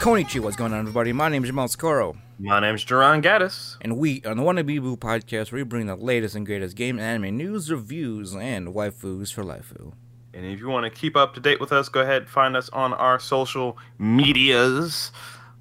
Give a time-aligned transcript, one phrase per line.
[0.00, 1.12] Konnichiwa, what's going on, everybody?
[1.12, 3.76] My name is Jamal Socorro, My name's Duran Gaddis.
[3.82, 6.98] and we on the Wannabe Boo podcast, where we bring the latest and greatest game
[6.98, 9.92] and anime news, reviews, and waifus for lifu.
[10.32, 12.56] And if you want to keep up to date with us, go ahead and find
[12.56, 15.12] us on our social medias.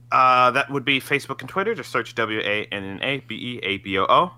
[0.09, 1.75] Uh, that would be Facebook and Twitter.
[1.75, 4.31] Just search W A N N A B E A B O O.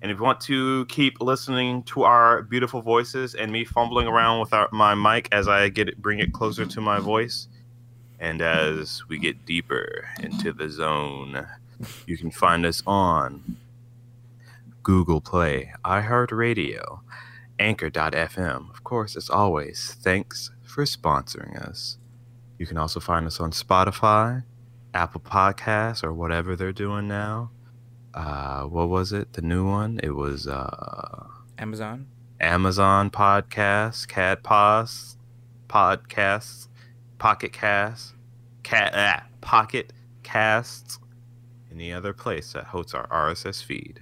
[0.00, 4.40] And if you want to keep listening to our beautiful voices and me fumbling around
[4.40, 7.48] with our, my mic as I get it, bring it closer to my voice,
[8.22, 11.44] and as we get deeper into the zone,
[12.06, 13.56] you can find us on
[14.84, 17.00] Google Play, iHeartRadio,
[17.58, 18.70] Anchor.fm.
[18.70, 21.98] Of course, as always, thanks for sponsoring us.
[22.58, 24.44] You can also find us on Spotify,
[24.94, 27.50] Apple Podcasts, or whatever they're doing now.
[28.14, 29.32] Uh, what was it?
[29.32, 29.98] The new one?
[30.00, 31.26] It was uh,
[31.58, 32.06] Amazon.
[32.38, 35.16] Amazon Podcasts, Cat Pos,
[35.68, 36.68] Podcasts,
[37.22, 38.14] Pocket Casts,
[38.64, 39.92] Cat ah, Pocket
[40.24, 40.98] Casts,
[41.70, 44.00] any other place that hosts our RSS feed.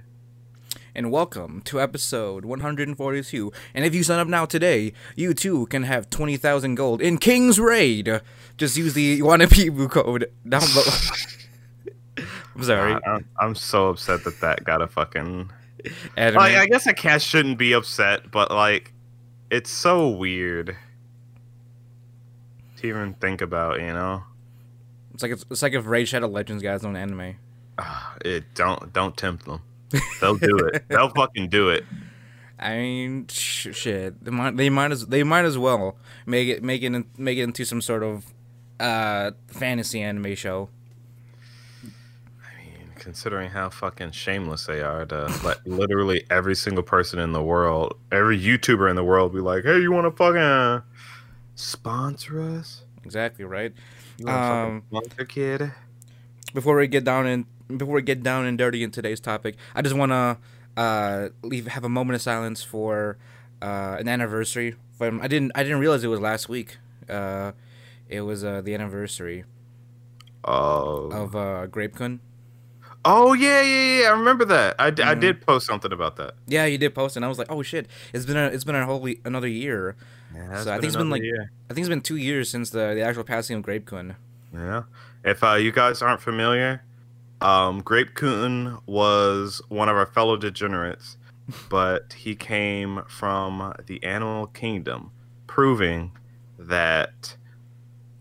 [0.94, 3.52] and welcome to episode 142.
[3.74, 7.60] And if you sign up now today, you too can have 20,000 gold in King's
[7.60, 8.22] Raid.
[8.56, 12.26] Just use the Wannabe code down below.
[12.56, 12.98] I'm sorry.
[13.06, 15.50] I'm, I'm so upset that that got a fucking.
[16.16, 18.94] Like, I guess a cat shouldn't be upset, but like,
[19.50, 20.74] it's so weird
[22.80, 23.80] to even think about.
[23.80, 24.24] You know,
[25.14, 27.36] it's like it's, it's like if Raid Shadow Legends guys own anime.
[27.78, 29.62] Ah, it don't don't tempt them.
[30.20, 30.84] They'll do it.
[30.88, 31.84] They'll fucking do it.
[32.58, 34.22] I mean, sh- shit.
[34.22, 37.42] They might, they might as they might as well make it make it make it
[37.42, 38.26] into some sort of
[38.78, 40.68] uh fantasy anime show.
[41.82, 47.32] I mean, considering how fucking shameless they are to let literally every single person in
[47.32, 50.86] the world, every YouTuber in the world, be like, "Hey, you want to fucking
[51.60, 52.82] sponsor us?
[53.04, 53.72] Exactly right.
[54.18, 55.72] You Um, sponsor, kid?"
[56.52, 57.44] Before we get down and
[57.78, 60.38] before we get down and dirty in today's topic, I just want to
[60.76, 63.18] uh leave have a moment of silence for
[63.62, 64.74] uh an anniversary.
[64.98, 66.78] From I didn't I didn't realize it was last week.
[67.08, 67.52] Uh,
[68.08, 69.44] it was uh the anniversary
[70.44, 72.18] Oh, of uh Grapekun.
[73.04, 74.06] oh yeah, yeah, yeah.
[74.08, 74.76] I remember that.
[74.78, 75.20] I, d- I Mhm.
[75.20, 76.34] did post something about that.
[76.46, 78.74] Yeah, you did post, and I was like, oh shit, it's been a, it's been
[78.74, 79.96] a whole another year.
[80.48, 81.50] Yeah, So I think it's been like- year.
[81.68, 84.16] I think it's been two years since the the actual passing of Grapekun.
[84.52, 84.82] Yeah.
[85.24, 86.82] If uh, you guys aren't familiar,
[87.40, 91.16] um, Grape Coon was one of our fellow degenerates,
[91.68, 95.12] but he came from the animal kingdom,
[95.46, 96.12] proving
[96.58, 97.36] that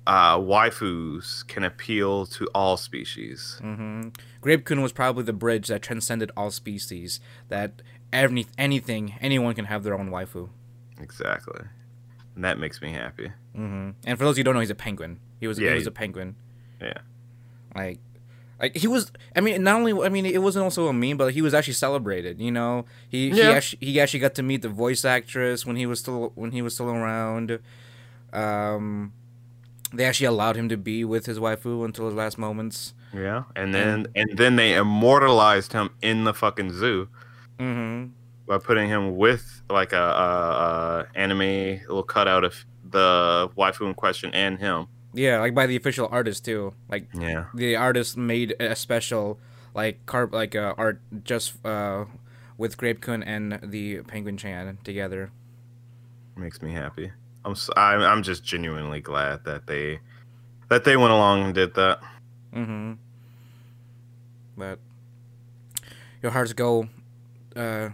[0.07, 3.59] uh, waifus can appeal to all species.
[3.63, 4.09] Mm-hmm.
[4.41, 7.19] Grapekun was probably the bridge that transcended all species.
[7.49, 7.81] That
[8.11, 10.49] any anything anyone can have their own waifu.
[10.99, 11.61] Exactly.
[12.39, 13.33] And that makes me happy.
[13.53, 13.89] Mm-hmm.
[14.05, 15.19] And for those who don't know, he's a penguin.
[15.41, 16.37] He was Yeah, he was a penguin.
[16.81, 16.99] Yeah.
[17.75, 17.99] Like,
[18.61, 19.11] like he was.
[19.35, 19.91] I mean, not only.
[19.91, 22.39] I mean, it wasn't also a meme, but he was actually celebrated.
[22.39, 25.85] You know, he he actually he actually got to meet the voice actress when he
[25.85, 27.59] was still when he was still around.
[28.31, 29.11] Um,
[29.91, 32.93] they actually allowed him to be with his waifu until his last moments.
[33.13, 33.43] Yeah.
[33.53, 37.09] And then and then they immortalized him in the fucking zoo.
[37.59, 38.13] Mm-hmm.
[38.49, 43.93] By putting him with like a, a, a anime little cutout of the waifu in
[43.93, 44.87] question and him.
[45.13, 46.73] Yeah, like by the official artist too.
[46.89, 49.39] Like Yeah, the artist made a special
[49.75, 52.05] like carp like uh, art just uh
[52.57, 55.31] with Grapekun and the Penguin Chan together.
[56.35, 57.11] makes me happy.
[57.45, 59.99] I'm s- I'm I'm just genuinely glad that they
[60.69, 61.99] that they went along and did that.
[62.53, 62.93] Mm-hmm.
[64.57, 64.79] But
[66.23, 66.89] your hearts go
[67.55, 67.89] uh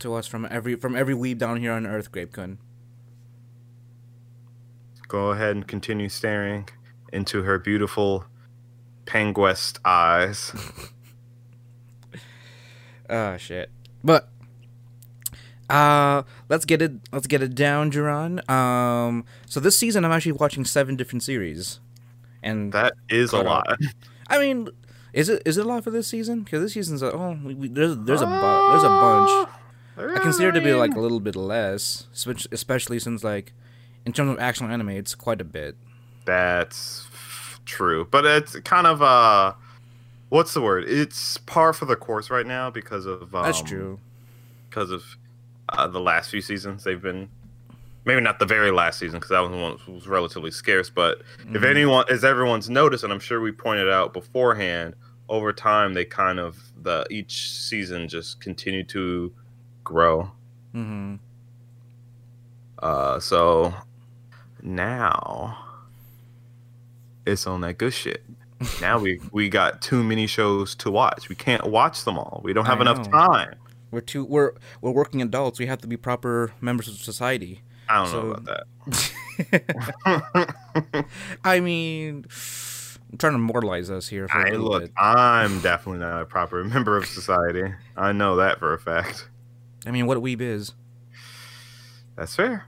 [0.00, 2.58] to us from every from every weeb down here on Earth, Grapekun.
[5.08, 6.68] Go ahead and continue staring
[7.12, 8.24] into her beautiful
[9.06, 10.52] penguest eyes.
[13.08, 13.70] Oh shit.
[14.04, 14.28] But
[15.68, 18.40] uh let's get it let's get it down, Duran.
[18.48, 21.80] Um so this season I'm actually watching seven different series.
[22.42, 23.78] And That is a lot.
[24.28, 24.68] I mean,
[25.12, 26.42] is it is it a lot for this season?
[26.42, 29.48] Because this season's a, oh, we, we, there's there's a bu- there's a bunch.
[29.96, 33.52] I consider it to be like a little bit less, espec- especially since like
[34.06, 35.76] in terms of actual anime, it's quite a bit.
[36.24, 37.06] That's
[37.66, 39.54] true, but it's kind of uh,
[40.28, 40.84] what's the word?
[40.88, 43.98] It's par for the course right now because of um, That's true.
[44.68, 45.04] because of
[45.68, 46.84] uh, the last few seasons.
[46.84, 47.28] They've been
[48.04, 50.88] maybe not the very last season because that one was, was relatively scarce.
[50.88, 51.20] But
[51.52, 51.64] if Mhm.
[51.70, 54.94] anyone, as everyone's noticed, and I'm sure we pointed out beforehand,
[55.28, 59.32] over time they kind of the each season just continued to
[59.90, 60.30] grow.
[60.74, 61.16] Mm-hmm.
[62.78, 63.74] Uh, so
[64.62, 65.58] now
[67.26, 68.22] it's on that good shit.
[68.80, 71.28] now we we got too many shows to watch.
[71.28, 72.40] We can't watch them all.
[72.44, 73.10] We don't have I enough know.
[73.26, 73.54] time.
[73.90, 75.58] We're too we're we're working adults.
[75.58, 77.62] We have to be proper members of society.
[77.88, 78.66] I don't So- know about that.
[81.44, 82.24] I mean,
[83.10, 84.92] I'm trying to moralize us here for a I look, bit.
[84.96, 87.74] I'm definitely not a proper member of society.
[87.96, 89.28] I know that for a fact.
[89.86, 90.72] I mean, what a weeb is.
[92.16, 92.66] That's fair.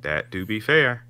[0.00, 1.04] That do be fair.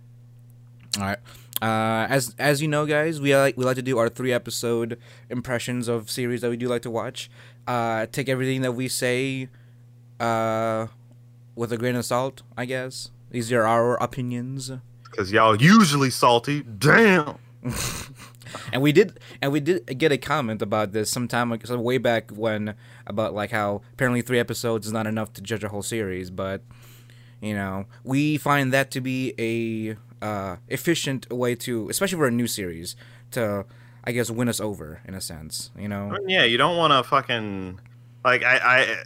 [0.98, 1.18] All right.
[1.60, 4.98] Uh, as as you know, guys, we like we like to do our three episode
[5.28, 7.30] impressions of series that we do like to watch.
[7.66, 9.48] Uh, take everything that we say,
[10.20, 10.86] uh,
[11.54, 12.42] with a grain of salt.
[12.56, 14.70] I guess these are our opinions,
[15.10, 16.62] Cause y'all usually salty.
[16.62, 17.38] Damn.
[18.72, 21.98] and we did and we did get a comment about this sometime like so way
[21.98, 22.74] back when
[23.06, 26.62] about like how apparently three episodes is not enough to judge a whole series, but
[27.40, 32.30] you know we find that to be a uh, efficient way to, especially for a
[32.30, 32.96] new series,
[33.32, 33.64] to
[34.04, 35.70] I guess win us over in a sense.
[35.78, 36.16] You know.
[36.26, 37.80] Yeah, you don't want to fucking
[38.24, 38.96] like I I.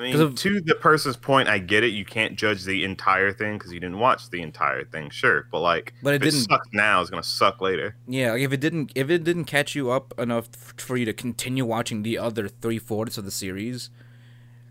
[0.00, 1.88] I mean, of- to the person's point, I get it.
[1.88, 5.46] You can't judge the entire thing because you didn't watch the entire thing, sure.
[5.52, 7.00] But like, But it didn't- sucks now.
[7.00, 7.96] It's gonna suck later.
[8.08, 11.12] Yeah, like if it didn't if it didn't catch you up enough for you to
[11.12, 13.90] continue watching the other three fourths of the series,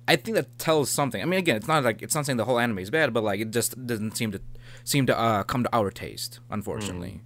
[0.07, 1.21] I think that tells something.
[1.21, 3.23] I mean, again, it's not like it's not saying the whole anime is bad, but
[3.23, 4.41] like it just doesn't seem to
[4.83, 7.21] seem to uh, come to our taste, unfortunately.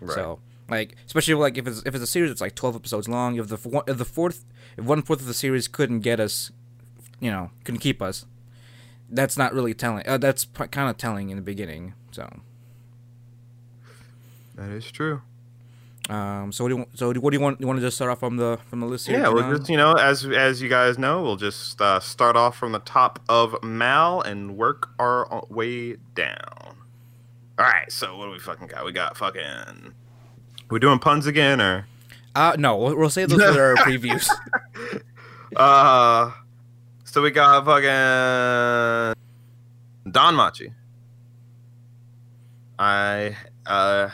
[0.00, 0.14] Right.
[0.14, 0.38] So
[0.70, 3.48] like especially like if it's if it's a series that's like twelve episodes long, if
[3.48, 4.44] the if the fourth
[4.76, 6.52] if one fourth of the series couldn't get us,
[7.20, 8.26] you know, couldn't keep us,
[9.10, 10.06] that's not really telling.
[10.06, 11.94] Uh, that's kind of telling in the beginning.
[12.10, 12.40] So.
[14.56, 15.22] That is true.
[16.08, 17.60] Um, so what do you want, so what do you want?
[17.60, 19.20] You want to just start off from the from the list here?
[19.20, 22.56] Yeah, we'll just you know, as as you guys know, we'll just uh, start off
[22.56, 26.76] from the top of Mal and work our way down.
[27.58, 28.84] All right, so what do we fucking got?
[28.86, 29.92] We got fucking.
[30.70, 31.86] We're doing puns again, or
[32.34, 34.30] Uh, no, we'll, we'll save those for our previews.
[35.56, 36.30] uh?
[37.10, 39.14] So we got fucking
[40.12, 40.74] Danmachi.
[42.78, 43.34] I
[43.64, 44.10] uh,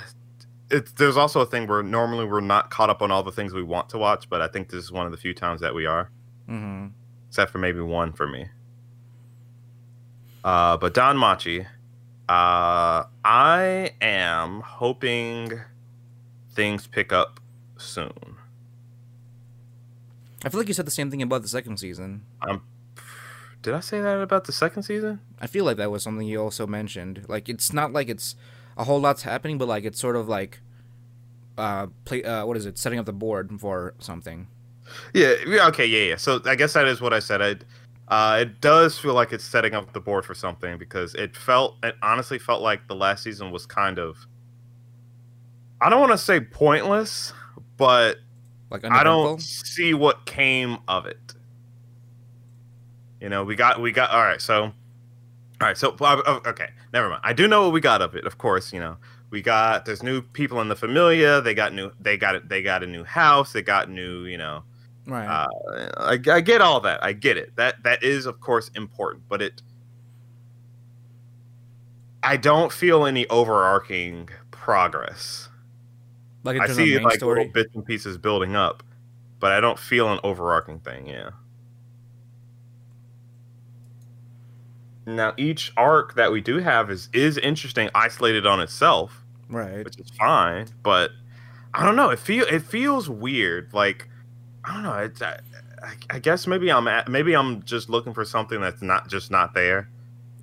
[0.70, 3.52] it's there's also a thing where normally we're not caught up on all the things
[3.52, 5.74] we want to watch, but I think this is one of the few times that
[5.74, 6.10] we are.
[6.46, 6.86] hmm
[7.28, 8.46] except for maybe one for me.
[10.44, 11.66] Uh, but Danmachi,
[12.28, 15.58] uh, I am hoping
[16.52, 17.40] things pick up
[17.76, 18.36] soon.
[20.44, 22.22] I feel like you said the same thing about the second season.
[23.64, 25.20] Did I say that about the second season?
[25.40, 27.24] I feel like that was something you also mentioned.
[27.28, 28.36] Like it's not like it's
[28.76, 30.60] a whole lot's happening, but like it's sort of like
[31.56, 34.48] uh play uh what is it setting up the board for something.
[35.14, 35.36] Yeah.
[35.68, 35.86] Okay.
[35.86, 36.10] Yeah.
[36.10, 36.16] Yeah.
[36.16, 37.40] So I guess that is what I said.
[37.40, 37.56] I,
[38.08, 41.78] uh, it does feel like it's setting up the board for something because it felt,
[41.82, 44.18] it honestly felt like the last season was kind of.
[45.80, 47.32] I don't want to say pointless,
[47.78, 48.18] but
[48.68, 51.23] Like I don't see what came of it.
[53.24, 54.38] You know, we got we got all right.
[54.38, 54.72] So, all
[55.58, 55.78] right.
[55.78, 57.22] So uh, okay, never mind.
[57.24, 58.26] I do know what we got of it.
[58.26, 58.98] Of course, you know
[59.30, 61.40] we got there's new people in the familia.
[61.40, 61.90] They got new.
[61.98, 62.50] They got it.
[62.50, 63.54] They got a new house.
[63.54, 64.26] They got new.
[64.26, 64.62] You know,
[65.06, 65.26] right.
[65.26, 65.48] uh,
[65.96, 67.02] I, I get all that.
[67.02, 67.56] I get it.
[67.56, 69.62] That that is of course important, but it.
[72.22, 75.48] I don't feel any overarching progress.
[76.42, 77.38] like I see like story.
[77.38, 78.82] little bits and pieces building up,
[79.40, 81.06] but I don't feel an overarching thing.
[81.06, 81.30] Yeah.
[85.06, 89.84] Now each arc that we do have is is interesting, isolated on itself, Right.
[89.84, 90.66] which is fine.
[90.82, 91.10] But
[91.74, 92.10] I don't know.
[92.10, 93.72] It feel it feels weird.
[93.74, 94.08] Like
[94.64, 94.94] I don't know.
[94.94, 95.38] It's I,
[96.08, 99.52] I- guess maybe I'm at, maybe I'm just looking for something that's not just not
[99.52, 99.90] there,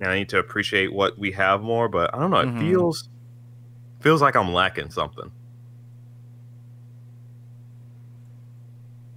[0.00, 1.88] and I need to appreciate what we have more.
[1.88, 2.38] But I don't know.
[2.40, 2.60] It Mhm.
[2.60, 3.08] feels
[4.00, 5.30] feels like I'm lacking something.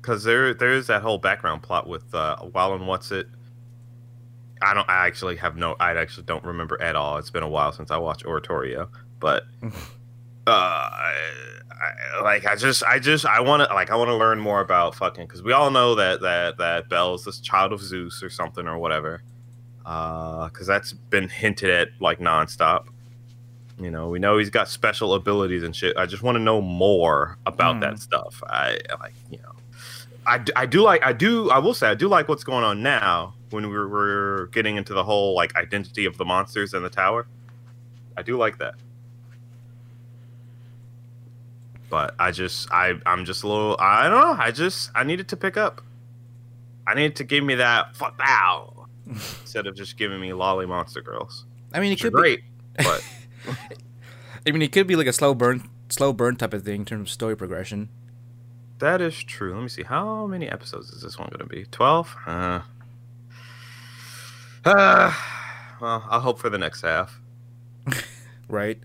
[0.02, 3.28] because there there is that whole background plot with uh, and What's It.
[4.66, 4.90] I don't.
[4.90, 5.76] I actually have no.
[5.80, 7.18] I actually don't remember at all.
[7.18, 9.70] It's been a while since I watched Oratorio, but uh,
[10.50, 11.14] I,
[11.72, 14.62] I, like I just I just I want to like I want to learn more
[14.62, 18.30] about fucking because we all know that that that Bell's this child of Zeus or
[18.30, 19.22] something or whatever.
[19.84, 22.88] Because that's been hinted at like nonstop.
[23.80, 25.96] You know, we know he's got special abilities and shit.
[25.96, 27.80] I just want to know more about Hmm.
[27.82, 28.42] that stuff.
[28.48, 29.52] I like, you know,
[30.26, 32.82] I, I do like, I do, I will say, I do like what's going on
[32.82, 36.90] now when we're, we're getting into the whole like identity of the monsters in the
[36.90, 37.28] tower.
[38.18, 38.76] I do like that.
[41.90, 44.44] But I just, I, I'm just a little, I don't know.
[44.44, 45.82] I just, I needed to pick up.
[46.88, 51.02] I needed to give me that fuck out instead of just giving me lolly monster
[51.02, 51.46] girls.
[51.74, 52.20] I mean, it could be.
[52.20, 52.44] great,
[52.78, 53.04] but
[54.48, 56.86] I mean, it could be like a slow burn slow burn type of thing in
[56.86, 57.90] terms of story progression.
[58.80, 59.54] That is true.
[59.54, 59.84] Let me see.
[59.84, 61.66] How many episodes is this one going to be?
[61.66, 62.16] 12?
[62.26, 62.60] Uh,
[64.66, 65.14] uh,
[65.82, 67.20] well, I'll hope for the next half.
[68.50, 68.80] right?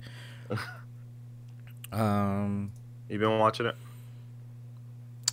[1.92, 2.72] um,
[3.08, 3.74] You been watching it?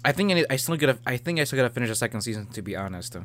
[0.06, 0.98] I think I, need, I still gotta.
[1.06, 2.48] I think I still gotta finish the second season.
[2.48, 3.18] To be honest,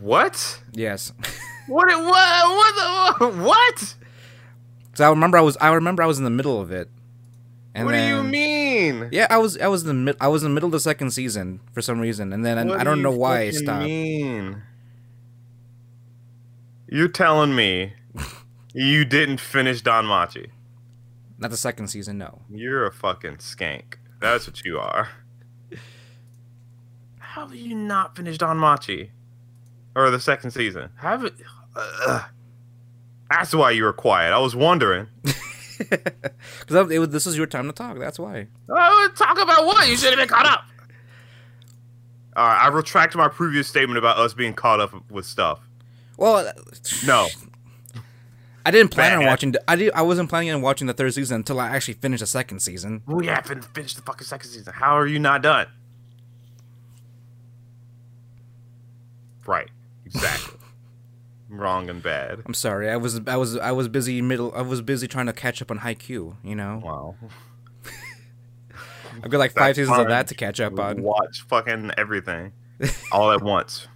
[0.00, 0.60] What?
[0.72, 1.12] yes.
[1.68, 1.88] What?
[1.88, 2.04] What?
[2.06, 3.18] What?
[3.18, 3.94] The, what?
[4.94, 5.56] so I remember I was.
[5.60, 6.88] I remember I was in the middle of it.
[7.74, 9.08] what do you mean?
[9.10, 9.58] Yeah, I was.
[9.58, 10.16] I was in the mid.
[10.20, 12.62] I was in the middle of the second season for some reason, and then I
[12.78, 13.82] do don't know why I stopped.
[13.84, 14.62] Mean?
[16.88, 17.94] You're telling me
[18.72, 20.50] you didn't finish Danmachi?
[21.38, 22.18] Not the second season.
[22.18, 22.42] No.
[22.50, 23.94] You're a fucking skank.
[24.20, 25.08] That's what you are.
[27.18, 29.10] How have you not finished Danmachi?
[29.94, 30.90] Or the second season?
[30.96, 31.34] Have it.
[31.74, 32.22] Ugh.
[33.30, 34.32] That's why you were quiet.
[34.32, 35.08] I was wondering.
[35.78, 37.08] Because was.
[37.10, 37.98] This is your time to talk.
[37.98, 38.46] That's why.
[38.68, 39.88] Oh, talk about what?
[39.88, 40.64] You should have been caught up.
[42.34, 45.65] All right, I retract my previous statement about us being caught up with stuff.
[46.16, 46.52] Well,
[47.06, 47.28] No.
[48.64, 49.54] I didn't plan on watching.
[49.68, 49.92] I did.
[49.94, 53.02] I wasn't planning on watching the third season until I actually finished the second season.
[53.06, 54.72] We haven't finished the fucking second season.
[54.74, 55.68] How are you not done?
[59.46, 59.68] Right.
[60.04, 60.58] Exactly.
[61.48, 62.42] Wrong and bad.
[62.44, 62.90] I'm sorry.
[62.90, 63.20] I was.
[63.28, 63.56] I was.
[63.56, 64.52] I was busy middle.
[64.56, 66.36] I was busy trying to catch up on Haikyuu.
[66.42, 66.82] You know.
[66.84, 67.14] Wow.
[69.22, 71.02] I've got like five That's seasons of that to catch up on.
[71.02, 72.52] Watch fucking everything
[73.12, 73.86] all at once.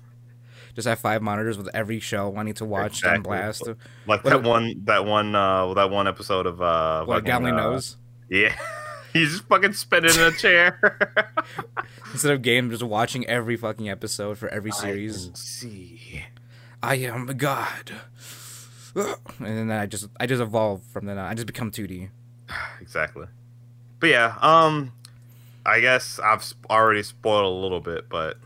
[0.80, 3.22] Just have five monitors with every show wanting to watch on Exactly.
[3.22, 3.66] blast.
[4.06, 7.46] Like What that a- one, that one, uh, that one episode of uh, What fucking,
[7.46, 7.96] uh, knows.
[8.28, 8.54] Yeah,
[9.12, 10.98] he's just fucking spinning in a chair.
[12.12, 15.28] Instead of game, just watching every fucking episode for every series.
[15.28, 16.24] I see.
[16.82, 17.92] I am a god.
[18.96, 21.24] And then I just I just evolve from then on.
[21.26, 22.08] I just become 2D.
[22.80, 23.26] Exactly.
[24.00, 24.92] But yeah, um,
[25.64, 28.38] I guess I've already spoiled a little bit, but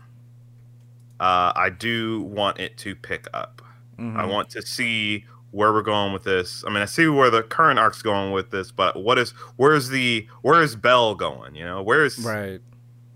[1.19, 3.61] uh, I do want it to pick up.
[3.99, 4.17] Mhm.
[4.17, 6.63] I want to see where we're going with this.
[6.67, 9.87] I mean, I see where the current arc's going with this, but what is where's
[9.89, 11.55] the where is Bell going?
[11.55, 12.59] You know, where's Right.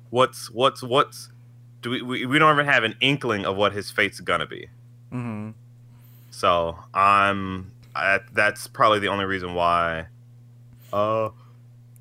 [0.10, 1.30] what's what's what's
[1.82, 4.68] do we, we we don't even have an inkling of what his fate's gonna be.
[5.12, 5.50] Mm-hmm.
[6.32, 10.08] So I'm I, that's probably the only reason why.
[10.94, 11.30] Uh,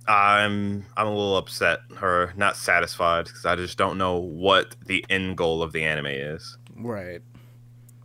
[0.08, 5.04] I'm I'm a little upset or not satisfied because I just don't know what the
[5.10, 6.56] end goal of the anime is.
[6.74, 7.20] Right.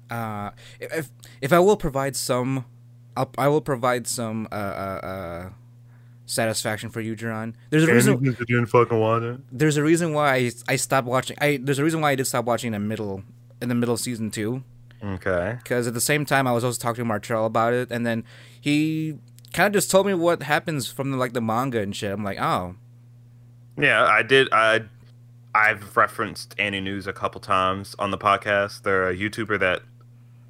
[0.09, 1.09] Uh, if
[1.41, 2.65] if I will provide some,
[3.15, 5.49] I'll, I will provide some uh, uh, uh,
[6.25, 7.53] satisfaction for you, Jerron.
[7.69, 8.21] There's a reason.
[8.21, 9.39] you didn't fucking want it.
[9.51, 11.37] There's a reason why I, I stopped watching.
[11.39, 13.23] I there's a reason why I did stop watching in the middle
[13.61, 14.63] in the middle of season two.
[15.01, 15.57] Okay.
[15.61, 18.23] because at the same time I was also talking to Martrell about it, and then
[18.59, 19.17] he
[19.53, 22.11] kind of just told me what happens from the, like the manga and shit.
[22.11, 22.75] I'm like, oh,
[23.77, 24.49] Yeah, I did.
[24.51, 24.81] I
[25.55, 28.81] I've referenced Annie News a couple times on the podcast.
[28.81, 29.81] They're a YouTuber that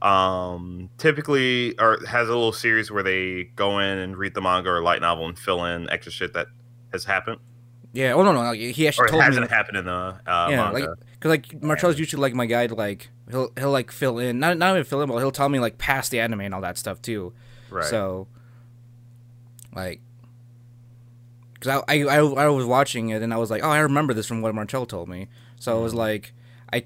[0.05, 4.69] um typically or has a little series where they go in and read the manga
[4.69, 6.48] or light novel and fill in extra shit that
[6.91, 7.39] has happened
[7.93, 8.13] yeah.
[8.13, 9.25] Oh no, no, he actually it told me.
[9.25, 10.79] hasn't happened in the uh, yeah, manga.
[10.79, 12.65] like because like Martrell's usually like my guy.
[12.65, 15.48] to, Like he'll he'll like fill in, not not even fill in, but he'll tell
[15.48, 17.33] me like past the anime and all that stuff too.
[17.69, 17.86] right.
[17.86, 18.27] So,
[19.75, 20.01] like,
[21.53, 24.13] because I, I I I was watching it and I was like, oh, I remember
[24.13, 25.27] this from what Martrell told me.
[25.60, 26.34] So it was like,
[26.74, 26.84] I,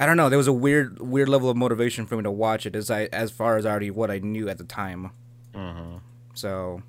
[0.00, 0.28] I don't know.
[0.28, 3.04] There was a weird weird level of motivation for me to watch it as I
[3.12, 5.10] as far as already what I knew at the time.
[5.54, 5.96] hmm
[6.34, 6.82] So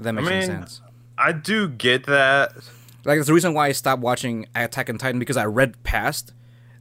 [0.00, 0.80] that makes any mean, sense.
[1.16, 2.52] I do get that.
[3.04, 6.32] Like it's the reason why I stopped watching Attack on Titan because I read past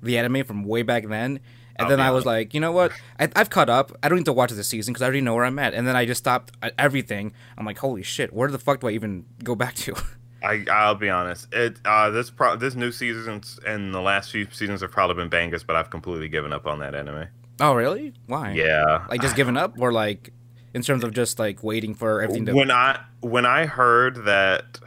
[0.02, 1.40] the anime from way back then,
[1.76, 2.92] and I'll then I was like, you know what?
[3.20, 3.92] I, I've caught up.
[4.04, 5.74] I don't need to watch this season because I already know where I'm at.
[5.74, 7.34] And then I just stopped everything.
[7.58, 9.96] I'm like, holy shit, where the fuck do I even go back to?
[10.44, 11.48] I I'll be honest.
[11.54, 15.30] It uh this pro this new seasons and the last few seasons have probably been
[15.30, 17.28] bangers, but I've completely given up on that anime.
[17.62, 18.14] oh, really?
[18.28, 18.52] Why?
[18.52, 19.06] Yeah.
[19.10, 20.34] Like just giving up, or like
[20.74, 22.54] in terms of just like waiting for everything to.
[22.54, 24.80] when I when I heard that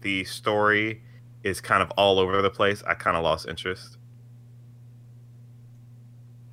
[0.00, 1.02] the story
[1.42, 3.98] is kind of all over the place, I kind of lost interest.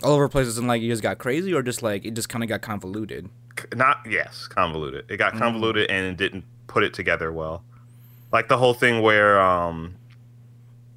[0.04, 2.44] All over places and like you just got crazy, or just like it just kind
[2.44, 3.30] of got convoluted.
[3.76, 5.06] Not yes, convoluted.
[5.10, 5.18] It Mm.
[5.20, 7.64] got convoluted and didn't put it together well.
[8.32, 9.96] Like the whole thing where um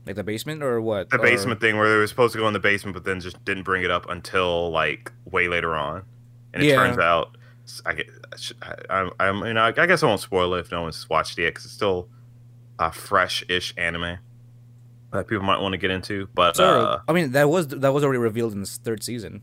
[0.06, 1.10] Like the basement, or what?
[1.10, 3.20] the Or- basement thing where they were supposed to go in the basement, but then
[3.20, 6.02] just didn't bring it up until like way later on,
[6.52, 6.76] and it Yeah.
[6.76, 7.36] turns out
[7.86, 8.10] I get
[8.90, 11.38] I, I, I mean I, I guess I won't spoil it if no one's watched
[11.38, 12.08] it yet because it's still
[12.78, 14.18] a fresh-ish anime
[15.14, 16.28] that people might want to get into.
[16.34, 16.98] But uh.
[17.08, 19.42] I mean, that was that was already revealed in this third season.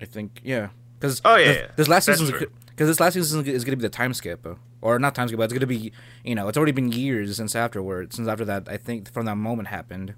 [0.00, 0.68] I think, yeah.
[0.98, 1.66] Because Oh, yeah, yeah.
[1.76, 4.46] this last That's season, because this last season is going to be the time skip,
[4.80, 5.92] or not time skip, but it's going to be
[6.24, 9.36] you know it's already been years since afterwards, since after that I think from that
[9.36, 10.14] moment happened.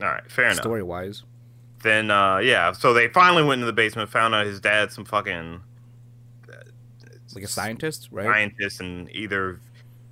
[0.00, 0.56] All right, fair enough.
[0.58, 1.24] Story wise,
[1.82, 5.04] then uh, yeah, so they finally went into the basement, found out his dad's some
[5.04, 5.60] fucking
[7.34, 8.26] like a scientist, right?
[8.26, 9.60] Scientist, and either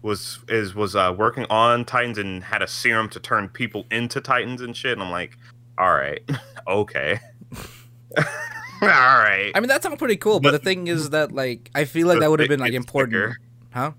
[0.03, 4.21] was is was uh, working on Titans and had a serum to turn people into
[4.21, 4.93] Titans and shit.
[4.93, 5.37] And I'm like,
[5.79, 6.23] all right,
[6.69, 7.21] okay.
[8.83, 9.53] All right.
[9.55, 12.07] I mean, that sounds pretty cool, but, but, the thing is that like I feel
[12.07, 13.37] like that would have been like important, thicker.
[13.73, 13.93] huh?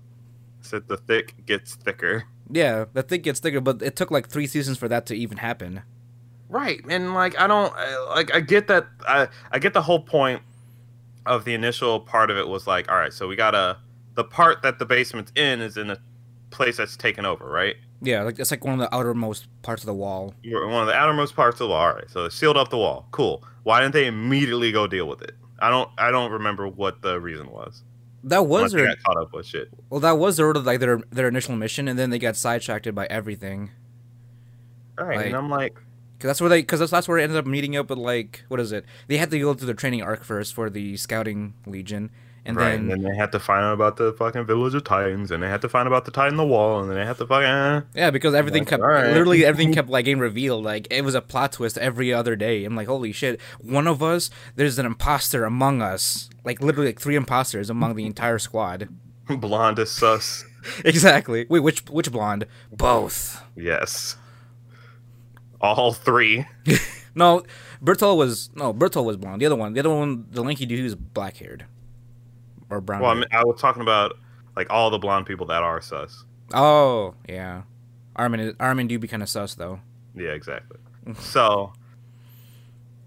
[0.60, 2.24] Said the thick gets thicker.
[2.50, 5.38] Yeah, the thick gets thicker, but it took like three seasons for that to even
[5.38, 5.82] happen.
[6.48, 7.72] Right, and like I don't
[8.08, 10.42] like I get that I I get the whole point
[11.26, 13.78] of the initial part of it was like, all right, so we gotta
[14.14, 15.98] the part that the basement's in is in a
[16.50, 17.76] place that's taken over, right?
[18.00, 20.34] Yeah, like it's like one of the outermost parts of the wall.
[20.44, 21.80] One of the outermost parts of the wall.
[21.80, 23.06] All right, so they sealed up the wall.
[23.12, 23.44] Cool.
[23.62, 25.36] Why didn't they immediately go deal with it?
[25.60, 25.88] I don't.
[25.98, 27.84] I don't remember what the reason was.
[28.24, 29.68] That was their caught up with shit.
[29.90, 32.92] Well, that was sort of like their their initial mission, and then they got sidetracked
[32.94, 33.70] by everything.
[34.98, 35.74] All right, like, and I'm like,
[36.18, 38.44] because that's where they because that's, that's where they ended up meeting up with like
[38.48, 38.84] what is it?
[39.06, 42.10] They had to go through the training arc first for the scouting legion,
[42.44, 44.82] and right, then, and then they had to find out about the fucking village of
[44.82, 47.06] Titans, and they had to find out about the Titan the wall, and then they
[47.06, 47.82] had to fucking eh.
[47.94, 49.06] yeah, because everything like, kept right.
[49.06, 50.64] literally everything kept like getting revealed.
[50.64, 52.64] Like it was a plot twist every other day.
[52.64, 53.40] I'm like, holy shit!
[53.60, 56.30] One of us, there's an imposter among us.
[56.44, 58.88] Like literally, like three imposters among the entire squad.
[59.28, 60.44] Blonde is sus.
[60.84, 61.46] exactly.
[61.48, 62.46] Wait, which which blonde?
[62.72, 63.40] Both.
[63.54, 64.16] Yes.
[65.60, 66.44] All three.
[67.14, 67.44] no,
[67.80, 69.40] Bertholdt was no Bertholdt was blonde.
[69.40, 71.66] The other one, the other one, the lanky dude, he was black haired
[72.72, 73.02] or brown.
[73.02, 74.18] Well, I, mean, I was talking about
[74.56, 76.24] like all the blonde people that are sus.
[76.54, 77.62] Oh yeah,
[78.16, 79.80] Armin Armin do be kind of sus though.
[80.14, 80.78] Yeah, exactly.
[81.18, 81.72] so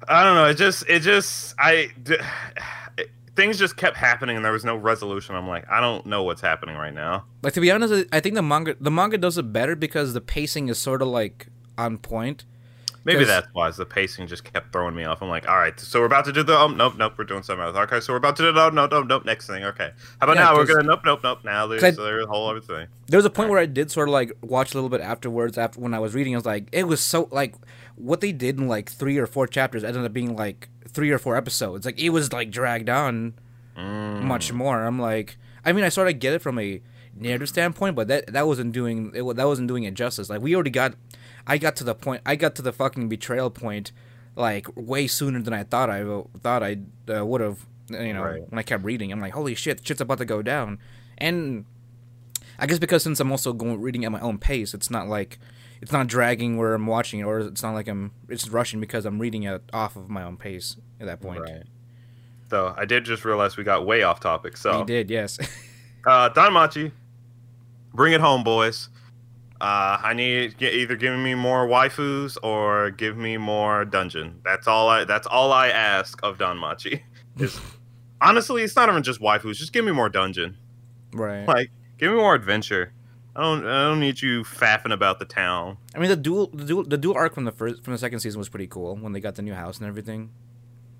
[0.07, 0.45] I don't know.
[0.45, 1.89] It just it just I
[2.97, 5.35] it, things just kept happening and there was no resolution.
[5.35, 7.25] I'm like I don't know what's happening right now.
[7.41, 10.21] Like to be honest, I think the manga the manga does it better because the
[10.21, 12.45] pacing is sort of like on point
[13.05, 15.21] Maybe that's why the pacing just kept throwing me off.
[15.21, 17.43] I'm like, all right, so we're about to do the oh nope nope we're doing
[17.43, 17.75] something else.
[17.75, 19.63] Okay, so we're about to do no no no nope next thing.
[19.63, 22.27] Okay, how about yeah, now we're gonna nope nope nope now there's, I, there's a
[22.27, 22.87] whole other thing.
[23.05, 25.55] There was a point where I did sort of like watch a little bit afterwards
[25.55, 26.33] after when I was reading.
[26.33, 27.53] I was like, it was so like
[27.95, 31.19] what they did in like three or four chapters ended up being like three or
[31.19, 31.85] four episodes.
[31.85, 33.35] Like it was like dragged on
[33.77, 34.21] mm.
[34.23, 34.83] much more.
[34.83, 36.81] I'm like, I mean, I sort of get it from a
[37.15, 39.35] narrative standpoint, but that that wasn't doing it.
[39.35, 40.27] That wasn't doing it justice.
[40.27, 40.95] Like we already got
[41.47, 42.21] I got to the point.
[42.25, 43.91] I got to the fucking betrayal point,
[44.35, 46.03] like way sooner than I thought I
[46.41, 46.77] thought I
[47.13, 47.65] uh, would have.
[47.89, 48.49] You know, right.
[48.49, 50.79] when I kept reading, I'm like, holy shit, shit's about to go down.
[51.19, 51.65] And
[52.57, 55.37] I guess because since I'm also going reading at my own pace, it's not like
[55.81, 59.05] it's not dragging where I'm watching it, or it's not like I'm it's rushing because
[59.05, 61.41] I'm reading it off of my own pace at that point.
[61.41, 61.63] Right.
[62.49, 64.57] So I did just realize we got way off topic.
[64.57, 65.39] So we did, yes.
[66.05, 66.91] uh, Danmachi,
[67.93, 68.89] bring it home, boys.
[69.61, 74.41] Uh, I need either give me more waifus or give me more dungeon.
[74.43, 75.05] That's all I.
[75.05, 77.01] That's all I ask of Danmachi.
[77.39, 77.59] Is
[78.19, 79.55] honestly, it's not even just waifus.
[79.55, 80.57] Just give me more dungeon.
[81.13, 81.45] Right.
[81.47, 82.91] Like, give me more adventure.
[83.35, 83.65] I don't.
[83.65, 85.77] I don't need you faffing about the town.
[85.93, 88.19] I mean, the dual, the dual, the dual arc from the first, from the second
[88.19, 90.31] season was pretty cool when they got the new house and everything.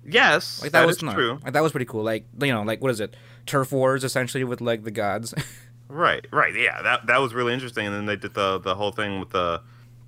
[0.08, 1.40] Yes, like that, that was true.
[1.42, 2.04] Like that was pretty cool.
[2.04, 3.16] Like you know, like what is it?
[3.44, 5.34] Turf wars essentially with like the gods.
[5.88, 7.86] Right, right, yeah, that that was really interesting.
[7.86, 9.62] And then they did the the whole thing with the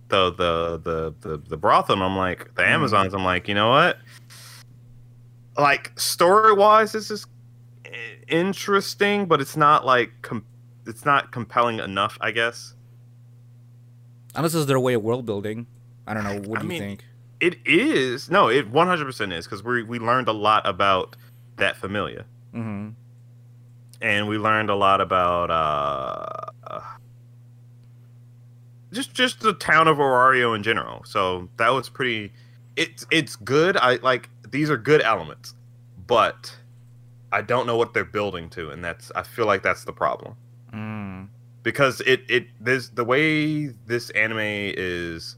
[0.09, 1.95] the the the the, the brothel.
[1.95, 2.69] And I'm like the mm.
[2.69, 3.15] Amazons.
[3.15, 3.99] I'm like, you know what?
[5.57, 7.27] Like story wise, this is
[8.29, 10.47] interesting, but it's not like com-
[10.87, 12.75] it's not compelling enough, I guess.
[14.35, 15.67] Unless it's their way of world building.
[16.07, 16.37] I don't know.
[16.37, 17.05] What do I you mean, think?
[17.41, 18.31] It is.
[18.31, 21.15] No, it 100% is because we we learned a lot about
[21.57, 22.25] that familia.
[22.53, 22.91] Mm-hmm
[24.01, 26.81] and we learned a lot about uh,
[28.93, 31.03] just just the town of Orario in general.
[31.05, 32.33] So that was pretty.
[32.77, 33.77] It's it's good.
[33.77, 35.55] I like these are good elements,
[36.07, 36.57] but
[37.33, 40.37] I don't know what they're building to, and that's I feel like that's the problem.
[40.73, 41.29] Mm.
[41.63, 45.37] Because it it this the way this anime is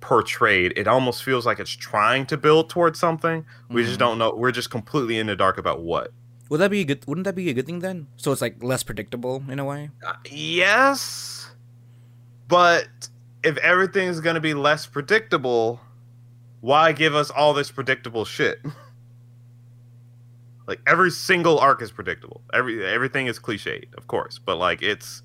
[0.00, 3.46] portrayed, it almost feels like it's trying to build towards something.
[3.70, 3.86] We mm.
[3.86, 4.34] just don't know.
[4.34, 6.12] We're just completely in the dark about what.
[6.48, 7.06] Would that be a good?
[7.06, 8.08] Wouldn't that be a good thing then?
[8.16, 9.90] So it's like less predictable in a way.
[10.06, 11.50] Uh, yes,
[12.48, 12.88] but
[13.42, 15.80] if everything's gonna be less predictable,
[16.60, 18.60] why give us all this predictable shit?
[20.66, 22.42] like every single arc is predictable.
[22.52, 25.22] Every everything is cliched, of course, but like it's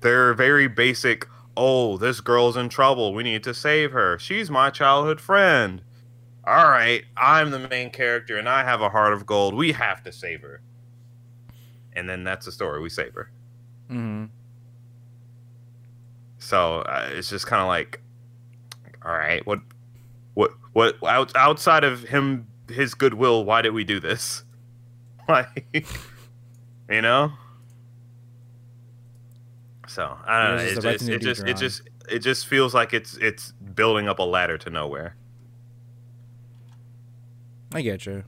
[0.00, 1.26] they're very basic.
[1.56, 3.12] Oh, this girl's in trouble.
[3.12, 4.18] We need to save her.
[4.18, 5.82] She's my childhood friend
[6.48, 9.54] all right, I'm the main character and I have a heart of gold.
[9.54, 10.62] We have to save her.
[11.94, 12.80] and then that's the story.
[12.80, 13.30] We save her.
[13.90, 14.26] Mm-hmm.
[16.38, 18.00] So uh, it's just kind of like,
[19.04, 19.60] all right, what,
[20.34, 20.96] what, what?
[21.04, 24.44] Out, outside of him, his goodwill, why did we do this?
[25.28, 25.84] Like,
[26.88, 27.32] you know.
[29.86, 30.62] So I don't know.
[30.62, 34.22] It just, it just, it just, it just feels like it's, it's building up a
[34.22, 35.14] ladder to nowhere.
[37.72, 38.24] I get you.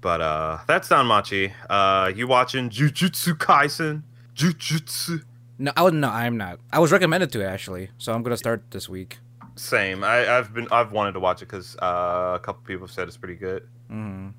[0.00, 1.52] But uh, that's Danmachi.
[1.70, 4.02] Uh, you watching Jujutsu Kaisen?
[4.34, 5.22] Jujutsu.
[5.58, 6.58] No, I would no, I'm not.
[6.72, 9.18] I was recommended to it actually, so I'm gonna start this week.
[9.54, 10.02] Same.
[10.02, 13.16] I, I've been, I've wanted to watch it because uh, a couple people said it's
[13.16, 13.62] pretty good.
[13.90, 14.30] Mm-hmm.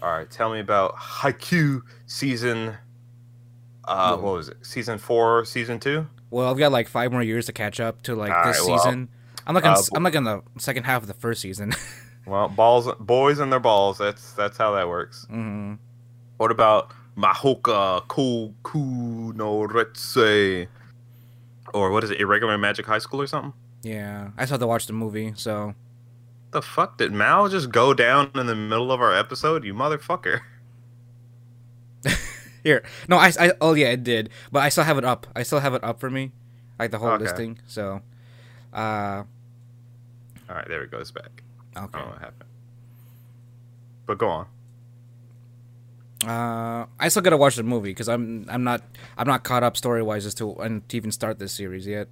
[0.00, 2.76] All right, tell me about Haikyuu season.
[3.84, 4.58] Uh, what was it?
[4.62, 6.06] Season four, season two.
[6.30, 8.68] Well, I've got like five more years to catch up to like All this right,
[8.68, 9.08] well, season.
[9.46, 11.72] I'm like on, uh, I'm like on the second half of the first season.
[12.24, 13.98] Well, balls, boys and their balls.
[13.98, 15.26] That's that's how that works.
[15.28, 15.74] hmm
[16.36, 20.68] What about Mahouka Koukou no Rettousei?
[21.74, 22.20] Or what is it?
[22.20, 23.52] Irregular Magic High School or something?
[23.82, 25.74] Yeah, I still have to watch the movie, so
[26.52, 29.64] The fuck did MAL just go down in the middle of our episode?
[29.64, 30.42] You motherfucker.
[32.62, 32.82] here.
[33.08, 35.26] No, I, I oh yeah, it did, but I still have it up.
[35.34, 36.32] I still have it up for me,
[36.78, 37.24] like the whole Okay.
[37.24, 37.58] listing.
[37.66, 38.02] So,
[38.72, 39.24] uh,
[40.52, 41.42] All right, there it goes back.
[41.74, 41.92] I okay.
[41.98, 42.50] don't know what happened.
[44.04, 44.46] But go on.
[46.26, 48.82] Uh, I still gotta watch the movie because I'm I'm not
[49.16, 52.08] I'm not caught up story wise as to and to even start this series yet.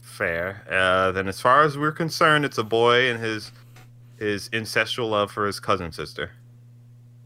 [0.00, 0.66] Fair.
[0.68, 3.52] Uh, then, as far as we're concerned, it's a boy and his
[4.18, 6.32] his incestual love for his cousin sister,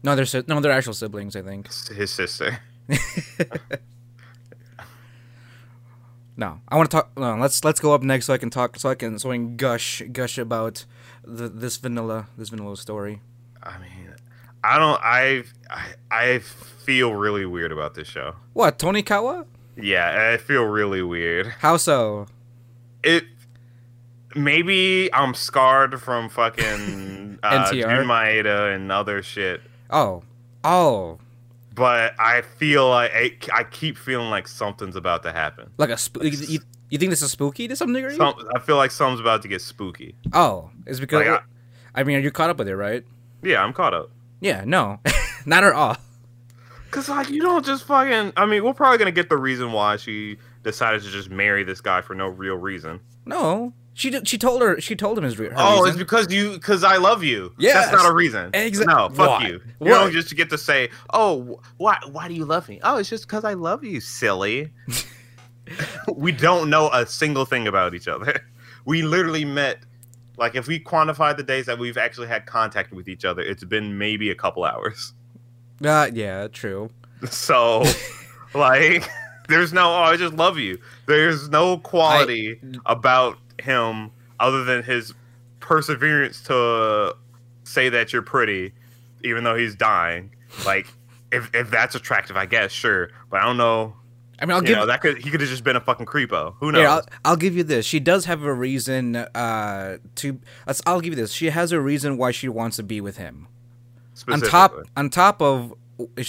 [0.03, 1.35] No, they're si- no, they're actual siblings.
[1.35, 1.67] I think.
[1.89, 2.59] his sister.
[6.37, 7.17] No, I want to talk.
[7.17, 9.35] No, let's let's go up next so I can talk so I can so I
[9.35, 10.85] can gush gush about
[11.23, 13.21] the this vanilla this vanilla story.
[13.63, 14.13] I mean,
[14.63, 14.99] I don't.
[15.01, 18.35] I I, I feel really weird about this show.
[18.53, 19.45] What Tonikawa?
[19.77, 21.47] Yeah, I feel really weird.
[21.59, 22.27] How so?
[23.03, 23.25] It
[24.35, 27.81] maybe I'm scarred from fucking uh, NTR?
[27.81, 30.23] Jun Maeda and other shit, Oh,
[30.63, 31.19] oh,
[31.75, 35.69] but I feel like I, I keep feeling like something's about to happen.
[35.77, 36.23] like a spook.
[36.23, 36.59] You, you,
[36.89, 38.15] you think this is spooky to some degree?
[38.15, 40.15] Some, I feel like something's about to get spooky.
[40.33, 41.43] oh, it's because Like,
[41.93, 43.03] I, mean, are you caught up with it, right?
[43.43, 44.09] Yeah, I'm caught up.
[44.39, 44.99] Yeah, no,
[45.45, 45.97] not at all.
[46.91, 48.31] Cause like you don't just fucking.
[48.37, 51.81] I mean, we're probably gonna get the reason why she decided to just marry this
[51.81, 53.01] guy for no real reason.
[53.25, 56.31] No, she did, she told her she told him his re- her oh, it's because
[56.31, 57.53] you, because I love you.
[57.57, 58.51] Yeah, that's not a reason.
[58.51, 59.47] Exa- No, fuck Why?
[59.47, 59.53] you.
[59.53, 59.89] You Why?
[59.89, 62.79] don't just get to say, oh, why, why do you love me?
[62.83, 64.71] Oh, it's just because I love you, silly.
[66.15, 68.45] we don't know a single thing about each other.
[68.87, 69.79] We literally met.
[70.37, 73.63] Like, if we quantify the days that we've actually had contact with each other, it's
[73.63, 75.13] been maybe a couple hours.
[75.83, 76.91] uh, yeah, true.
[77.31, 77.83] So,
[78.53, 79.09] like,
[79.47, 80.77] there's no, oh, I just love you.
[81.07, 85.13] There's no quality about him other than his
[85.59, 87.15] perseverance to
[87.63, 88.73] say that you're pretty,
[89.23, 90.31] even though he's dying.
[90.65, 90.87] Like,
[91.31, 93.09] if, if that's attractive, I guess, sure.
[93.29, 93.95] But I don't know.
[94.37, 96.05] I mean, I'll you give know, that could he could have just been a fucking
[96.05, 96.55] creepo.
[96.59, 96.79] Who knows?
[96.79, 97.85] Here, I'll, I'll give you this.
[97.85, 100.39] She does have a reason uh, to.
[100.85, 101.31] I'll give you this.
[101.31, 103.47] She has a reason why she wants to be with him.
[104.27, 105.73] On top, on top of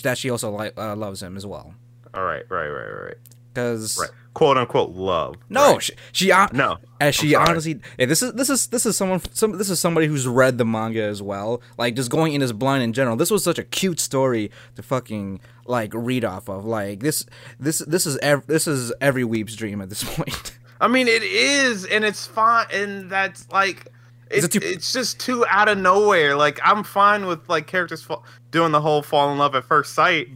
[0.03, 1.75] that, she also li- uh, loves him as well.
[2.15, 3.15] All right, right, right, right.
[3.57, 4.11] Because Right.
[4.35, 5.37] Quote unquote love.
[5.49, 5.83] no, right?
[5.83, 6.77] she, she no.
[7.01, 10.07] as she honestly, yeah, this is this is this is someone some this is somebody
[10.07, 11.63] who's read the manga as well.
[11.79, 13.17] Like just going in as blind in general.
[13.17, 16.67] This was such a cute story to fucking like read off of.
[16.67, 17.25] Like this
[17.59, 20.59] this this is ev- this is every weep's dream at this point.
[20.83, 23.87] I mean, it is, and it's fine, and that's like,
[24.31, 26.37] it, it too- it's just too out of nowhere.
[26.37, 28.19] Like, I'm fine with like characters fa-
[28.51, 30.29] doing the whole fall in love at first sight,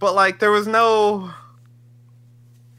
[0.00, 1.30] but like, there was no,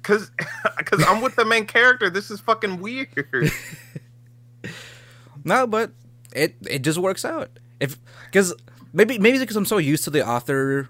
[0.08, 0.32] cause,
[0.86, 2.10] cause I'm with the main character.
[2.10, 3.52] This is fucking weird.
[5.48, 5.91] No, but
[6.36, 7.50] it it just works out.
[7.80, 8.54] If because
[8.91, 10.89] maybe maybe because I'm so used to the author,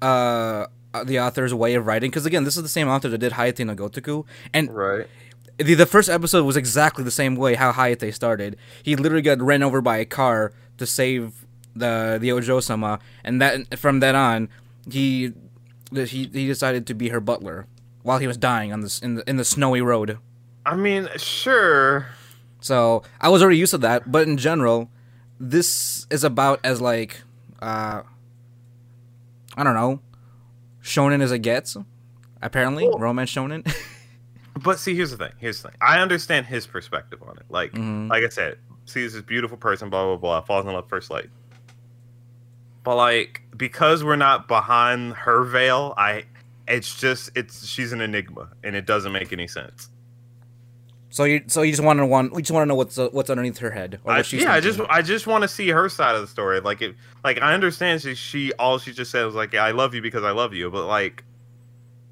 [0.00, 0.66] uh,
[1.04, 2.08] the author's way of writing.
[2.10, 5.06] Because again, this is the same author that did Hayate no Gotoku, and right.
[5.58, 8.56] the, the first episode was exactly the same way how Hayate started.
[8.82, 11.44] He literally got ran over by a car to save
[11.76, 14.48] the the Ojo sama, and that from then on,
[14.90, 15.34] he
[15.92, 17.66] he he decided to be her butler
[18.08, 20.16] while he was dying on this in the in the snowy road.
[20.64, 22.06] I mean, sure.
[22.60, 24.88] So I was already used to that, but in general,
[25.38, 27.20] this is about as like
[27.60, 28.00] uh
[29.56, 30.00] I don't know,
[30.82, 31.76] shonen as it gets.
[32.40, 33.62] Apparently, Well- romance shonen.
[34.60, 35.32] But see, here's the thing.
[35.38, 35.76] Here's the thing.
[35.80, 37.44] I understand his perspective on it.
[37.48, 38.08] Like, Mhm.
[38.10, 41.30] like I said, sees this beautiful person, blah blah blah, falls in love first sight.
[42.82, 46.24] but like because we're not behind her veil, I
[46.68, 49.90] it's just it's she's an enigma and it doesn't make any sense.
[51.10, 53.08] So you so you just want to want you just want to know what's uh,
[53.12, 55.88] what's underneath her head or I, yeah, I just I just want to see her
[55.88, 56.60] side of the story.
[56.60, 59.70] Like it, like I understand she, she all she just said was like, yeah, "I
[59.70, 61.24] love you because I love you," but like,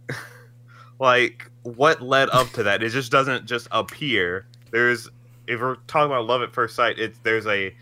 [0.99, 2.83] like what led up to that?
[2.83, 4.47] It just doesn't just appear.
[4.71, 5.09] There's
[5.47, 7.75] if we're talking about love at first sight, it's there's a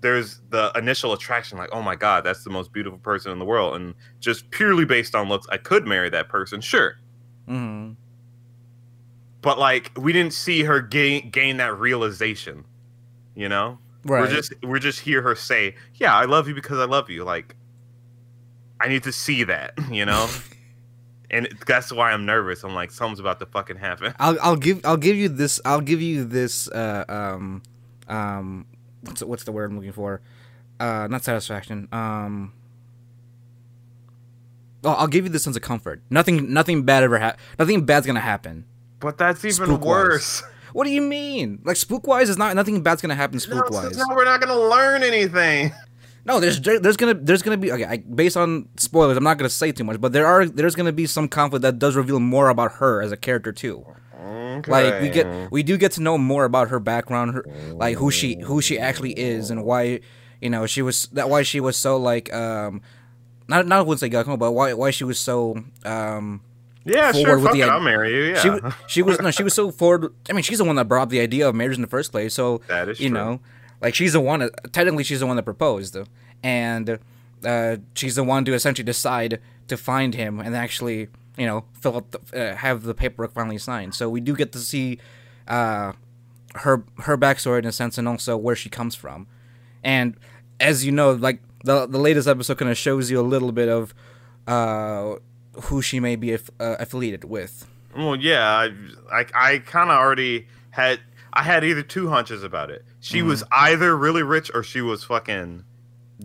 [0.00, 3.44] there's the initial attraction, like, oh my god, that's the most beautiful person in the
[3.44, 6.96] world, and just purely based on looks, I could marry that person, sure.
[7.48, 7.96] Mhm.
[9.42, 12.64] But like, we didn't see her gain gain that realization,
[13.34, 13.78] you know.
[14.04, 14.22] right.
[14.22, 17.24] We're just we're just hear her say, "Yeah, I love you because I love you."
[17.24, 17.56] Like,
[18.80, 20.28] I need to see that, you know.
[21.30, 22.64] and that's why I'm nervous.
[22.64, 24.14] I'm like, something's about to fucking happen.
[24.18, 27.62] I'll I'll give I'll give you this I'll give you this uh um
[28.08, 28.66] um
[29.02, 30.20] what's what's the word I'm looking for?
[30.78, 31.88] Uh not satisfaction.
[31.92, 32.52] Um
[34.82, 36.02] Oh, I'll give you this sense of comfort.
[36.08, 38.64] Nothing nothing bad ever ha- nothing bad's going to happen.
[38.98, 39.86] But that's even Spook-wise.
[39.86, 40.42] worse.
[40.72, 41.60] What do you mean?
[41.64, 43.96] Like spook wise is not nothing bad's going to happen No, spook wise.
[43.96, 45.72] now we're not gonna learn anything.
[46.24, 47.84] No, there's there's gonna there's gonna be okay.
[47.84, 50.92] I, based on spoilers, I'm not gonna say too much, but there are there's gonna
[50.92, 53.84] be some conflict that does reveal more about her as a character too.
[54.66, 58.10] Like we get we do get to know more about her background, her like who
[58.10, 60.00] she who she actually is and why
[60.40, 62.82] you know she was that why she was so like um
[63.48, 66.40] not not would say Gakko, but why why she was so um
[66.84, 67.34] yeah, forward sure.
[67.36, 68.22] with Fuck the it, I'll marry you.
[68.32, 68.50] Yeah, she
[68.94, 70.14] she was no she was so forward.
[70.28, 72.10] I mean she's the one that brought up the idea of marriage in the first
[72.10, 72.32] place.
[72.34, 73.18] So That is you true.
[73.18, 73.40] know
[73.82, 75.96] like she's the one that, technically she's the one that proposed
[76.42, 76.98] and
[77.44, 81.96] uh, she's the one to essentially decide to find him and actually you know fill
[81.96, 83.94] up the, uh, have the paperwork finally signed.
[83.94, 84.98] So we do get to see
[85.48, 85.92] uh,
[86.56, 89.26] her her backstory in a sense and also where she comes from.
[89.82, 90.16] And
[90.58, 93.68] as you know, like the the latest episode kind of shows you a little bit
[93.68, 93.94] of
[94.46, 95.16] uh,
[95.64, 97.66] who she may be aff- uh, affiliated with.
[97.96, 98.70] Well, yeah, I
[99.20, 101.00] I, I kind of already had
[101.32, 102.84] I had either two hunches about it.
[103.00, 103.28] She Mm-hmm.
[103.28, 105.64] was either really rich or she was fucking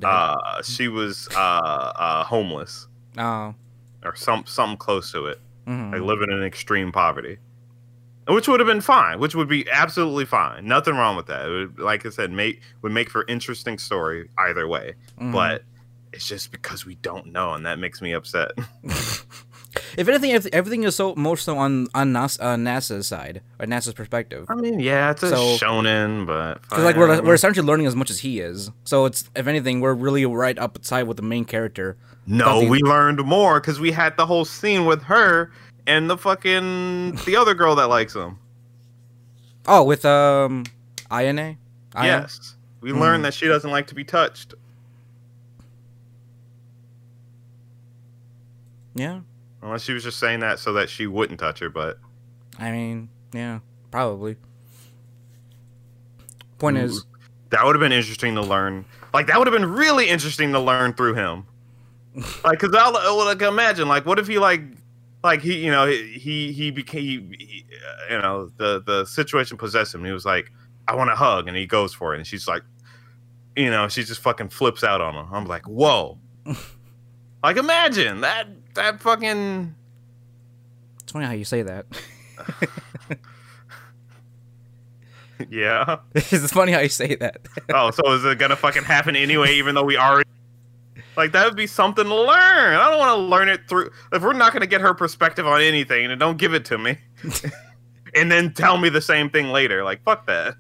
[0.03, 2.87] uh she was uh uh homeless
[3.17, 3.55] oh,
[4.05, 5.39] or some something close to it.
[5.67, 5.91] mhm.
[5.93, 7.37] Like living in extreme poverty.
[8.27, 10.67] Which would have been fine, which would be absolutely fine.
[10.67, 11.45] Nothing wrong with that.
[11.45, 14.95] It would, like I said, make would make for interesting story either way.
[15.21, 15.31] Mhm.
[15.31, 15.63] But
[16.11, 18.51] it's just because we don't know and that makes me upset.
[19.97, 23.65] if anything, if everything is so more so on on Nasa, uh, Nasa's side or
[23.65, 24.45] Nasa's perspective.
[24.49, 27.95] I mean, yeah, it's a So- shonen, but Because like we're we're essentially learning as
[27.95, 31.23] much as he is, so it's if anything we're really right up side with the
[31.23, 31.97] main character.
[32.27, 35.51] No, we learned more because we had the whole scene with her
[35.85, 38.39] and the fucking the other girl that likes him.
[39.67, 40.63] Oh, with um,
[41.11, 41.57] INA.
[41.95, 42.99] Yes, we Hmm.
[42.99, 44.53] learned that she doesn't like to be touched.
[48.95, 49.21] Yeah.
[49.61, 51.99] Unless she was just saying that so that she wouldn't touch her, but
[52.59, 53.59] I mean, yeah,
[53.91, 54.37] probably.
[56.59, 57.05] Point is,
[57.49, 58.85] that would have been interesting to learn.
[59.13, 61.45] Like that would have been really interesting to learn through him.
[62.43, 62.93] Like, cause I'll,
[63.25, 64.61] like imagine, like, what if he like,
[65.23, 69.93] like he, you know, he he became, he, uh, you know, the the situation possessed
[69.93, 70.05] him.
[70.05, 70.51] He was like,
[70.87, 72.63] I want a hug, and he goes for it, and she's like,
[73.55, 75.27] you know, she just fucking flips out on him.
[75.33, 76.19] I'm like, whoa.
[77.43, 79.75] like, imagine that that fucking.
[81.03, 81.85] it's funny how you say that.
[85.49, 85.97] Yeah.
[86.15, 87.41] it's funny how you say that.
[87.73, 89.55] Oh, so is it gonna fucking happen anyway?
[89.55, 90.29] Even though we already
[91.17, 92.75] like that would be something to learn.
[92.75, 93.91] I don't want to learn it through.
[94.11, 96.97] If we're not gonna get her perspective on anything, then don't give it to me,
[98.15, 99.83] and then tell me the same thing later.
[99.83, 100.55] Like fuck that.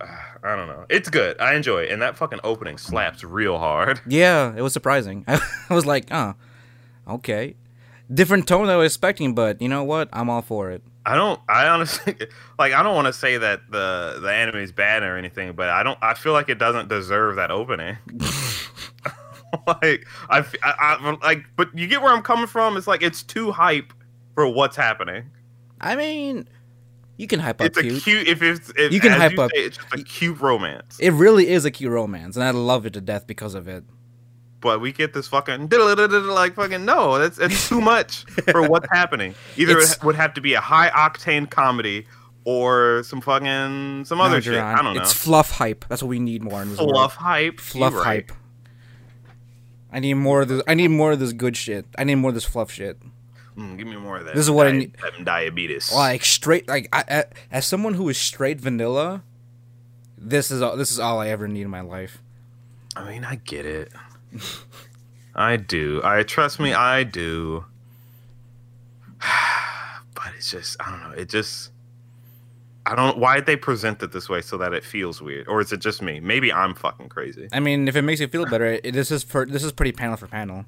[0.00, 0.86] Ah, I don't know.
[0.88, 1.40] It's good.
[1.40, 4.00] I enjoy it, and that fucking opening slaps real hard.
[4.06, 5.24] yeah, it was surprising.
[5.28, 6.34] I, was like, oh,
[7.08, 7.56] okay,
[8.12, 10.08] different tone than I was expecting, but you know what?
[10.12, 10.82] I'm all for it.
[11.08, 11.40] I don't.
[11.48, 12.16] I honestly
[12.58, 12.72] like.
[12.72, 15.82] I don't want to say that the the anime is bad or anything, but I
[15.84, 15.98] don't.
[16.02, 17.96] I feel like it doesn't deserve that opening.
[19.66, 22.76] like I, I- I- like, but you get where I'm coming from.
[22.76, 23.92] It's like it's too hype
[24.34, 25.30] for what's happening.
[25.80, 26.48] I mean,
[27.16, 28.02] you can hype up It's a cute.
[28.02, 28.26] cute.
[28.28, 30.98] If it's if, You can hype you up- Say, it's just a cute romance.
[30.98, 33.84] It really is a cute romance, and I love it to death because of it.
[34.66, 37.18] But we get this fucking like fucking no.
[37.18, 39.34] That's it's too much for what's happening.
[39.56, 42.06] Either It's- it would have to be a high octane comedy
[42.44, 44.52] or some fucking some other shit.
[44.54, 45.00] Duran, I don't know.
[45.02, 45.84] It's fluff hype.
[45.88, 46.90] That's what we need more in this world.
[46.92, 47.58] fluff hype.
[47.60, 48.28] Fluff You're right.
[48.28, 48.32] hype.
[49.92, 50.62] I need more of this.
[50.66, 51.86] I need more of this good shit.
[51.96, 52.98] I need more of this fluff shit.
[53.56, 54.34] Mm, give me more of that.
[54.34, 55.92] This is what I Di- need- that Diabetes.
[55.92, 59.22] Like straight, like I, I, as someone who is straight vanilla,
[60.18, 62.20] this is all, this is all I ever need in my life.
[62.94, 63.92] I mean, I get it.
[65.34, 66.00] I do.
[66.02, 67.64] I trust me, I do.
[70.14, 71.16] but it's just I don't know.
[71.16, 71.72] It just
[72.86, 75.60] I don't why did they present it this way so that it feels weird, or
[75.60, 76.20] is it just me?
[76.20, 77.48] Maybe I'm fucking crazy.
[77.52, 79.92] I mean, if it makes you feel better, it, this is for this is pretty
[79.92, 80.64] panel for panel,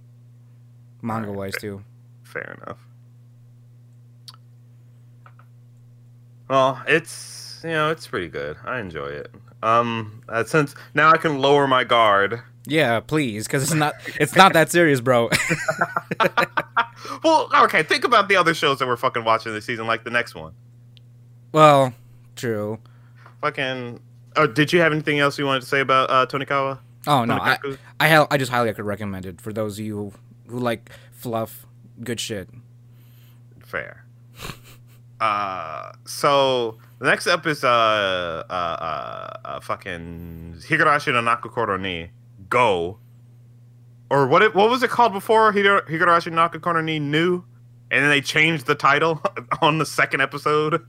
[1.00, 1.84] manga wise too.
[2.24, 2.78] Fair enough.
[6.50, 8.56] Well, it's you know it's pretty good.
[8.64, 9.30] I enjoy it.
[9.62, 12.42] Um, uh, since now I can lower my guard.
[12.66, 15.30] Yeah, please, because it's not it's not that serious, bro.
[17.24, 17.82] well, okay.
[17.82, 20.52] Think about the other shows that we're fucking watching this season, like the next one.
[21.52, 21.94] well,
[22.36, 22.78] true.
[23.40, 24.00] Fucking.
[24.36, 26.78] Oh, did you have anything else you wanted to say about uh, Tonikawa?
[27.06, 27.78] Oh no, I Tonikaku?
[28.00, 30.12] I, I just highly could recommend it for those of you who,
[30.48, 31.66] who like fluff,
[32.04, 32.48] good shit.
[33.64, 34.04] Fair.
[35.20, 41.76] Uh, so the next up is uh uh uh, uh fucking Higurashi no Naku Koro
[41.76, 42.10] ni
[42.48, 42.98] Go,
[44.10, 47.44] or what it what was it called before Higurashi no Naku Koro ni New,
[47.90, 49.22] and then they changed the title
[49.62, 50.86] on the second episode.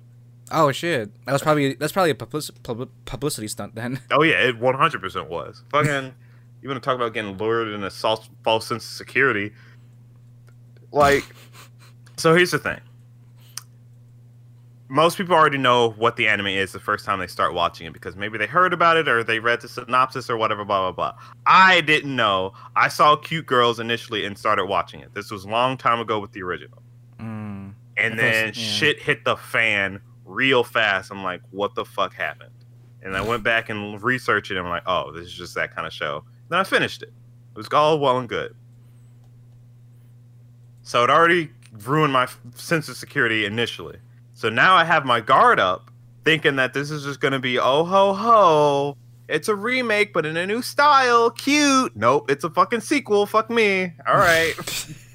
[0.51, 3.99] Oh shit, that was probably that's probably a public, publicity stunt then.
[4.11, 5.63] Oh yeah, it one hundred percent was.
[5.69, 6.13] Fucking,
[6.61, 9.53] you want to talk about getting lured in a false false sense of security?
[10.91, 11.23] Like,
[12.17, 12.79] so here's the thing.
[14.91, 17.93] Most people already know what the anime is the first time they start watching it
[17.93, 21.11] because maybe they heard about it or they read the synopsis or whatever, blah blah
[21.11, 21.21] blah.
[21.45, 22.53] I didn't know.
[22.75, 25.13] I saw cute girls initially and started watching it.
[25.13, 26.81] This was a long time ago with the original,
[27.19, 27.73] Mm.
[27.97, 28.63] and then guess, yeah.
[28.73, 31.11] shit hit the fan real fast.
[31.11, 32.51] I'm like, what the fuck happened?
[33.03, 34.57] And I went back and researched it.
[34.57, 36.23] And I'm like, oh, this is just that kind of show.
[36.49, 37.09] Then I finished it.
[37.53, 38.55] It was all well and good.
[40.81, 41.51] So it already
[41.83, 43.97] ruined my f- sense of security initially.
[44.39, 45.91] So now I have my guard up,
[46.23, 48.95] thinking that this is just going to be oh ho ho.
[49.27, 51.29] It's a remake, but in a new style.
[51.29, 51.93] Cute.
[51.93, 53.25] Nope, it's a fucking sequel.
[53.25, 53.91] Fuck me.
[54.07, 54.53] All right.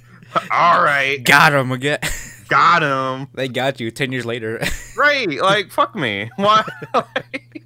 [0.51, 1.25] all right.
[1.25, 2.01] Got him again.
[2.51, 3.29] Got him.
[3.33, 4.61] they got you ten years later.
[4.97, 6.31] Right, like fuck me.
[6.37, 6.63] Why?
[6.93, 7.65] like,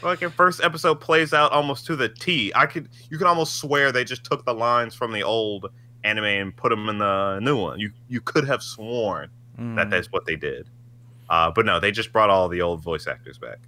[0.00, 2.52] fucking first episode plays out almost to the T.
[2.54, 5.70] I could, you could almost swear they just took the lines from the old
[6.04, 7.80] anime and put them in the new one.
[7.80, 9.90] You you could have sworn that Mm.
[9.90, 10.66] that's what they did.
[11.28, 13.58] Uh, but no, they just brought all the old voice actors back.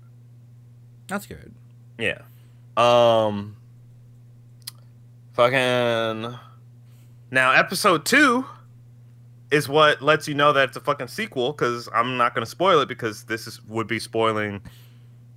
[1.06, 1.54] That's good.
[1.98, 2.22] Yeah.
[2.76, 3.56] Um.
[5.34, 6.34] Fucking.
[7.30, 8.44] Now, episode two
[9.50, 11.52] is what lets you know that it's a fucking sequel.
[11.52, 14.60] Because I'm not going to spoil it because this is would be spoiling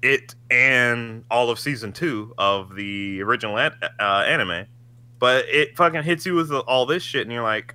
[0.02, 4.66] it and all of season two of the original an- uh, anime.
[5.20, 7.74] But it fucking hits you with all this shit, and you're like,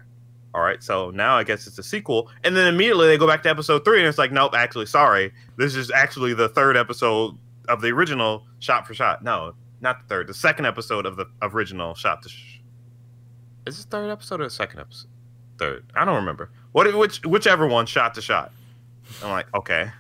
[0.52, 2.28] all right, so now I guess it's a sequel.
[2.42, 5.32] And then immediately they go back to episode three, and it's like, nope, actually, sorry.
[5.56, 7.36] This is actually the third episode
[7.68, 9.22] of the original shot for shot.
[9.22, 10.26] No, not the third.
[10.26, 12.28] The second episode of the original shot to.
[12.28, 12.58] Sh-
[13.66, 15.10] is this third episode or the second episode?
[15.58, 15.84] Third.
[15.94, 16.50] I don't remember.
[16.72, 16.92] What?
[16.96, 17.24] Which?
[17.24, 18.50] Whichever one, shot to shot.
[19.22, 19.90] I'm like, okay,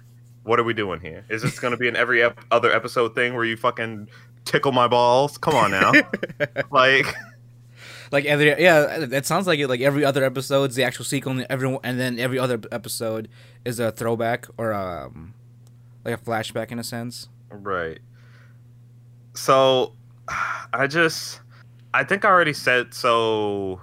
[0.42, 1.24] what are we doing here?
[1.28, 4.08] Is this going to be an every ep- other episode thing where you fucking
[4.44, 5.38] tickle my balls?
[5.38, 5.92] Come on now,
[6.72, 7.06] like.
[8.10, 9.68] Like every yeah, it sounds like it.
[9.68, 13.28] Like every other episode's the actual sequel, and every and then every other episode
[13.64, 15.34] is a throwback or um,
[16.04, 17.28] like a flashback in a sense.
[17.50, 18.00] Right.
[19.34, 19.94] So,
[20.72, 21.40] I just,
[21.94, 23.80] I think I already said so.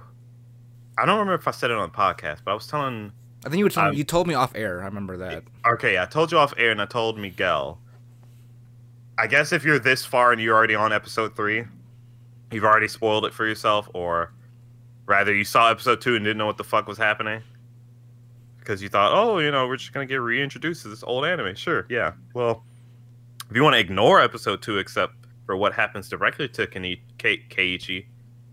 [0.98, 3.12] I don't remember if I said it on the podcast, but I was telling.
[3.46, 4.82] I think you were telling, Um, you told me off air.
[4.82, 5.44] I remember that.
[5.66, 7.80] Okay, yeah, I told you off air, and I told Miguel.
[9.16, 11.64] I guess if you're this far and you're already on episode three,
[12.50, 14.32] you've already spoiled it for yourself, or
[15.06, 17.42] rather, you saw episode two and didn't know what the fuck was happening
[18.58, 21.54] because you thought, oh, you know, we're just gonna get reintroduced to this old anime.
[21.54, 22.12] Sure, yeah.
[22.34, 22.64] Well,
[23.50, 25.14] if you want to ignore episode two, except
[25.46, 28.04] for what happens directly to Kani- Ke- Keiichi,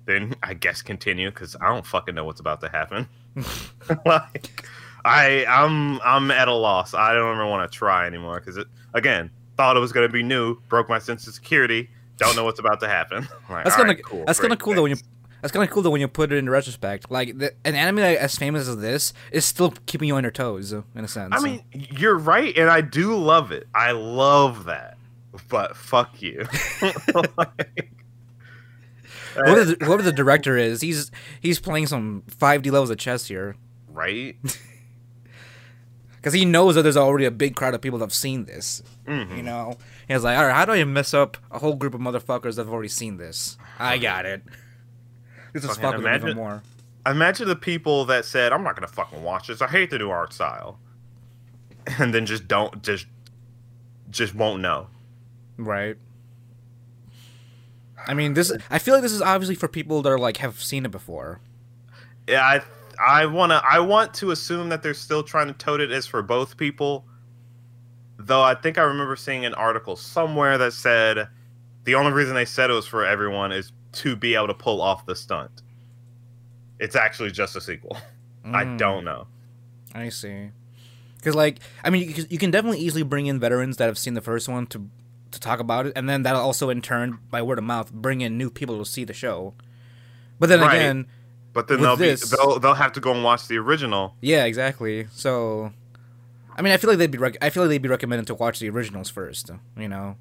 [0.06, 3.08] then I guess continue because I don't fucking know what's about to happen.
[4.06, 4.66] like,
[5.04, 6.94] I I'm I'm at a loss.
[6.94, 10.24] I don't even want to try anymore because it again thought it was gonna be
[10.24, 11.90] new, broke my sense of security.
[12.18, 13.28] Don't know what's about to happen.
[13.50, 14.98] Like, That's kind of right, cool, that's kind of cool though when you
[15.42, 17.12] that's kind of cool though when you put it in retrospect.
[17.12, 20.72] Like the, an anime as famous as this is still keeping you on your toes
[20.72, 21.34] in a sense.
[21.38, 23.68] I mean, you're right, and I do love it.
[23.76, 24.98] I love that,
[25.50, 26.46] but fuck you.
[27.38, 27.92] Like,
[29.36, 29.64] whoever eh.
[29.66, 31.12] the, whoever the director is, he's
[31.42, 33.56] he's playing some 5D levels of chess here
[33.96, 34.36] right?
[36.26, 38.82] because he knows that there's already a big crowd of people that have seen this.
[39.08, 39.38] Mhm.
[39.38, 42.02] You know, he's like, all right, how do I mess up a whole group of
[42.02, 43.60] motherfuckers that have already seen this?
[43.78, 44.42] I got it.
[45.54, 46.64] This is Fucking fucking with even imagine- more.
[47.06, 49.62] Imagine the people that said, "I'm not gonna fucking watch this.
[49.62, 50.80] I hate the new art style,"
[52.00, 53.06] and then just don't just
[54.10, 54.88] just won't know.
[55.58, 55.98] Right.
[58.08, 58.52] I mean, this.
[58.72, 61.40] I feel like this is obviously for people that are like have seen it before.
[62.28, 62.62] Yeah, I
[63.00, 66.22] I wanna I want to assume that they're still trying to tote it as for
[66.22, 67.06] both people.
[68.18, 71.28] Though I think I remember seeing an article somewhere that said
[71.84, 74.82] the only reason they said it was for everyone is to be able to pull
[74.82, 75.62] off the stunt.
[76.80, 77.98] It's actually just a sequel.
[78.54, 79.28] I Mm, don't know.
[79.94, 80.52] I see.
[81.18, 84.14] Because like, I mean, you, you can definitely easily bring in veterans that have seen
[84.14, 84.90] the first one to
[85.32, 88.22] to talk about it, and then that'll also in turn, by word of mouth, bring
[88.22, 89.54] in new people to see the show.
[90.40, 90.76] But then Right.
[90.76, 91.08] again,
[91.56, 94.14] But then they'll this- be they'll they'll have to go and watch the original.
[94.22, 95.08] yeah, exactly.
[95.14, 95.72] So,
[96.56, 98.36] I mean, I feel like they'd be rec- I feel like they'd be recommended to
[98.36, 99.50] watch the originals first.
[99.78, 100.18] You know,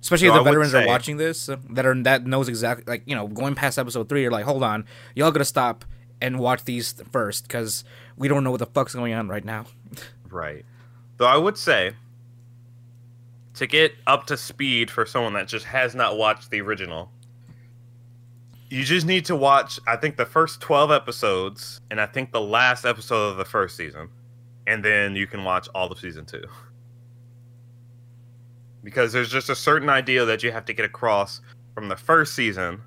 [0.00, 3.04] especially So if the would veterans are watching this that are that knows exactly like
[3.06, 4.22] you know going past episode three.
[4.22, 4.84] You're like, hold on,
[5.14, 5.84] y'all gotta stop
[6.20, 7.84] and watch these first because
[8.16, 9.66] we don't know what the fuck's going on right now.
[10.28, 10.64] Right.
[11.18, 11.92] Though I would say
[13.54, 17.11] to get up to speed for someone that just has not watched the original,
[18.72, 22.40] you just need to watch I think the first 12 episodes and I think the
[22.40, 24.08] last episode of the first season
[24.66, 26.42] and then you can watch all of season 2.
[28.82, 31.40] Because there's just a certain idea that you have to get across
[31.74, 32.80] from the first season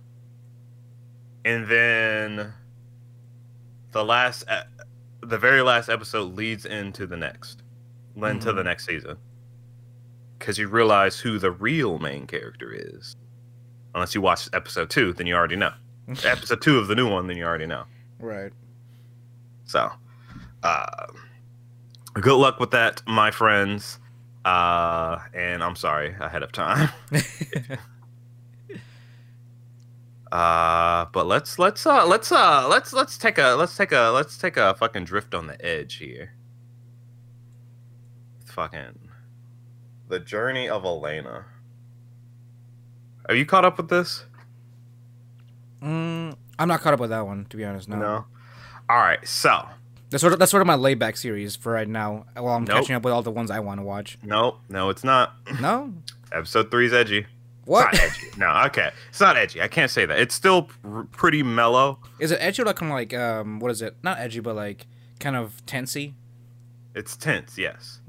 [1.46, 2.52] and then
[3.92, 4.44] the last
[5.22, 7.62] the very last episode leads into the next,
[8.16, 8.66] into the Mhm.
[8.66, 9.18] next season,
[10.40, 13.16] because you realize who the real main character is.
[13.96, 15.74] Unless you watch episode two, then you already know.
[16.24, 17.86] episode two of the new one, then you already know.
[18.20, 18.52] Right.
[19.64, 19.90] So,
[20.62, 21.08] uh,
[22.14, 23.98] good luck with that, my friends.
[24.44, 26.90] Uh, and I'm sorry ahead of time.
[30.32, 34.38] Uh, but let's let's uh let's uh let's let's take a let's take a let's
[34.38, 36.34] take a fucking drift on the edge here.
[38.46, 39.08] Fucking
[40.10, 41.46] the journey of Elaina.
[43.28, 44.26] Are you caught up with this?
[45.82, 47.90] mm, I'm not caught up with that one to be honest.
[47.90, 48.26] No.
[48.90, 49.26] All right.
[49.28, 49.68] So
[50.10, 52.26] That's sort of that's sort of my layback series for right now.
[52.36, 52.78] While I'm Nope.
[52.82, 54.18] catching up with all the ones I want to watch.
[54.24, 55.34] no, no, it's not.
[55.62, 55.94] No.
[56.32, 57.26] Episode three's edgy.
[57.66, 58.28] What It's not edgy.
[58.38, 58.92] No, okay.
[59.10, 59.62] It's not edgy.
[59.62, 60.20] I can't say that.
[60.20, 62.00] It's still pr- pretty mellow.
[62.20, 62.38] is it?
[62.42, 63.96] Edgy or like kind of like um what is it?
[64.04, 64.88] Not edgy, but like
[65.20, 66.14] kind of tensy.
[66.94, 68.00] It's tense, yes.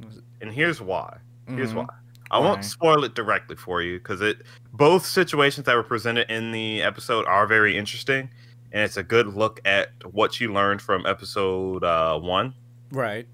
[0.41, 1.19] And here's why.
[1.49, 1.77] Here's Mhm.
[1.77, 1.87] why.
[2.31, 6.51] I won't spoil it directly for you because it both situations that were presented in
[6.53, 8.31] the episode are very interesting,
[8.73, 12.55] and it's a good look at what you learned from episode uh, one.
[12.91, 13.27] Right.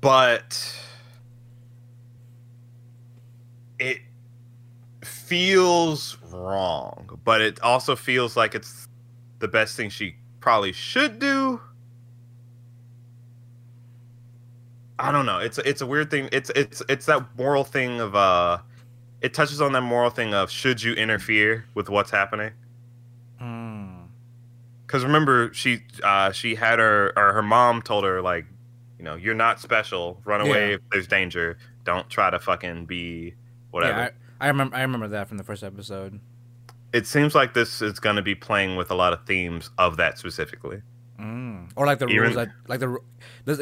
[0.00, 0.76] But
[3.78, 3.98] it
[5.04, 8.88] feels wrong, but it also feels like it's
[9.38, 11.60] the best thing she probably should do.
[15.00, 15.38] I don't know.
[15.38, 16.28] It's it's a weird thing.
[16.32, 18.58] It's it's it's that moral thing of uh
[19.20, 22.52] it touches on that moral thing of should you interfere with what's happening?
[23.40, 24.06] Mm.
[24.86, 28.44] Because remember, she uh, she had her or her mom told her like,
[28.98, 30.20] you know, you're not special.
[30.24, 30.74] Run away Yeah.
[30.76, 31.58] if there's danger.
[31.84, 33.34] Don't try to fucking be
[33.70, 33.98] whatever.
[33.98, 34.08] Yeah,
[34.40, 34.76] I, I remember.
[34.76, 36.18] I remember that from the first episode.
[36.92, 39.96] it seems like this is going to be playing with a lot of themes of
[39.98, 40.82] that specifically.
[41.20, 41.70] Mm.
[41.76, 42.96] Or like the Even- rules that, like the,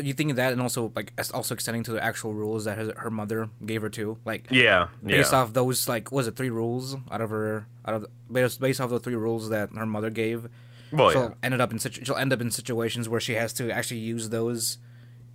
[0.05, 2.91] you think of that, and also like also extending to the actual rules that his,
[2.97, 6.51] her mother gave her too, like Yeah, yeah, based off those like was it three
[6.51, 10.11] rules out of her out of based based off the three rules that her mother
[10.11, 10.49] gave.
[10.93, 11.35] well, she'll yeah.
[11.43, 14.29] ended up in situ- she'll end up in situations where she has to actually use
[14.29, 14.79] those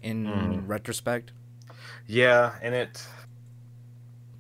[0.02, 0.68] in Mm.
[0.68, 1.32] retrospect.
[2.08, 3.06] Yeah, and it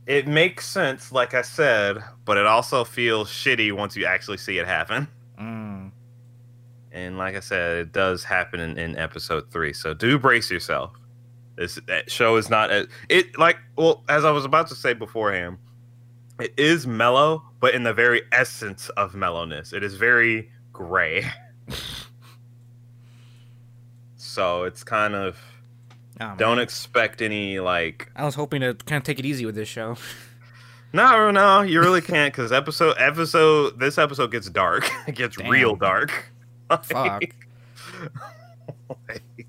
[0.05, 4.57] it makes sense, like I said, but it also feels shitty once you actually see
[4.57, 5.07] it happen.
[5.39, 5.91] Mm.
[6.93, 9.73] And like I said, it does happen in, in episode three.
[9.73, 10.93] So do brace yourself.
[11.55, 14.93] This that show is not a, it like well as I was about to say
[14.93, 15.57] beforehand,
[16.39, 21.25] it is mellow, but in the very essence of mellowness, it is very gray.
[24.15, 25.37] so it's kind of
[26.21, 29.55] Oh, don't expect any like I was hoping to kind of take it easy with
[29.55, 29.97] this show.
[30.93, 35.49] no no you really can't because episode episode this episode gets dark it gets Damn.
[35.49, 36.31] real dark
[36.83, 37.23] Fuck.
[39.07, 39.23] like,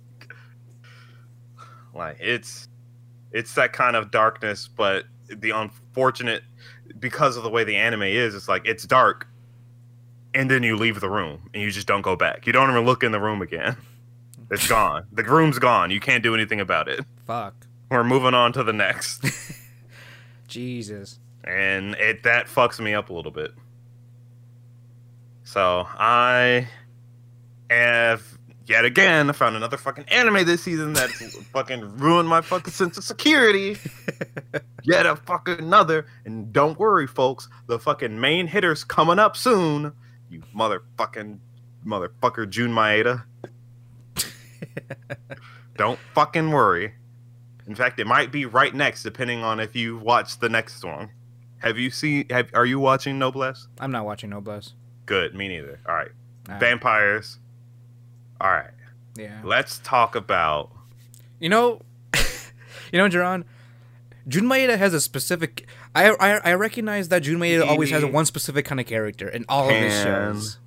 [1.94, 2.68] like it's
[3.32, 6.42] it's that kind of darkness but the unfortunate
[6.98, 9.26] because of the way the anime is it's like it's dark
[10.34, 12.46] and then you leave the room and you just don't go back.
[12.46, 13.76] You don't even look in the room again.
[14.50, 15.06] It's gone.
[15.10, 15.90] The room's gone.
[15.90, 17.00] You can't do anything about it.
[17.26, 17.54] Fuck.
[17.90, 19.24] we're moving on to the next.
[20.48, 21.18] Jesus.
[21.44, 23.52] and it that fucks me up a little bit.
[25.44, 26.68] So i
[27.74, 28.22] have
[28.66, 31.10] yet again I found another fucking anime this season that
[31.52, 33.76] fucking ruined my fucking sense of security
[34.82, 36.06] yet a fucking another.
[36.24, 39.92] And don't worry, folks, the fucking main hitter's coming up soon.
[40.30, 41.38] You motherfucking
[41.86, 43.24] motherfucker, Jun Maeda.
[45.76, 46.94] don't fucking worry.
[47.66, 51.10] In fact, it might be right next, depending on if you watch the next one.
[51.58, 52.26] Have you seen?
[52.30, 53.68] Have, are you watching Noblesse?
[53.80, 54.72] I'm not watching Noblesse.
[55.06, 55.80] Good, me neither.
[55.88, 56.10] All right,
[56.46, 56.58] Nah.
[56.58, 57.38] vampires.
[58.40, 58.70] All right,
[59.16, 59.40] Yeah.
[59.44, 60.70] let's talk about.
[61.40, 61.80] You know,
[62.92, 63.44] you know, Jerron.
[64.26, 65.66] Jun Maeda has a specific.
[65.94, 69.44] I I, I recognize that Jun Maeda always has one specific kind of character in
[69.48, 70.58] all of his shows.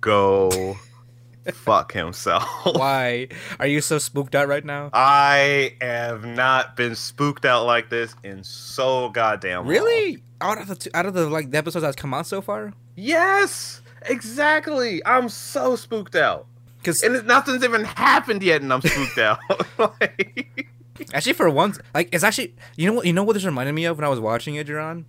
[0.00, 0.76] Go
[1.52, 2.44] fuck himself.
[2.64, 4.90] Why are you so spooked out right now?
[4.92, 9.68] I have not been spooked out like this in so goddamn long.
[9.68, 10.22] Really?
[10.42, 12.74] Out of the two, out of the like the episodes that's come out so far?
[12.94, 15.00] Yes, exactly.
[15.06, 16.46] I'm so spooked out,
[16.78, 19.38] Because and nothing's even happened yet, and I'm spooked out.
[19.78, 20.68] Like-
[21.14, 23.84] actually, for once, like it's actually you know what you know what this reminded me
[23.84, 25.04] of when I was watching it, Jerron.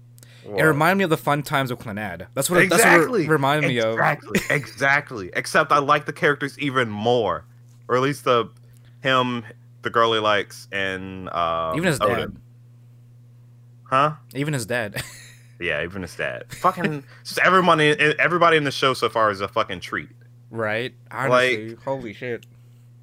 [0.46, 2.28] It reminded me of the fun times of Clannad.
[2.34, 3.94] That's what exactly it reminded me of.
[3.94, 5.30] Exactly, exactly.
[5.34, 7.46] Except I like the characters even more,
[7.88, 8.50] or at least the
[9.04, 9.44] him,
[9.84, 12.10] the girl he likes, and uh, Even his dad.
[12.10, 12.42] Odin.
[13.84, 14.14] Huh?
[14.34, 15.02] Even his dad.
[15.60, 16.46] Yeah, even his dad.
[16.54, 20.10] Fucking just everybody, everybody in the show so far is a fucking treat.
[20.52, 20.94] Right?
[21.12, 22.46] Honestly, holy shit.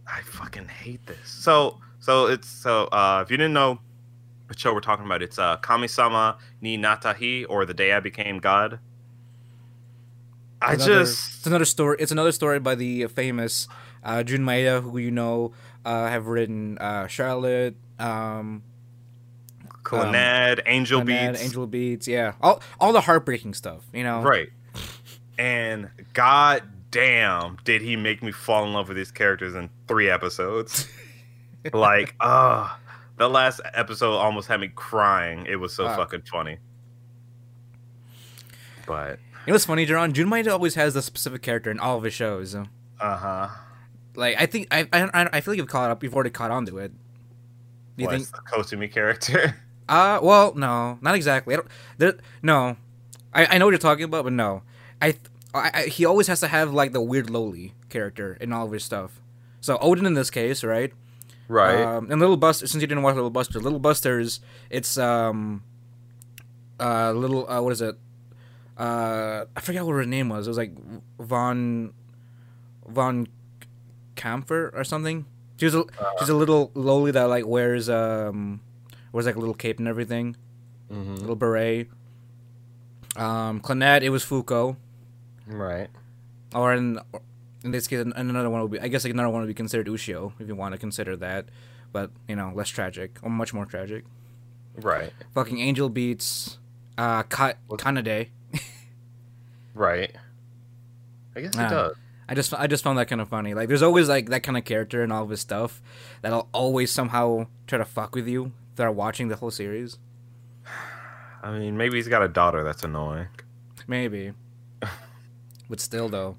[0.07, 1.28] I fucking hate this.
[1.28, 3.78] So, so it's so uh, if you didn't know
[4.47, 8.01] what show we're talking about, it's uh, Kamisama ni Natta Hi or the day I
[8.01, 8.78] became God.
[10.62, 11.97] I Another- just it's another story.
[12.01, 13.68] It's another story by the famous
[14.03, 15.53] uh, Jun Maeda, who you know
[15.84, 18.62] uh, have written uh, Charlotte, um,
[19.82, 23.84] Clannad, Angel Clannad, Beats, Angel Beats, yeah, all all the heartbreaking stuff.
[23.92, 24.49] You know, right?
[25.38, 26.62] And god
[26.97, 30.88] damn, did he make me fall in love with these characters in three episodes?
[31.72, 32.74] like, uh
[33.18, 35.47] the last episode almost had me crying.
[35.49, 35.97] It was so Wow.
[35.97, 36.59] fucking funny.
[38.86, 40.12] But know what's funny, Jerron?
[40.12, 42.55] Jun Maeda always has a specific character in all of his shows.
[42.55, 42.64] uh
[43.01, 43.49] huh.
[44.14, 46.03] Like I think I I, I feel like you've caught up.
[46.03, 46.92] You've already caught on to it.
[47.97, 48.44] Do you What's think?
[48.44, 49.57] the Kosumi character?
[49.88, 51.55] Uh, well, no, not exactly.
[51.55, 51.68] I don't.
[51.99, 52.76] There, no,
[53.32, 54.62] I, I know what you're talking about, but no,
[55.01, 55.14] I,
[55.57, 58.72] I, I he always has to have like the weird lowly character in all of
[58.72, 59.20] his stuff.
[59.61, 60.92] So Odin in this case, right?
[61.48, 61.80] Right.
[61.82, 64.40] Um, and Little Buster, since you didn't watch Little Buster, Little Buster's,
[64.70, 65.62] it's um,
[66.80, 67.96] uh, little uh, what is it?
[68.76, 70.46] Uh, I forgot what her name was.
[70.46, 70.72] It was like
[71.20, 71.94] Von,
[72.86, 73.26] Von
[74.16, 75.24] Camfer or something.
[75.59, 75.84] She was a,
[76.18, 78.61] she's a little lowly that like wears um,
[79.12, 80.36] wears like a little cape and everything,
[80.92, 81.20] Mhm.
[81.20, 81.88] little beret.
[83.16, 84.76] Um, Clannad, it was Fuko,
[85.47, 85.88] Right.
[86.55, 86.99] or in
[87.64, 88.80] in this case, another one would be.
[88.80, 91.47] I guess another one would be considered Ushio if you want to consider that,
[91.92, 94.05] but you know, less tragic or much more tragic.
[94.80, 95.12] Right.
[95.34, 96.59] Fucking Angel beats
[96.99, 98.28] uh Ka- Kanade.
[99.74, 100.14] Right.
[101.34, 101.68] I guess it Ah.
[101.68, 101.97] does.
[102.28, 103.55] I just I just found that kind of funny.
[103.55, 105.82] Like there's always like that kind of character in all of his stuff
[106.22, 109.99] that'll always somehow try to fuck with you that are watching the whole series.
[111.42, 113.28] I mean, maybe he's got a daughter that's annoying.
[113.86, 114.32] Maybe.
[115.69, 116.37] but still though.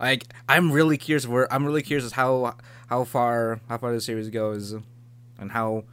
[0.00, 2.56] Like I'm really curious where I'm really curious as how
[2.88, 4.74] how far how far the series goes
[5.38, 5.84] and how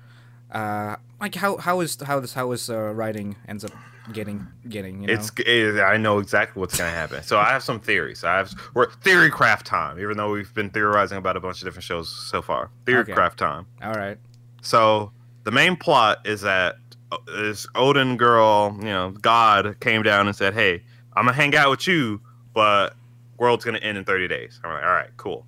[0.52, 3.72] uh like how how is how this how his uh, writing ends up
[4.12, 5.14] getting getting, you know.
[5.14, 7.24] It's it, I know exactly what's gonna happen.
[7.24, 8.24] So I have some theories.
[8.24, 10.00] I have we're theory craft time.
[10.00, 13.14] Even though we've been theorizing about a bunch of different shows so far, theory Okay.
[13.14, 13.68] craft time.
[13.84, 14.18] all right.
[14.64, 15.12] So
[15.44, 16.76] the main plot is that
[17.12, 20.84] uh, this Odin girl, you know, God came down and said, "Hey,
[21.16, 22.22] I'm gonna hang out with you,
[22.54, 22.96] but
[23.38, 25.46] world's gonna end in 30 days." I'm like, "All right, cool."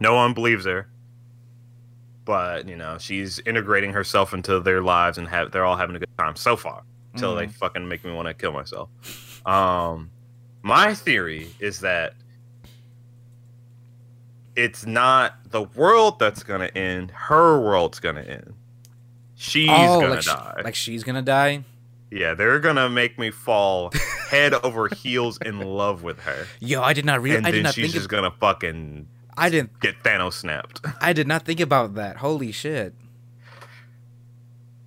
[0.00, 0.88] No one believes her,
[2.24, 5.98] but you know, she's integrating herself into their lives and have they're all having a
[5.98, 6.82] good time so far
[7.14, 8.90] until they fucking make me want to kill myself.
[9.46, 10.10] Um,
[10.62, 12.14] my theory is that
[14.54, 18.54] it's not the world that's gonna end; her world's gonna end.
[19.34, 20.60] She's oh, gonna like, die.
[20.64, 21.64] like she's gonna die.
[22.10, 23.90] Yeah, they're gonna make me fall
[24.30, 27.36] head over heels in love with her, Yo, I did not read.
[27.36, 27.94] and I did then not she's think.
[27.94, 29.78] just gonna fucking I didn't.
[29.80, 30.80] get Thanos snapped.
[31.00, 32.16] I did not think about that.
[32.18, 32.94] Holy shit.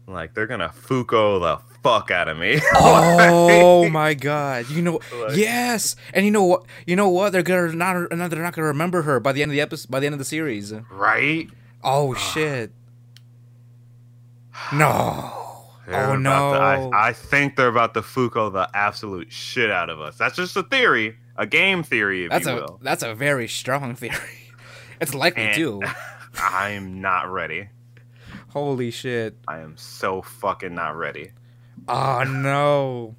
[0.07, 2.59] like they're gonna Fuko the fuck out of me.
[2.73, 4.69] Oh my god!
[4.69, 6.65] You know, Like- yes, and you know what?
[6.87, 7.31] You know what?
[7.31, 8.09] They're gonna not.
[8.09, 9.91] They're not gonna remember her by the end of the episode.
[9.91, 10.73] By the end of the series.
[10.91, 11.47] right?
[11.83, 12.71] Oh shit!
[14.73, 15.38] No.
[15.89, 16.53] They're Oh, no.
[16.53, 16.59] to-
[16.95, 20.17] I, I think they're about to Fuko the absolute shit out of us.
[20.17, 22.79] That's just a theory, a game theory, if That's you a will.
[22.83, 24.15] that's a very strong theory.
[25.01, 25.81] It's likely And- too.
[26.37, 27.69] I'm not ready.
[28.49, 29.35] Holy shit.
[29.47, 31.31] I am so fucking not ready.
[31.87, 33.15] Oh no.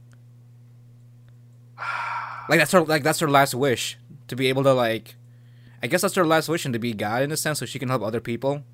[2.49, 3.97] Like that's her like that's her last wish
[4.27, 5.15] to be able to like
[5.83, 7.79] I guess that's her last wish and to be God in a sense so she
[7.79, 8.65] can help other people.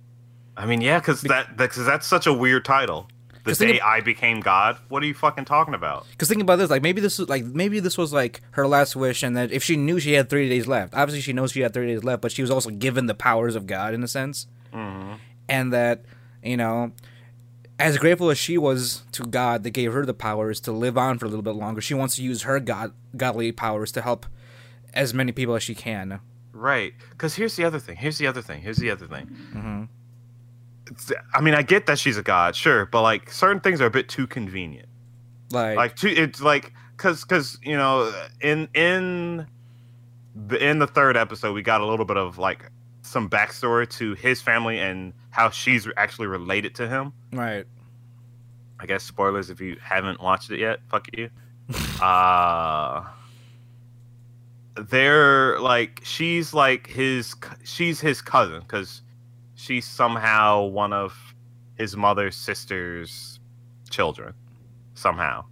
[0.56, 3.08] I mean, yeah, because that because that's such a weird title.
[3.46, 4.76] The day I became God.
[4.88, 6.06] What are you fucking talking about?
[6.18, 8.96] Cuz think about this like maybe this was like maybe this was like her last
[8.96, 10.94] wish and that if she knew she had 30 days left.
[10.94, 13.54] Obviously she knows she had 30 days left, but she was also given the powers
[13.54, 14.46] of God in a sense.
[14.72, 15.14] hmm
[15.48, 16.04] and that
[16.42, 16.90] you know
[17.78, 21.18] as grateful as she was to god that gave her the powers to live on
[21.18, 24.26] for a little bit longer she wants to use her god godly powers to help
[24.92, 26.18] as many people as she can
[26.52, 26.94] Right.
[27.10, 27.96] Because here's the other thing.
[27.96, 28.62] Here's the other thing.
[28.62, 29.26] Here's the other thing.
[29.52, 29.95] hmm It's-
[31.34, 33.90] I mean, I get that she's a god, sure, but like certain things are a
[33.90, 34.88] bit too convenient.
[35.50, 39.46] like, Like, too, it's like because because you know in in
[40.34, 42.70] the in the third episode we got a little bit of like
[43.02, 47.12] some backstory to his family and how she's actually related to him.
[47.32, 47.66] right
[48.78, 50.80] I guess spoilers if you haven't watched it yet.
[50.90, 51.30] Fuck you.
[52.02, 53.04] uh
[54.76, 57.34] they're like she's like his
[57.64, 59.02] she's his cousin because
[59.66, 61.34] she's somehow one of
[61.76, 63.40] his mother's sister's
[63.90, 64.32] children
[64.94, 65.44] somehow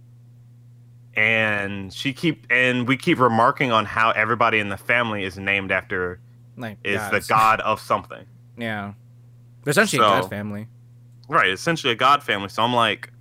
[1.15, 5.71] and she keep and we keep remarking on how everybody in the family is named
[5.71, 6.19] after
[6.57, 7.27] like is gods.
[7.27, 8.25] the god of something
[8.57, 8.93] yeah
[9.67, 10.67] essentially a god family
[11.27, 12.49] Right, essentially a god family.
[12.49, 13.11] So I'm like,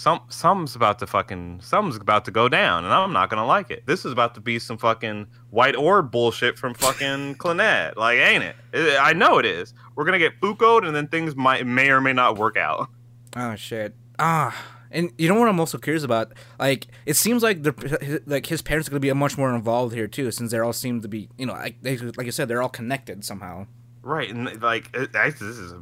[0.00, 3.70] some something's about to fucking something's about to go down, and I'm not gonna like
[3.70, 3.84] it.
[3.86, 7.96] This is about to be some fucking white orb bullshit from fucking Clannad.
[7.96, 8.56] Like, ain't it?
[8.72, 9.74] It- I know it is.
[9.94, 12.88] We're gonna get Fukoed, and then things might may or may not work out.
[13.36, 14.54] oh shit ah
[14.90, 18.60] and you know what i'm also curious about like it seems like the like his
[18.60, 21.28] parents are to be much more involved here too since they all seem to be
[21.38, 23.66] you know like they, like you said they're all connected somehow
[24.02, 25.74] Right, and like this is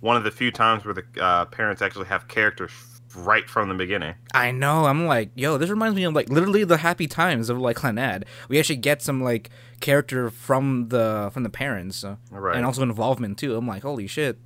[0.00, 2.72] one of the few times where the uh, parents actually have characters
[3.16, 4.14] right from the beginning.
[4.34, 4.86] I know.
[4.86, 8.24] I'm like, yo, this reminds me of like literally the happy times of like Clannad.
[8.48, 9.50] We actually get some like
[9.80, 12.56] character from the from the parents, uh, Right.
[12.56, 13.56] and also involvement too.
[13.56, 14.38] I'm like, holy shit,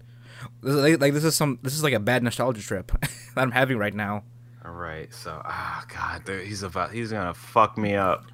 [0.63, 3.11] this is like, like this is some this is like a bad nostalgia trip that
[3.43, 4.25] I'm having right now.
[4.65, 8.25] All right, so ah god, dude, he's about he's gonna fuck me up.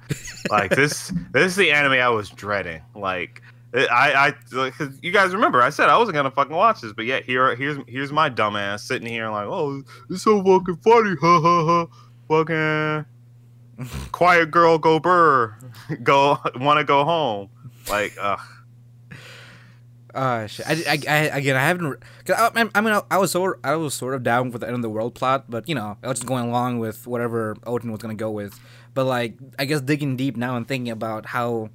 [0.49, 2.81] like this, this is the anime I was dreading.
[2.95, 3.43] Like
[3.75, 6.93] I, I, like, 'cause you guys remember I said I wasn't gonna fucking watch this,
[6.93, 11.15] but yet here, here's here's my dumbass sitting here like, oh, it's so fucking funny,
[11.21, 11.87] ha ha ha,
[12.27, 13.05] fucking
[14.11, 15.57] quiet girl, go burr,
[16.03, 17.49] go want to go home.
[17.89, 18.39] Like, ugh.
[20.13, 20.67] Uh, shit.
[20.67, 21.99] I, I, I again, I haven't.
[22.25, 24.67] Cause I, I mean, I, I was sort, I was sort of down with the
[24.67, 27.57] end of the world plot, but you know, I was just going along with whatever
[27.65, 28.59] Odin was gonna go with.
[28.93, 31.69] But like, I guess digging deep now and thinking about how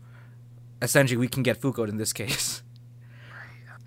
[0.83, 2.62] essentially we can get Fuko in this case.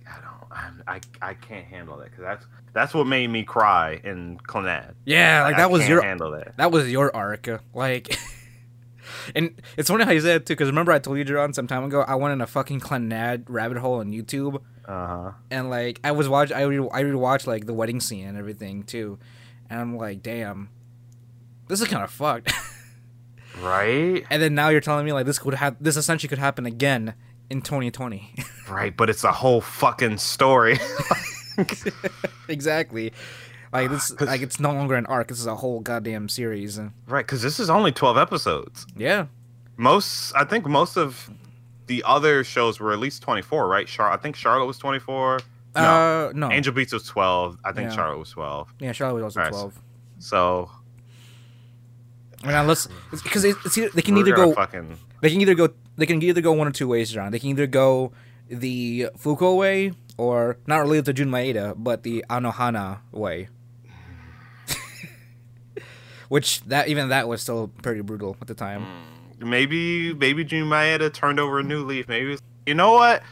[0.07, 3.99] I don't, I'm, I, I can't handle that because that's that's what made me cry
[4.03, 4.93] in Clannad.
[5.05, 6.55] Yeah, like I that was can't your handle that.
[6.57, 7.47] that was your arc.
[7.73, 8.15] Like,
[9.35, 11.67] and it's funny how you said it too, because remember I told you, John, some
[11.67, 15.31] time ago, I went in a fucking Clannad rabbit hole on YouTube, Uh huh.
[15.49, 18.83] and like I was watch, I re- I rewatched like the wedding scene and everything
[18.83, 19.19] too,
[19.69, 20.69] and I'm like, damn,
[21.67, 22.53] this is kind of fucked.
[23.61, 24.25] Right.
[24.29, 27.13] and then now you're telling me like this could have this essentially could happen again
[27.49, 28.33] in 2020.
[28.69, 30.79] Right, but it's a whole fucking story.
[32.47, 33.11] exactly.
[33.73, 35.27] Like this, like it's no longer an arc.
[35.27, 36.79] This is a whole goddamn series.
[37.07, 38.85] right, because this is only 12 episodes.
[38.95, 39.25] Yeah,
[39.77, 41.29] Most, I think most of
[41.87, 43.87] the other shows were at least 24, right?
[43.87, 45.39] Char- I think Charlotte was 24.
[45.75, 46.49] No, Uh, no.
[46.51, 47.57] Angel Beats was 12.
[47.65, 47.95] I think Yeah.
[47.95, 48.73] Charlotte was 12.
[48.79, 49.81] Yeah, Charlotte was also Alright, twelve.
[50.19, 50.69] So
[52.43, 56.05] Mean, unless because it's, they can we're either go fucking they can either go they
[56.05, 57.31] can either go one or two ways, John.
[57.31, 58.11] They can either go
[58.49, 63.49] the Fuko way or not related to Jun Maeda, but the Anohana way.
[66.29, 68.85] Which that even that was still pretty brutal at the time.
[69.39, 72.07] Mm, maybe maybe Jun Maeda turned over a new leaf.
[72.07, 73.23] Maybe you know what?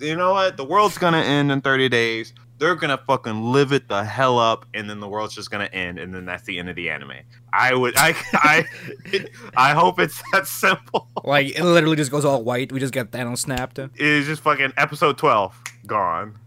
[0.00, 0.56] You know what?
[0.56, 2.32] The world's gonna end in 30 days.
[2.58, 5.98] They're gonna fucking live it the hell up, and then the world's just gonna end,
[5.98, 7.12] and then that's the end of the anime.
[7.52, 8.64] I would, I, I,
[9.56, 11.08] I hope it's that simple.
[11.24, 12.70] Like it literally just goes all white.
[12.70, 13.78] We just get Thanos snapped.
[13.78, 16.38] It's just fucking episode 12 gone.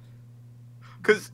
[1.04, 1.32] Cause,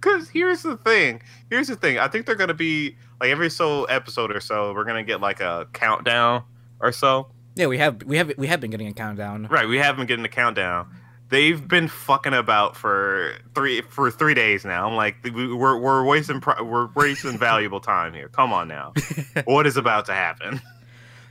[0.00, 1.22] cause here's the thing.
[1.50, 1.98] Here's the thing.
[1.98, 5.40] I think they're gonna be like every so episode or so, we're gonna get like
[5.40, 6.44] a countdown
[6.80, 7.28] or so.
[7.56, 9.46] Yeah, we have we have we have been getting a countdown.
[9.46, 10.94] Right, we have been getting a countdown.
[11.28, 14.86] They've been fucking about for three for three days now.
[14.88, 18.28] I'm like, we- we're we're wasting we're wasting valuable time here.
[18.28, 18.92] Come on now,
[19.44, 20.60] what is about to happen?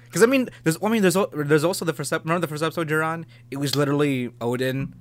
[0.05, 2.63] Because I mean, there's I mean, there's there's also the first ep- remember the first
[2.63, 3.25] episode you're on.
[3.51, 4.93] It was literally Odin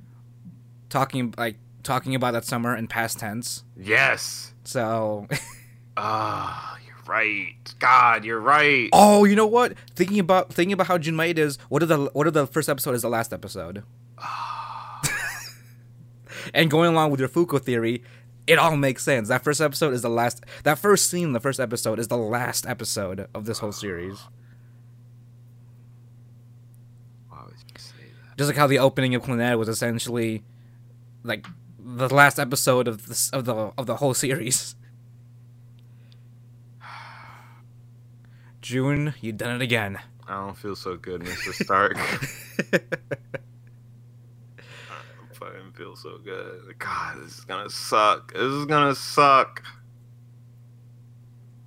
[0.91, 3.65] talking like talking about that summer in past tense.
[3.77, 4.55] Yes.
[4.65, 5.27] So,
[5.97, 7.55] Ah, you're right.
[7.79, 8.89] God, you're right.
[8.93, 9.75] oh, you know what?
[9.95, 11.59] Thinking about thinking about how Junmai is.
[11.69, 13.83] What are the what if the first episode is the last episode?
[16.53, 18.03] And going along with your Fuko theory,
[18.47, 19.29] it all makes sense.
[19.29, 20.45] That first episode is the last.
[20.65, 24.19] That first scene, in the first episode, is the last episode of this whole series.
[27.29, 27.95] Why would you say
[28.29, 28.37] that?
[28.37, 30.43] Just like how the opening of Clannad was essentially
[31.23, 31.47] like
[31.79, 34.77] the last episode of this of the of the whole series.
[38.61, 39.99] June, you done it again.
[40.27, 41.53] I don't feel so good, Mr.
[41.53, 41.99] Stark.
[45.77, 46.79] Feel so good.
[46.79, 48.33] God, this is gonna suck.
[48.33, 49.63] This is gonna suck.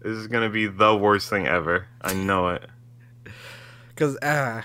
[0.01, 1.87] This is gonna be the worst thing ever.
[2.01, 2.65] I know it.
[3.97, 4.61] Cause uh,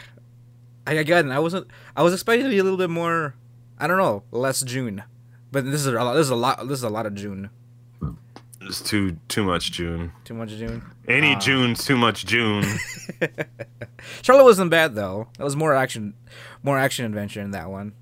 [0.86, 1.66] I again I wasn't
[1.96, 3.34] I was expecting to be a little bit more
[3.78, 5.02] I don't know less June,
[5.50, 6.14] but this is a lot.
[6.14, 6.68] This is a lot.
[6.68, 7.50] This is a lot of June.
[8.60, 10.12] It's too too much June.
[10.22, 10.82] Too much June.
[11.08, 11.38] Any Ah.
[11.40, 12.64] June's too much June.
[14.22, 15.26] Charlotte wasn't bad though.
[15.38, 16.14] That was more action,
[16.62, 17.94] more action adventure in that one.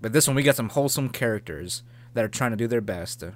[0.00, 1.82] But this one we got some wholesome characters
[2.14, 3.20] that are trying to do their best.
[3.20, 3.34] The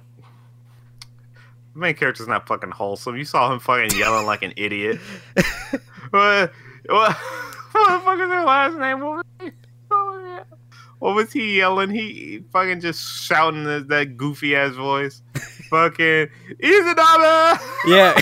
[1.73, 3.15] main character's not fucking wholesome.
[3.15, 4.97] You saw him fucking yelling like an idiot.
[6.09, 6.51] what,
[6.85, 7.15] what,
[7.71, 8.99] what the fuck is their last name?
[9.01, 9.51] What was he,
[9.87, 10.55] what was he-
[10.99, 11.89] what was he yelling?
[11.89, 15.23] He fucking just shouting that, that goofy ass voice.
[15.71, 16.27] fucking
[16.61, 17.59] Izadama!
[17.87, 18.21] Yeah.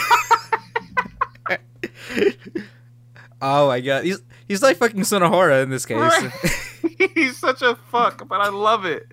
[3.42, 5.98] oh my god, he's he's like fucking Sunohara in this case.
[5.98, 6.32] Right.
[7.14, 9.08] He's such a fuck, but I love it.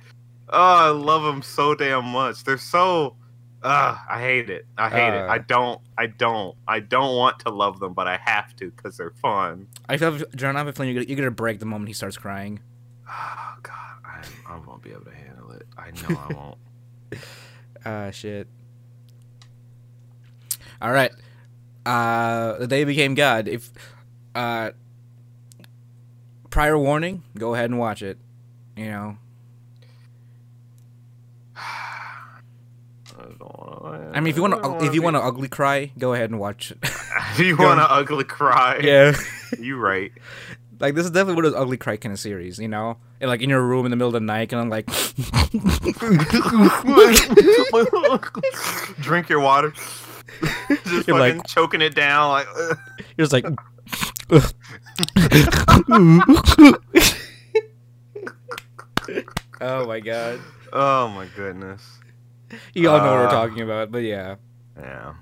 [0.49, 2.45] Oh, I love them so damn much.
[2.45, 3.17] They're so.
[3.62, 4.67] Uh, I hate it.
[4.79, 5.23] I hate it.
[5.23, 5.33] Uh.
[5.33, 5.81] I don't.
[5.99, 6.57] I don't.
[6.69, 9.67] I don't want to love them, but I have to because they're fun.
[9.89, 11.95] I feel John, I have a feeling you're gonna, you're gonna break the moment he
[11.95, 12.61] starts crying.
[13.09, 15.67] Oh God, I, I won't be able to handle it.
[15.79, 16.59] I know I won't.
[17.85, 18.47] Ah, shit.
[20.83, 21.12] All right.
[21.85, 23.49] Uh, the day became God.
[23.49, 23.71] If,
[24.35, 24.73] uh,
[26.57, 28.16] prior warning, go ahead and watch it.
[28.78, 29.18] You know,
[31.57, 32.40] I,
[33.38, 36.14] don't wanna, I mean, if you want to, if you want to ugly cry, go
[36.14, 36.78] ahead and watch it.
[36.82, 39.14] if you want to ugly cry, yeah.
[39.61, 40.12] you right.
[40.80, 43.28] Like this is definitely one of those ugly cry kind of series, you know, and,
[43.28, 44.86] like in your room in the middle of the night, and I'm like,
[49.02, 49.72] Drink your water.
[49.72, 52.46] Just You're fucking like- choking it down, like.
[53.18, 53.44] you're just like,
[59.61, 60.41] oh my god,
[60.72, 61.82] Oh my goodness.
[62.74, 64.37] you all know what we're Uh, talking about, but yeah,
[64.78, 65.14] Yeah.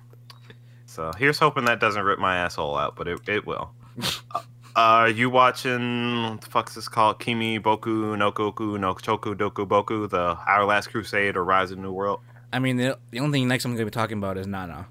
[0.86, 3.72] So here's hoping that doesn't rip my asshole out, but it, it will.
[4.34, 4.40] uh,
[4.76, 7.18] are you watching what the fuck's this called?
[7.20, 11.78] Kimi Boku no Koku no Choku Doku Boku, the Our Last Crusade or Rise of
[11.78, 12.20] New World?
[12.52, 14.86] I mean, the, the only thing next I'm gonna be talking about is Nana.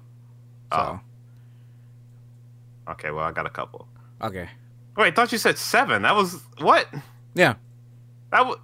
[0.72, 1.00] So, Oh.
[2.92, 3.88] Okay, well I got a couple.
[4.20, 4.48] okay,
[4.96, 6.02] Wait, I thought you said seven.
[6.02, 6.86] That was what?
[7.34, 7.54] yeah,
[8.30, 8.58] That was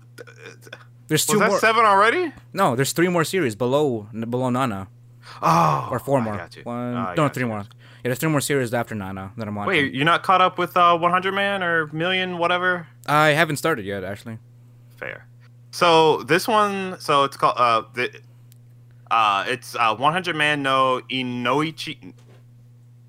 [1.09, 1.59] there's two was that more.
[1.59, 2.33] seven already?
[2.53, 4.89] No, there's three more series below below Nana,
[5.43, 6.37] Oh, or four I more.
[6.37, 6.63] got you.
[6.63, 7.49] One, Oh, no, three you.
[7.49, 7.59] more.
[7.61, 7.65] Yeah,
[8.05, 9.69] there's three more series after Nana that I'm watching.
[9.69, 12.87] Wait, you're not caught up with uh, 100 Man or Million, whatever?
[13.07, 14.39] I haven't started yet, actually.
[14.97, 15.27] Fair.
[15.73, 18.11] So this one, so it's called uh the
[19.11, 22.13] uh it's uh 100 man no inoichi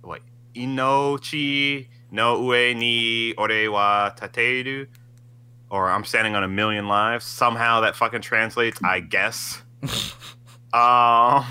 [0.03, 0.21] wait
[0.55, 4.87] inochi no ue ni ore wa tateru
[5.69, 7.25] or I'm standing on a million lives.
[7.25, 9.61] Somehow that fucking translates, I guess.
[10.73, 11.45] Um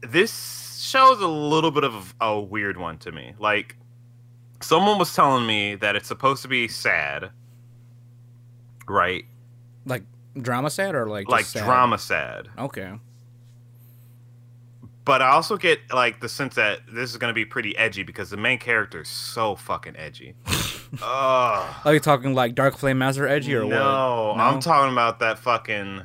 [0.00, 3.34] this show's a little bit of a weird one to me.
[3.40, 3.74] Like
[4.60, 7.30] someone was telling me that it's supposed to be sad
[8.88, 9.24] right?
[9.86, 10.02] Like
[10.40, 11.64] drama sad or like like sad?
[11.64, 12.48] drama sad.
[12.58, 12.92] Okay.
[15.04, 18.30] But I also get like the sense that this is gonna be pretty edgy because
[18.30, 20.34] the main character is so fucking edgy.
[21.02, 21.74] Ugh.
[21.84, 24.36] Are you talking like Dark Flame Master Edgy or no, what?
[24.38, 26.02] No, I'm talking about that fucking.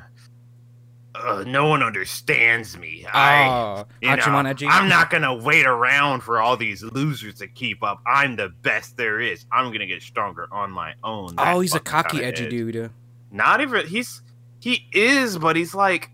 [1.16, 3.06] Uh, no one understands me.
[3.12, 4.68] I, oh, you know, edgy?
[4.68, 8.02] I'm not gonna wait around for all these losers to keep up.
[8.06, 9.46] I'm the best there is.
[9.52, 11.36] I'm gonna get stronger on my own.
[11.36, 12.50] That Oh, he's a cocky, edgy edge.
[12.52, 12.92] dude.
[13.32, 14.22] Not even he's
[14.60, 16.10] he is, but he's like,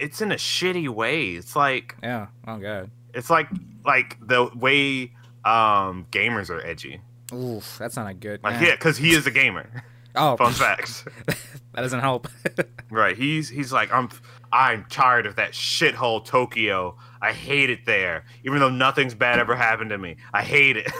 [0.00, 1.30] it's in a shitty way.
[1.30, 2.28] It's like Yeah.
[2.46, 2.90] Oh god.
[3.14, 3.48] it's like
[3.84, 5.12] like the way
[5.44, 7.00] um gamers are edgy.
[7.32, 8.42] Oof, that's not a good.
[8.42, 8.68] Like yeah.
[8.68, 9.84] yeah, because he is a gamer.
[10.16, 11.04] Oh, Fun facts.
[11.26, 12.26] that doesn't help.
[12.90, 13.16] Right.
[13.16, 14.08] He's he's like I'm
[14.50, 16.96] I'm tired of that shithole Tokyo.
[17.22, 18.24] I hate it there.
[18.44, 20.16] Even though nothing's bad ever happened to me.
[20.34, 20.90] I hate it.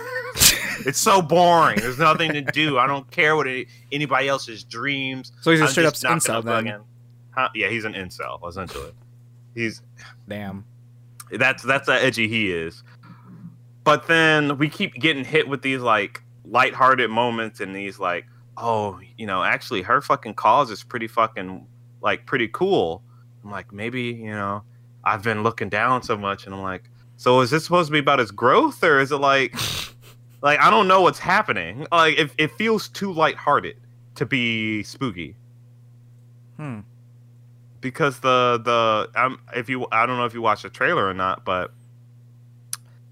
[0.87, 1.81] It's so boring.
[1.81, 2.79] There's nothing to do.
[2.79, 5.33] I don't care what any, anybody else's dreams.
[5.43, 6.81] So he's a straight up incel then.
[7.41, 7.49] Huh?
[7.55, 8.93] Yeah, he's an incel essentially.
[9.55, 9.80] He's
[10.28, 10.66] Damn.
[11.32, 12.82] that's that's how edgy he is.
[13.82, 18.26] But then we keep getting hit with these like lighthearted moments and these like,
[18.59, 21.66] oh, you know, actually her fucking cause is pretty fucking
[22.03, 23.03] like pretty cool.
[23.43, 24.62] I'm like, maybe, you know,
[25.03, 28.01] I've been looking down so much and I'm like, so is this supposed to be
[28.01, 29.55] about his growth or is it like
[30.43, 31.86] like I don't know what's happening.
[31.91, 33.76] Like it, it feels too lighthearted
[34.16, 35.36] to be spooky
[36.61, 36.80] Hmm.
[37.81, 41.14] Because the the um, if you I don't know if you watched the trailer or
[41.14, 41.72] not, but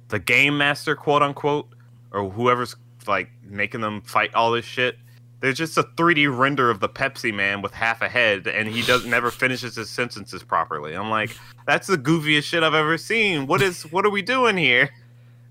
[0.09, 1.69] the game master, quote unquote,
[2.11, 4.97] or whoever's like making them fight all this shit,
[5.41, 8.83] there's just a 3D render of the Pepsi Man with half a head, and he
[8.83, 10.95] does never finishes his sentences properly.
[10.95, 13.47] I'm like, that's the goofiest shit I've ever seen.
[13.47, 14.91] What is what are we doing here?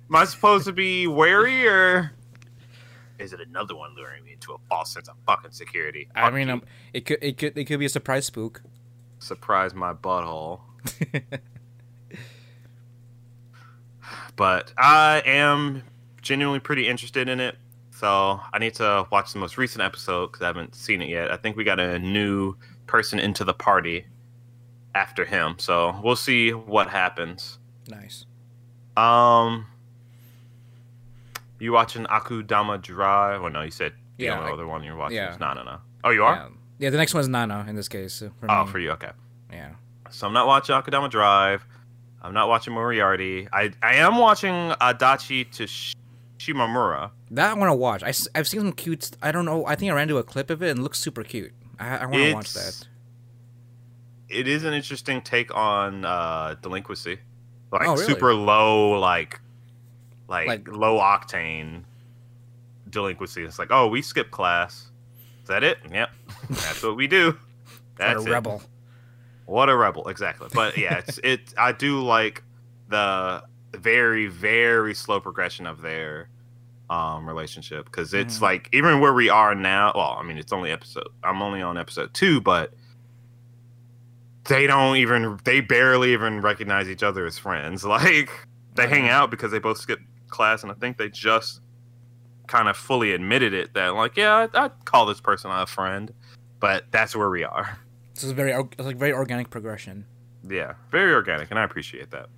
[0.09, 2.11] Am I supposed to be wary or?
[3.19, 6.07] Is it another one luring me into a false sense of fucking security?
[6.15, 6.61] I mean, um,
[6.93, 8.61] it could it could it could be a surprise spook.
[9.19, 10.61] Surprise my butthole.
[14.35, 15.83] but I am
[16.21, 17.55] genuinely pretty interested in it.
[17.91, 21.31] So I need to watch the most recent episode because I haven't seen it yet.
[21.31, 22.55] I think we got a new
[22.85, 24.05] person into the party
[24.93, 27.57] after him, so we'll see what happens.
[27.87, 28.25] nice.
[28.95, 29.67] Um,
[31.59, 33.41] you watching Akudama Drive?
[33.43, 35.33] Well, no, you said the Yeah, only I- other one you're watching yeah.
[35.33, 35.63] is Nana.
[35.63, 35.77] No.
[36.03, 36.33] Oh, you are?
[36.35, 36.47] Yeah.
[36.79, 38.21] Yeah, the next one's Nana in this case.
[38.21, 38.71] uh, For Oh, me.
[38.71, 39.11] for you, okay.
[39.51, 39.71] yeah.
[40.09, 41.65] So I'm not watching Akudama Drive.
[42.21, 43.47] I'm not watching Moriarty.
[43.51, 45.93] I I am watching Adachi to Sh-
[46.39, 47.11] Shimamura.
[47.31, 48.03] That I want to watch.
[48.03, 49.11] I, I've seen some cute.
[49.21, 49.65] I don't know.
[49.65, 51.51] I think I ran into a clip of it and it looks super cute.
[51.79, 52.87] I, I want to watch that.
[54.29, 57.19] It is an interesting take on uh, delinquency,
[57.71, 58.05] like Oh, really?
[58.05, 59.39] super low, like,
[60.27, 61.83] like Like- low octane
[62.89, 63.43] delinquency.
[63.43, 64.89] It's like, oh, we skip class.
[65.43, 65.77] Is that it?
[65.89, 66.09] Yep,
[66.49, 67.37] that's what we do.
[67.97, 68.31] What That's a it.
[68.31, 68.61] rebel.
[69.47, 70.49] What a rebel, exactly.
[70.53, 71.53] But yeah, it's it.
[71.57, 72.43] I do like
[72.89, 73.43] the
[73.73, 76.29] very very slow progression of their
[76.91, 78.41] um relationship because it's Mhm.
[78.41, 79.93] like even where we are now.
[79.95, 81.07] Well, I mean, it's only episode.
[81.23, 82.71] I'm only on episode two, but
[84.45, 85.39] they don't even.
[85.43, 87.83] They barely even recognize each other as friends.
[87.87, 88.29] Like
[88.75, 91.61] they hang out because they both skip class, and I think they just
[92.45, 96.13] kind of fully admitted it that like, yeah, I, I'd call this person a friend,
[96.59, 97.77] but that's where we are.
[98.13, 100.05] This is very it's like very organic progression.
[100.47, 102.29] Yeah, very organic, and I appreciate that.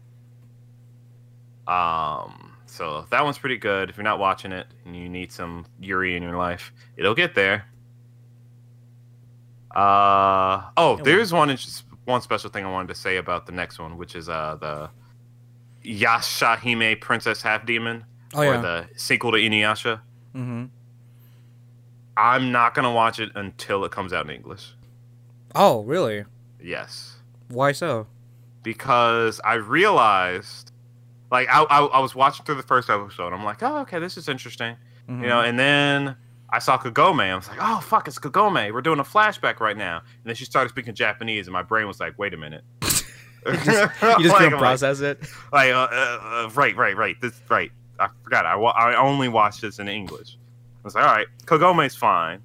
[1.71, 3.89] Um, so that one's pretty good.
[3.89, 7.35] If you're not watching it and you need some Yuri in your life, it'll get
[7.35, 7.65] there.
[9.75, 11.55] Uh oh, there's one
[12.05, 14.89] one special thing I wanted to say about the next one, which is uh the
[15.87, 18.03] Yashahime Princess Half Demon,
[18.33, 18.61] Oh or yeah.
[18.61, 20.01] the sequel to Inuyasha.
[20.35, 20.65] mm-hmm.
[22.19, 24.73] I'm not gonna watch it until it comes out in English.
[25.55, 26.25] Oh really?
[26.61, 27.15] Yes.
[27.47, 28.07] Why so?
[28.61, 30.73] because I realized,
[31.31, 33.31] like, I, I, I was watching through the first episode.
[33.31, 34.75] I'm like, oh, okay, this is interesting,
[35.09, 35.21] Mhm.
[35.21, 35.39] you know.
[35.39, 36.15] And then
[36.49, 37.21] I saw Kagome.
[37.31, 38.73] I was like, oh, fuck, it's Kagome.
[38.73, 39.99] We're doing a flashback right now.
[39.99, 42.63] And then she started speaking Japanese, and my brain was like, wait a minute.
[42.83, 45.19] you just, you just Like, couldn't I'm like- process it.
[45.53, 47.19] like, uh, uh, uh, right, right, right.
[47.21, 47.71] This, right.
[47.99, 48.45] I forgot.
[48.45, 50.37] I, I only watched this in English.
[50.79, 52.41] I was like, all right, Kagome's fine.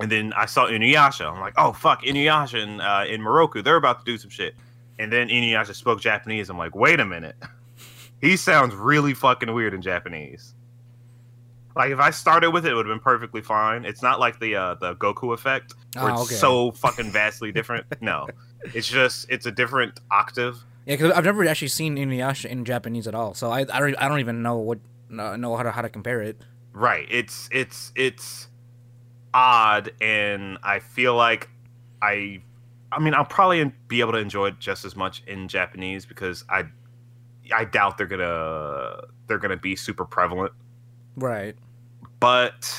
[0.00, 1.30] And then I saw Inuyasha.
[1.32, 4.54] I'm like, oh fuck, Inuyasha in, uh, in Miroku, they're about to do some shit.
[4.98, 6.48] And then Inuyasha spoke Japanese.
[6.50, 7.36] I'm like, wait a minute,
[8.20, 10.54] he sounds really fucking weird in Japanese.
[11.76, 13.84] Like if I started with it, it would have been perfectly fine.
[13.84, 17.86] It's not like the uh, the Goku effect where Oh, it's so fucking vastly different.
[18.00, 18.26] no,
[18.74, 20.58] it's just it's a different octave.
[20.86, 23.94] Yeah, because I've never actually seen Inuyasha in Japanese at all, so I, I don't
[23.96, 26.40] I don't even know what know how to how to compare it.
[26.72, 27.06] Right.
[27.10, 28.48] It's it's it's
[29.34, 31.48] odd and I feel like
[32.00, 32.40] I
[32.90, 36.44] I mean I'll probably be able to enjoy it just as much in Japanese because
[36.48, 36.64] I
[37.54, 40.52] I doubt they're going to they're to be super prevalent.
[41.16, 41.56] Right.
[42.20, 42.72] But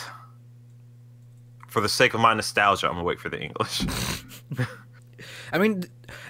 [1.68, 3.86] for the sake of my nostalgia, I'm going to wait for the English.
[5.54, 5.84] I mean,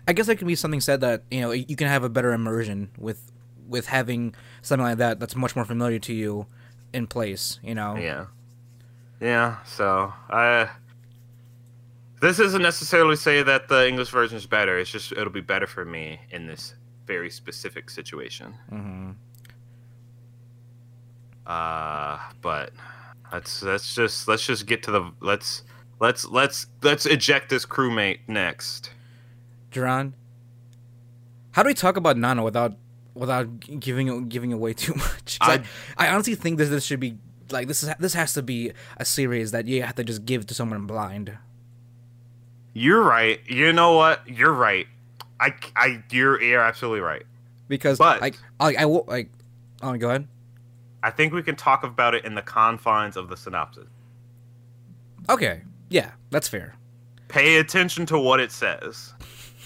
[0.08, 2.34] I guess there can be something said that you know you can have a better
[2.34, 3.32] immersion with
[3.68, 6.48] with having something like that that's much more familiar to you
[6.94, 7.60] in place.
[7.64, 7.96] You know.
[7.96, 8.26] yeah.
[9.22, 10.70] Yeah, so I
[12.22, 14.78] this isn't necessarily say that the English version is better.
[14.80, 16.76] It's just it'll be better for me in this
[17.06, 18.54] very specific situation.
[18.70, 19.12] hmm
[21.46, 22.72] Uh, but
[23.34, 25.64] let's let's just let's just get to the let's
[26.00, 28.92] let's let's let's eject this crewmate next.
[29.72, 30.14] Duran,
[31.52, 32.76] how do we talk about Nana without
[33.20, 35.38] without giving giving away too much.
[35.42, 35.62] I,
[35.98, 37.18] I honestly think that this should be
[37.52, 40.48] like this is this has to be a series that you have to just give
[40.48, 41.38] to someone blind.
[42.74, 43.40] You're right.
[43.48, 44.28] You know what?
[44.28, 44.88] You're right.
[45.40, 47.24] I, I, you're, you're absolutely right.
[47.68, 49.30] Because But- like I will like
[49.82, 50.28] oh go ahead.
[51.02, 53.88] I think we can talk about it in the confines of the synopsis.
[55.30, 55.62] Okay.
[55.90, 56.76] Yeah, that's fair.
[57.30, 59.14] Pay attention to what it says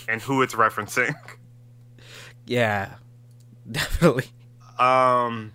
[0.08, 1.14] and who it's referencing.
[2.46, 2.96] Yeah.
[3.72, 4.26] Definitely.
[4.80, 5.52] Um,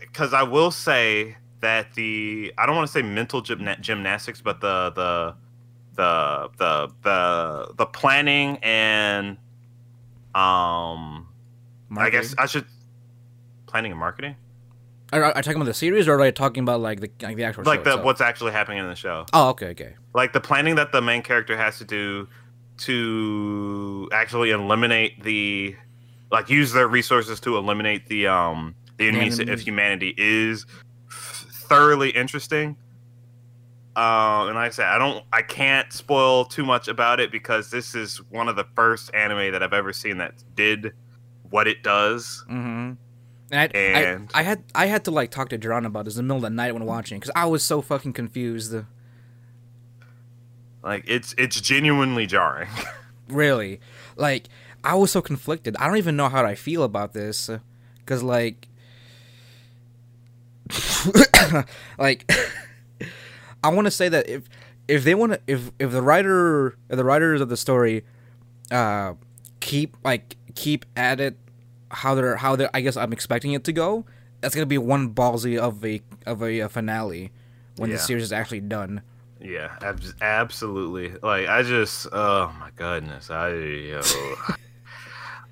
[0.00, 4.60] because I will say that the I don't want to say mental gymna- gymnastics, but
[4.60, 5.34] the the
[5.94, 9.36] the the the the planning and
[10.34, 11.28] um,
[11.96, 12.66] I guess I should
[13.66, 14.36] planning and marketing,
[15.12, 17.44] Are, are, talking about the series or are you talking about like the like the
[17.44, 19.94] actual like show the what's actually happening in the show, Oh, okay, okay.
[20.14, 22.28] like the planning that the main character has to do
[22.78, 25.74] to actually eliminate the
[26.30, 29.60] like use their resources to eliminate the um the enemies enemies.
[29.60, 30.66] of humanity is
[31.10, 32.76] thoroughly interesting.
[33.94, 37.70] Uh, and like I said, I don't, I can't spoil too much about it because
[37.70, 40.92] this is one of the first anime that I've ever seen that did
[41.48, 42.44] what it does.
[42.50, 42.92] Mm-hmm.
[43.52, 46.16] And, I, And- I, I had I had to like talk to Jerron about this
[46.16, 48.74] in the middle of the night when watching because I was so fucking confused.
[50.82, 52.68] Like it's it's genuinely jarring.
[53.28, 53.80] Really,
[54.14, 54.48] like
[54.86, 55.76] I was so conflicted.
[55.78, 57.50] I don't even know how I feel about this
[57.98, 58.68] because like
[61.98, 62.30] like
[63.64, 64.48] I want to say that if
[64.86, 68.04] if they want to if if the writer if the writers of the story
[68.70, 69.14] uh
[69.58, 71.36] keep like keep at it
[71.90, 74.04] how they're how they're I guess I'm expecting it to go
[74.40, 77.32] that's gonna be one ballsy of a of a, uh finale
[77.76, 79.02] when the series is actually done.
[79.40, 81.10] Yeah, abs- absolutely.
[81.22, 83.50] Like I just, oh my goodness, I.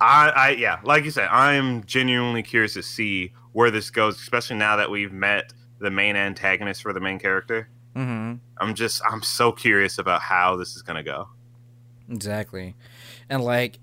[0.01, 4.57] I, I, yeah, like you said, I'm genuinely curious to see where this goes, especially
[4.57, 7.69] now that we've met the main antagonist for the main character.
[7.95, 8.35] Mm-hmm.
[8.59, 11.29] I'm just, I'm so curious about how this is gonna go.
[12.11, 12.75] Exactly,
[13.29, 13.79] and like,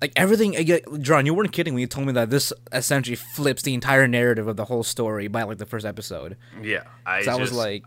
[0.00, 0.56] like everything.
[0.56, 4.06] again, John, you weren't kidding when you told me that this essentially flips the entire
[4.06, 6.36] narrative of the whole story by like the first episode.
[6.62, 7.84] Yeah, I, So I just, was like,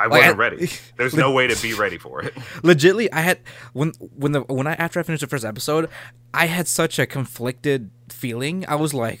[0.00, 0.70] I like, wasn't ready.
[0.96, 2.34] There's no way to be ready for it.
[2.62, 3.40] legitly, I had
[3.74, 5.90] when when the when I after I finished the first episode,
[6.32, 8.64] I had such a conflicted feeling.
[8.66, 9.20] I was like,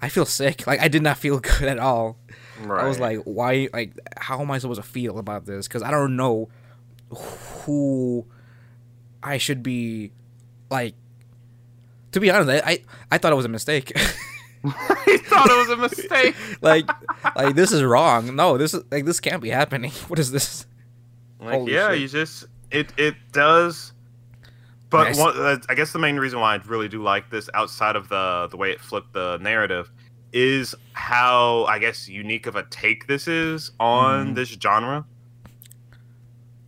[0.00, 0.68] I feel sick.
[0.68, 2.16] Like I did not feel good at all.
[2.62, 3.68] I was like, why?
[3.72, 5.66] Like, how am I supposed to feel about this?
[5.66, 6.48] Because I don't know
[7.10, 8.24] who
[9.20, 10.12] I should be.
[10.70, 10.94] Like,
[12.12, 13.92] to be honest, I I, I thought it was a mistake.
[15.04, 16.34] he thought it was a mistake.
[16.62, 16.88] like,
[17.36, 18.34] like this is wrong.
[18.34, 19.90] No, this is like this can't be happening.
[20.08, 20.66] What is this?
[21.40, 22.00] Like, Holy yeah, shit.
[22.00, 23.92] you just it it does.
[24.90, 25.18] But Nice.
[25.18, 28.08] one, uh, I guess the main reason why I really do like this, outside of
[28.08, 29.90] the the way it flipped the narrative,
[30.32, 34.34] is how I guess unique of a take this is on Mhm.
[34.36, 35.04] this genre.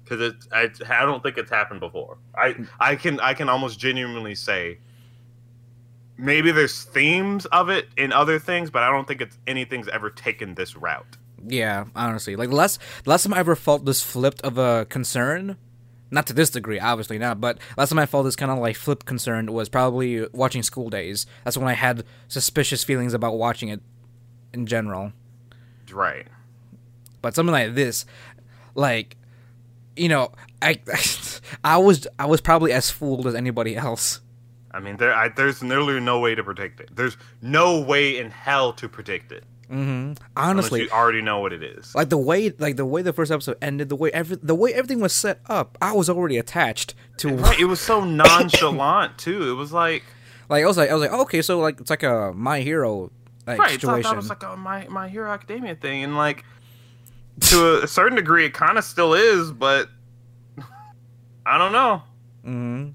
[0.05, 2.18] Because it, I, I don't think it's happened before.
[2.36, 4.78] I, I can, I can almost genuinely say,
[6.19, 10.11] maybe there's themes of it in other things, but I don't think it's anything's ever
[10.11, 11.17] taken this route.
[11.47, 15.57] Yeah, honestly, like the last last time I ever felt this flipped of a concern,
[16.11, 18.77] not to this degree, obviously not, but last time I felt this kind of like
[18.77, 21.27] flipped concern was probably watching School Days.
[21.45, 23.81] That's when I had suspicious feelings about watching it
[24.53, 25.12] in general.
[25.93, 26.27] Right.
[27.23, 28.07] But something like this,
[28.75, 29.17] like,
[29.95, 30.81] you know, I
[31.64, 34.21] I was I was probably as fooled as anybody else.
[34.77, 36.91] I mean, there, I, there's literally no way to predict it.
[36.95, 39.45] There's no way in hell to predict it.
[39.68, 41.95] hmm Unless Honestly, you already know what it is.
[41.95, 44.72] like the way like the way the first episode ended, the way every the way
[44.74, 49.51] everything was set up, I was already attached to Right, it was so nonchalant too.
[49.51, 50.05] It was like,
[50.49, 53.11] Like I was like I was like okay, so like it's like a my hero
[53.47, 54.11] like right, it's like, situation.
[54.11, 56.45] that was like a my my Hero Academia thing, and like
[57.41, 59.89] to a certain degree, it kind of still is, but
[61.47, 62.03] I don't know.
[62.45, 62.89] hmm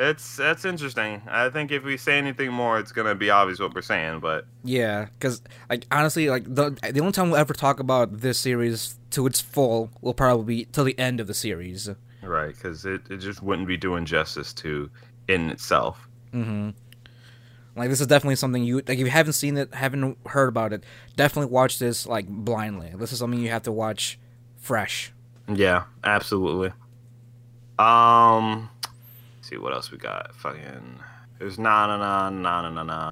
[0.00, 1.22] It's that's interesting.
[1.28, 4.20] I think if we say anything more, it's gonna be obvious what we're saying.
[4.20, 8.38] But Yeah, because like honestly, like the the only time we'll ever talk about this
[8.38, 11.90] series to its full will probably be till the end of the series.
[12.22, 14.88] right, because it, it just wouldn't be doing justice to
[15.26, 16.08] in itself.
[16.30, 16.70] hmm
[17.74, 18.90] Like this is definitely something you like.
[18.90, 20.84] If you haven't seen it, haven't heard about it,
[21.16, 22.92] definitely watch this like blindly.
[22.96, 24.16] This is something you have to watch
[24.58, 25.12] fresh.
[25.52, 26.72] Yeah, absolutely.
[27.78, 28.68] Um,
[29.48, 30.34] see what else we got.
[30.34, 31.00] Fucking,
[31.38, 33.10] there's na na na na na na na.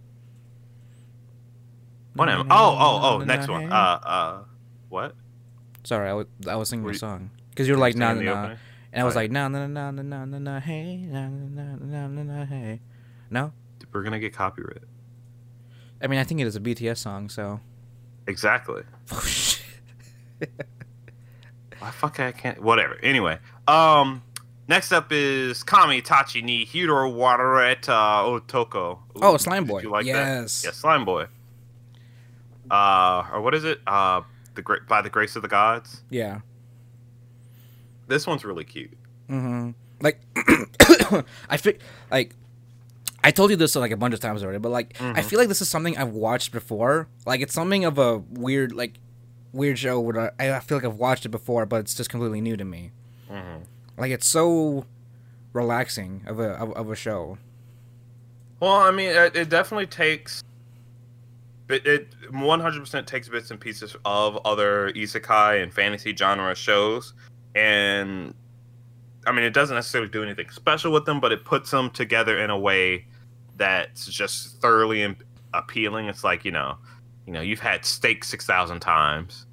[2.14, 2.46] What am?
[2.50, 3.72] Oh oh oh, next one.
[3.72, 4.38] Uh uh,
[4.88, 5.14] what?
[5.84, 8.54] Sorry, I was I was singing Were a song because you're like na na na,
[8.92, 11.62] and I was Oh, like na na na na na na na hey na na
[11.62, 12.80] na na na na hey.
[13.30, 13.52] No,
[13.92, 14.84] We're gonna get copyright.
[16.02, 17.60] I mean, I think it is a BTS song, so.
[18.26, 18.82] Exactly.
[21.78, 22.98] Why fuck I can't whatever.
[23.02, 23.38] Anyway.
[23.66, 24.22] Um
[24.68, 28.98] next up is Kami Tachi ni Hiro Wareta Otoko.
[29.16, 29.82] Ooh, Oh, Slime Boy.
[29.82, 30.62] You like Yes.
[30.62, 30.68] that?
[30.68, 31.26] Yeah, Slime Boy.
[32.70, 33.80] Uh or what is it?
[33.86, 34.22] Uh
[34.54, 36.02] the great by the grace of the gods.
[36.10, 36.40] yeah.
[38.08, 38.92] This one's really cute.
[39.28, 39.70] Mm-hmm.
[40.00, 40.20] Like,
[41.50, 41.72] I feel
[42.10, 42.36] like
[43.24, 45.48] I told you this like a bunch of times already, but like I feel like
[45.48, 47.08] this is something I've watched before.
[47.26, 48.94] Like it's something of a weird like
[49.52, 52.40] weird show where I, I feel like I've watched it before, but it's just completely
[52.40, 52.92] new to me.
[53.28, 53.62] Mhm.
[53.98, 54.84] Like it's so
[55.52, 57.38] relaxing of a of, of a show.
[58.60, 60.42] Well, I mean, it, it definitely takes.
[61.68, 67.12] It, it 100% takes bits and pieces of other isekai and fantasy genre shows,
[67.56, 68.34] and
[69.26, 72.38] I mean, it doesn't necessarily do anything special with them, but it puts them together
[72.38, 73.06] in a way
[73.56, 75.16] that's just thoroughly
[75.54, 76.06] appealing.
[76.06, 76.76] It's like you know,
[77.26, 79.45] you know, you've had steak six thousand times.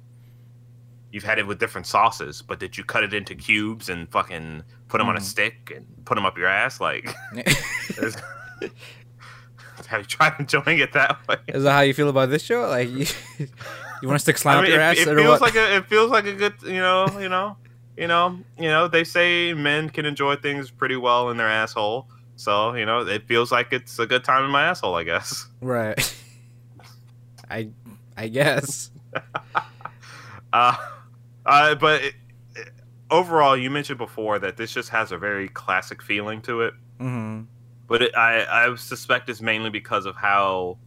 [1.14, 4.64] You've had it with different sauces, but did you cut it into cubes and fucking
[4.88, 5.22] put them on a Mhm.
[5.22, 6.80] stick and put them up your ass?
[6.80, 7.08] Like,
[9.86, 11.36] have you tried enjoying it that way?
[11.46, 12.66] Is that how you feel about this show?
[12.68, 13.06] Like you,
[13.38, 15.40] you want to stick slime I mean, up your it, ass it or feels what?
[15.40, 17.56] like a it feels like a good you know you know
[17.96, 22.08] you know you know they say men can enjoy things pretty well in their asshole,
[22.34, 25.46] so you know it feels like it's a good time in my asshole, I guess.
[25.60, 26.16] right.
[27.48, 27.68] I
[28.16, 28.90] I guess.
[30.52, 30.76] Uh,
[31.46, 32.14] uh but it,
[32.56, 32.68] it-
[33.10, 36.74] overall, you mentioned before that this just has a very classic feeling to it.
[36.98, 37.42] hmm
[37.86, 40.78] but it, I I suspect it's mainly because of how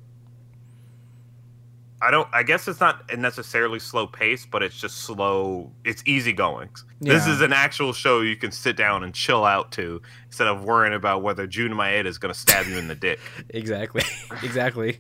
[2.01, 5.71] I don't I guess it's not necessarily slow pace, but it's just slow.
[5.83, 6.69] It's easygoing.
[7.01, 7.33] This Yeah.
[7.33, 10.93] is an actual show you can sit down and chill out to instead of worrying
[10.93, 13.19] about whether Jun Maeda is going to stab you in the dick.
[13.49, 14.03] Exactly.
[14.43, 14.99] exactly.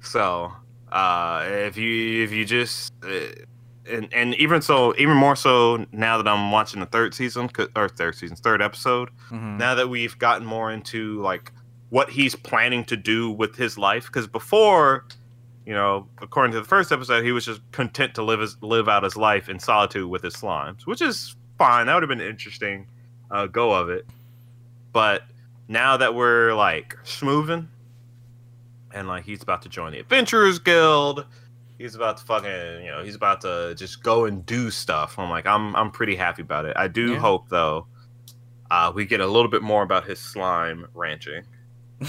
[0.00, 0.52] So
[0.92, 3.28] uh, if you if you just uh,
[3.90, 7.88] and and even so even more so now that I'm watching the third season or
[7.88, 11.52] third season third episode hmm now that we've gotten more into like
[11.90, 15.06] what he's planning to do with his life because before
[15.66, 18.88] you know according to the first episode he was just content to live his live
[18.88, 21.86] out his life in solitude with his slimes which is fine.
[21.86, 22.88] That would have been an interesting
[23.30, 24.04] uh, go of it.
[24.92, 25.22] But
[25.68, 27.68] now that we're like schmooving
[28.94, 31.24] and like he's about to join the adventurers guild
[31.78, 35.30] he's about to fucking you know he's about to just go and do stuff i'm
[35.30, 37.18] like i'm i'm pretty happy about it i do Yeah.
[37.18, 37.86] hope though
[38.70, 41.42] uh, we get a little bit more about his slime ranching.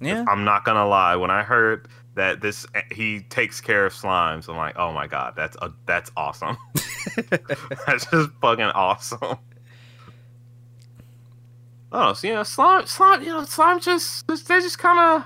[0.00, 0.24] Yeah.
[0.28, 1.16] I'm not gonna lie.
[1.16, 5.34] When I heard that this he takes care of slimes, I'm like, oh my god,
[5.36, 6.56] that's a, that's awesome.
[7.86, 9.38] that's just fucking awesome.
[11.96, 15.24] Oh, so you know, slime, slime, you know, slime just they just kind of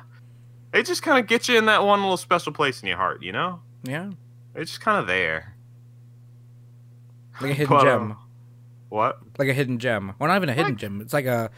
[0.70, 3.22] they just kind of get you in that one little special place in your heart,
[3.22, 3.60] you know.
[3.84, 4.10] yeah.
[4.52, 5.54] They're just kind of there.
[7.40, 8.12] Like a hidden But, gem.
[8.12, 8.14] uh,
[8.90, 9.18] what?
[9.38, 10.14] Like a hidden gem.
[10.18, 11.00] Well, not even a hidden gem.
[11.00, 11.50] It's like a.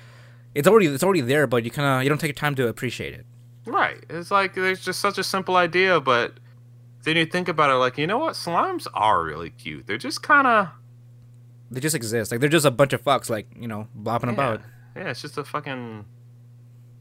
[0.55, 2.69] It's already it's already there, but you kind of you don't take your time to
[2.69, 3.27] appreciate it.
[3.67, 4.05] Right.
[4.11, 6.35] It's like there's just such a simple idea, but
[7.05, 8.35] then you think about it, like you know what?
[8.35, 9.87] Slimes are really cute.
[9.87, 10.69] They're just kind of
[11.71, 12.31] They just exist.
[12.31, 14.33] Like they're just a bunch of fucks, like you know, bopping yeah.
[14.33, 14.61] about.
[15.01, 16.05] Yeah, it's just a fucking.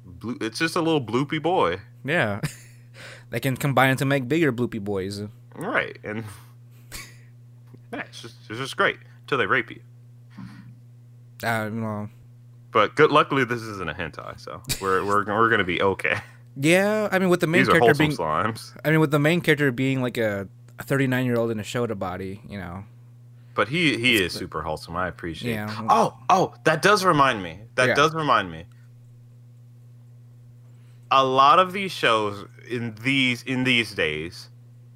[0.06, 1.82] Blue, it's just a little bloopy boy.
[2.06, 2.40] Yeah.
[3.30, 5.22] they can combine to make bigger bloopy boys.
[5.54, 6.24] Right, and
[7.94, 9.82] yeah, it's just it's just great until they rape you.
[11.44, 12.08] Uh.
[12.72, 16.20] But good, luckily this isn't a hentai, so we're we're we're gonna be okay.
[16.56, 18.78] Yeah, I mean, with the main These character wholesome being, slimes.
[18.86, 20.48] I mean, with the main character being like a,
[20.78, 22.86] a 39 year old in a Shota body, you know.
[23.56, 24.96] But he he is super wholesome.
[24.96, 25.54] I appreciate.
[25.54, 25.70] Yeah.
[25.70, 25.88] it.
[25.90, 27.60] Oh oh, that does remind me.
[27.80, 27.96] That Yeah.
[27.96, 28.66] does remind me.
[31.12, 34.50] A lot of these shows in these in these days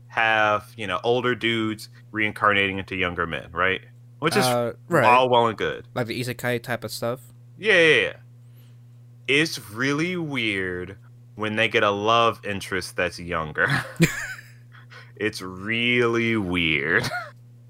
[0.08, 3.82] have you know older dudes reincarnating into younger men, right?
[4.20, 5.88] Which is uh, right, all well and good.
[5.96, 7.22] like the isekai type of stuff.
[7.58, 8.14] Yeah, yeah, yeah.
[9.28, 10.98] It's really weird
[11.36, 13.68] when they get a love interest that's younger.
[15.16, 17.10] it's really weird.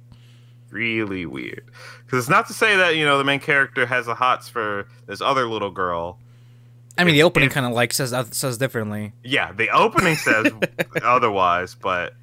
[0.69, 1.69] really weird.
[2.05, 4.87] Because it's not to say that, you know, the main character has a hots for
[5.07, 6.19] this other little girl.
[6.97, 9.13] I mean, the opening kind of like says says differently.
[9.23, 10.51] Yeah, the opening says
[11.01, 12.13] otherwise, but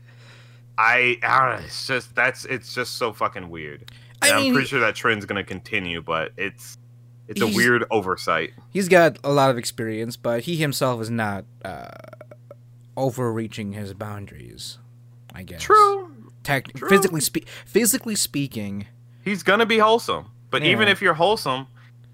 [0.79, 3.91] I, I don't know, it's just, that's, it's just so fucking weird.
[4.23, 6.77] I mean, I'm pretty sure that trend's going to continue, but it's,
[7.27, 8.53] it's a weird oversight.
[8.71, 11.89] he's got a lot of experience, but he himself is not uh,
[12.97, 14.79] overreaching his boundaries.
[15.35, 15.63] I guess.
[15.63, 16.31] True.
[16.43, 16.89] Tec- True.
[16.89, 18.87] physically spe- physically speaking,
[19.25, 21.67] He's gonna be wholesome, but even if you're wholesome,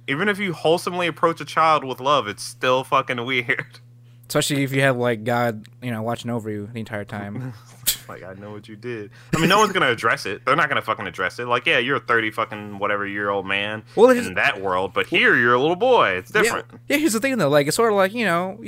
[0.08, 3.80] even if you wholesomely approach a child with love, it's still fucking weird.
[4.28, 7.52] Especially if you have like God, you know, watching over you the entire time.
[8.08, 9.10] like I know what you did.
[9.34, 10.44] I mean, no one's gonna address it.
[10.44, 11.46] They're not gonna fucking address it.
[11.46, 15.06] Like, yeah, you're a thirty fucking whatever year old man Well, in that world, but
[15.06, 16.10] here you're a little boy.
[16.10, 16.66] It's different.
[16.72, 17.48] Yeah, yeah, here's the thing though.
[17.48, 18.60] Like it's sort of like you know,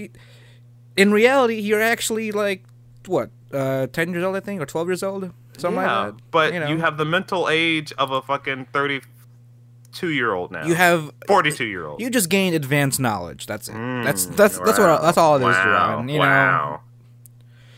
[0.97, 2.65] in reality, you're actually like
[3.07, 6.23] what, uh, ten years old, I think, or twelve years old, something Yeah, like that.
[6.31, 10.67] but you, know, you have the mental age of a fucking thirty-two year old now.
[10.67, 12.01] you have forty-two year old.
[12.01, 13.47] you just gained advanced knowledge.
[13.47, 13.73] That's it.
[13.73, 15.65] that's Mm, that's that's what wow, that's all it is, wow,
[15.97, 16.09] Duran.
[16.09, 16.71] You wow.
[16.71, 16.81] know,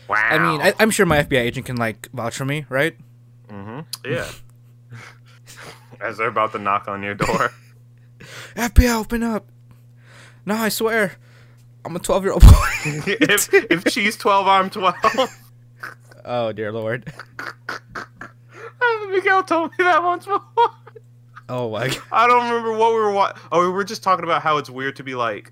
[0.07, 0.17] Wow.
[0.29, 2.97] I mean, I, I'm sure my FBI agent can like vouch for me, right?
[3.49, 3.79] Mm-hmm.
[4.11, 4.29] Yeah.
[6.01, 7.51] As they're about to knock on your door.
[8.55, 9.47] FBI, open up!
[10.45, 11.13] No, I swear,
[11.85, 12.49] I'm a twelve year old boy.
[12.85, 14.95] if if she's twelve, I'm twelve.
[16.25, 17.11] oh dear lord.
[19.11, 20.69] Miguel told me that once before.
[21.49, 22.01] Oh my god.
[22.11, 24.69] I don't remember what we were wa- Oh, we were just talking about how it's
[24.69, 25.51] weird to be like,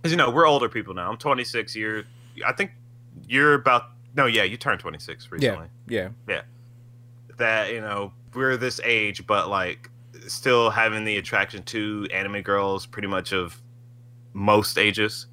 [0.00, 1.10] because you know we're older people now.
[1.10, 1.74] I'm 26.
[1.74, 2.04] You're,
[2.46, 2.70] I think
[3.26, 3.84] you're about.
[4.16, 5.66] No, yeah, you turned 26 recently.
[5.88, 6.10] Yeah.
[6.28, 6.42] Yeah.
[7.38, 9.90] That you know we're this age, but like
[10.28, 13.60] still having the attraction to anime girls, pretty much of
[14.32, 15.26] most ages.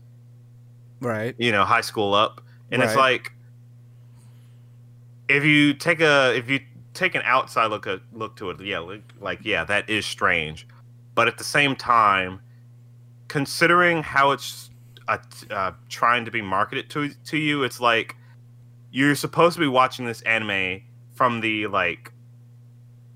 [0.99, 1.35] Right.
[1.37, 2.41] You know, high school up,
[2.71, 3.33] and it's like
[5.29, 6.59] if you take a if you
[7.01, 10.67] take an outside look at look to it, yeah, like, like yeah, that is strange,
[11.15, 12.39] but at the same time,
[13.27, 14.69] considering how it's
[15.07, 15.17] uh,
[15.49, 18.15] uh, trying to be marketed to to you, it's like
[18.91, 20.81] you're supposed to be watching this anime
[21.13, 22.11] from the like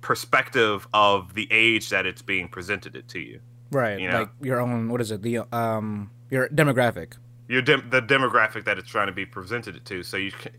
[0.02, 3.40] perspective of the age that it's being presented it to you.
[3.72, 4.00] Right.
[4.00, 4.20] You know?
[4.20, 4.90] Like your own.
[4.90, 5.22] What is it?
[5.22, 7.14] The um your demographic.
[7.48, 10.04] your dem- the demographic that it's trying to be presented it to.
[10.04, 10.50] So you, c-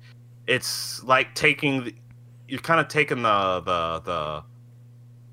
[0.47, 1.95] it's like taking the,
[2.49, 4.45] you're kind of taking the the the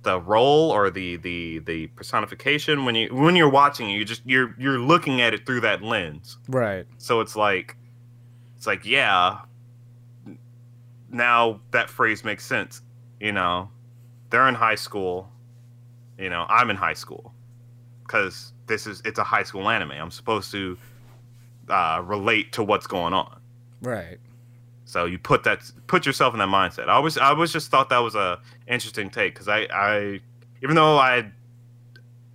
[0.04, 4.22] the role or the the the personification when you when you're watching it, you just
[4.26, 6.38] you're you're looking at it through that lens.
[6.48, 6.86] Right.
[6.98, 7.76] So it's like
[8.58, 9.40] it's like yeah.
[11.10, 12.82] Now that phrase makes sense.
[13.20, 13.70] You know,
[14.30, 15.30] they're in high school.
[16.18, 17.34] You know, I'm in high school
[18.04, 19.92] because this is it's a high school anime.
[19.92, 20.78] I'm supposed to
[21.70, 23.40] uh, relate to what's going on.
[23.82, 24.20] Right.
[24.86, 26.90] So you put that put yourself in that mindset.
[26.90, 30.20] I was I was just thought that was a interesting take because I I
[30.62, 31.32] even though I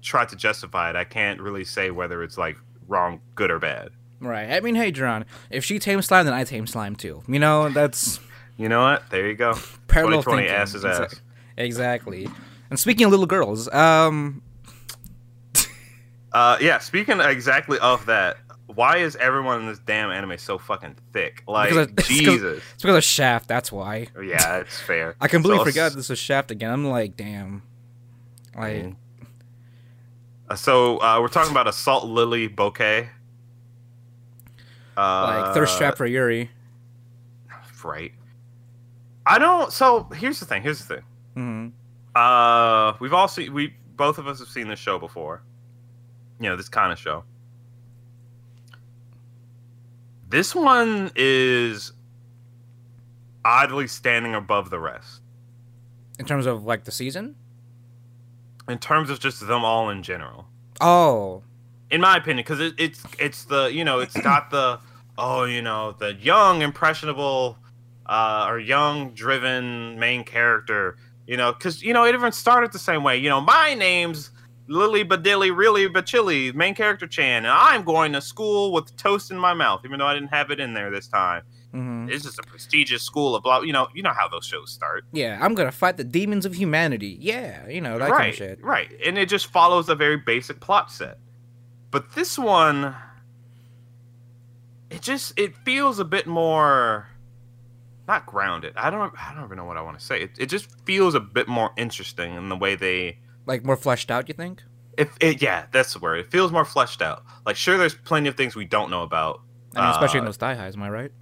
[0.03, 2.57] tried to justify it, I can't really say whether it's like
[2.87, 3.91] wrong, good or bad.
[4.21, 4.51] Right.
[4.51, 7.23] I mean, hey, John, if she tames slime, then I tame slime too.
[7.29, 8.19] You know, that's
[8.57, 9.09] You know what?
[9.11, 9.53] There you go.
[9.89, 10.57] parallel 2020 thinking.
[10.57, 11.21] ass is ass.
[11.57, 12.29] Exactly.
[12.71, 14.43] And speaking of little girls, um,
[16.33, 16.79] Uh, yeah.
[16.79, 18.37] Speaking exactly of that,
[18.75, 21.43] why is everyone in this damn anime so fucking thick?
[21.49, 22.63] Like Because I- Jesus.
[22.75, 23.49] it's because of Shaft.
[23.49, 24.07] That's why.
[24.23, 25.17] Yeah, it's fair.
[25.21, 26.71] I completely So- forgot this was Shaft again.
[26.71, 27.63] I'm like, damn.
[28.57, 28.97] Like, Mm.
[30.51, 33.11] Uh, So uh, we're talking about Assault Lily Bouquet.
[34.97, 36.51] Uh, like thirst trap for Yuri.
[37.85, 38.13] right.
[39.27, 39.73] I don't.
[39.73, 40.63] So here's the thing.
[40.63, 41.05] Here's the thing.
[41.35, 41.69] hmm
[42.19, 43.53] Uh, we've all seen.
[43.53, 45.43] We both of us have seen this show before.
[46.41, 47.25] You know this kind of show.
[50.29, 51.93] This one is
[53.45, 55.23] oddly standing above the rest
[56.19, 57.37] In terms of like the season.
[58.69, 60.47] in terms of just them all in general.
[60.81, 61.43] Oh,
[61.91, 64.79] in my opinion, because it, it's it's the you know it's got the
[65.19, 67.57] oh you know the young impressionable
[68.07, 70.97] uh, or young driven main character
[71.27, 74.31] you know because you know it even started the same way you know my name's
[74.69, 79.39] Lily Badilly really Bachili main character Chan and I'm going to school with toast in
[79.39, 81.43] my mouth even though I didn't have it in there this time
[81.73, 84.71] hmm it's just a prestigious school of blah you know you know how those shows
[84.73, 85.39] start yeah.
[85.41, 87.17] I'm gonna fight the demons of humanity.
[87.21, 88.63] Yeah, you know that right, kind of shit.
[88.63, 91.19] Right, and it just follows a very basic plot set.
[91.91, 92.95] But this one,
[94.91, 97.09] it just it feels a bit more,
[98.07, 98.75] not grounded.
[98.77, 100.23] I don't I don't even know what I want to say.
[100.23, 103.19] It, it just feels a bit more interesting in the way they.
[103.49, 104.29] Like more fleshed out.
[104.29, 104.63] You think?
[104.97, 106.21] If it, yeah, that's the word.
[106.21, 107.25] It feels more fleshed out.
[107.47, 109.41] Like sure, there's plenty of things we don't know about.
[109.75, 110.77] I mean, especially in Uh, those thigh highs.
[110.77, 111.13] Am I right?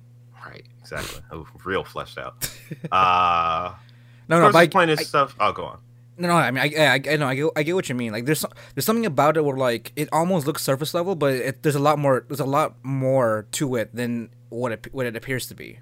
[0.44, 1.20] Right, exactly.
[1.32, 2.48] oh, real fleshed out.
[2.92, 3.72] Uh,
[4.28, 5.36] No, no, but there's I, plenty of stuff.
[5.38, 5.78] Oh, go on.
[6.18, 6.34] no, no.
[6.34, 8.10] I mean, I, I, I know, I get, I get what you mean.
[8.10, 8.44] Like, there's,
[8.74, 11.80] there's something about it where like it almost looks surface level, but it, there's a
[11.80, 15.54] lot more, there's a lot more to it than what it, what it appears to
[15.54, 15.78] be.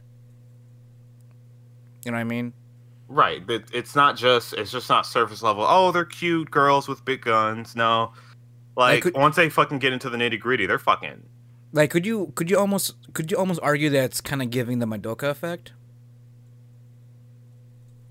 [2.05, 2.53] You know what I mean?
[3.09, 5.65] Right, but it's not just it's just not surface level.
[5.69, 7.77] Oh, they're cute girls with big guns.
[7.77, 8.13] No,
[8.77, 11.23] like could- once they fucking get into the nitty gritty, they're fucking.
[11.73, 14.79] Like, could you, could you almost, could you almost argue that it's kind of giving
[14.79, 15.73] the Madoka effect?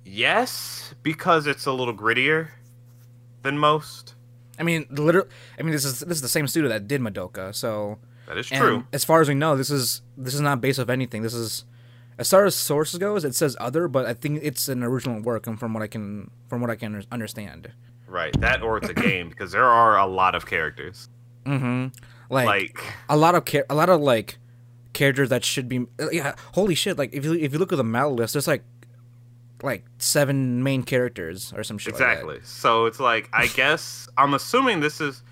[0.06, 2.50] Yes, because it's a little grittier
[3.42, 4.16] than most.
[4.60, 5.30] I mean, literally.
[5.58, 7.56] I mean, this is this is the same studio that did Madoka.
[7.56, 7.98] So
[8.28, 8.84] That is and true.
[8.94, 11.22] as far as we know, this is this is not based off anything.
[11.22, 11.64] This is
[12.18, 15.48] as far as sources goes, it says other, but I think it's an original work,
[15.48, 17.72] and from what I can from what I can understand.
[18.08, 18.40] Right.
[18.40, 21.10] That or it's a game because there are a lot of characters.
[21.46, 21.88] Mm-hmm.
[22.30, 24.38] Like, Like, a lot of char- a lot of like
[24.94, 26.36] characters that should be uh, yeah.
[26.54, 26.98] Holy shit!
[26.98, 28.64] Like if you if you look at the battle list, there's like
[29.64, 31.94] like seven main characters or some shit.
[31.94, 32.12] like that.
[32.12, 32.40] exactly.
[32.44, 35.24] So it's like I guess I'm assuming this is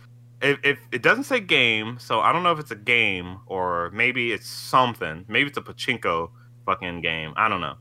[0.41, 3.91] if, if it doesn't say game, so I don't know if it's a game or
[3.93, 5.25] maybe it's something.
[5.27, 6.31] Maybe it's a pachinko
[6.65, 7.33] fucking game.
[7.35, 7.75] I don't know.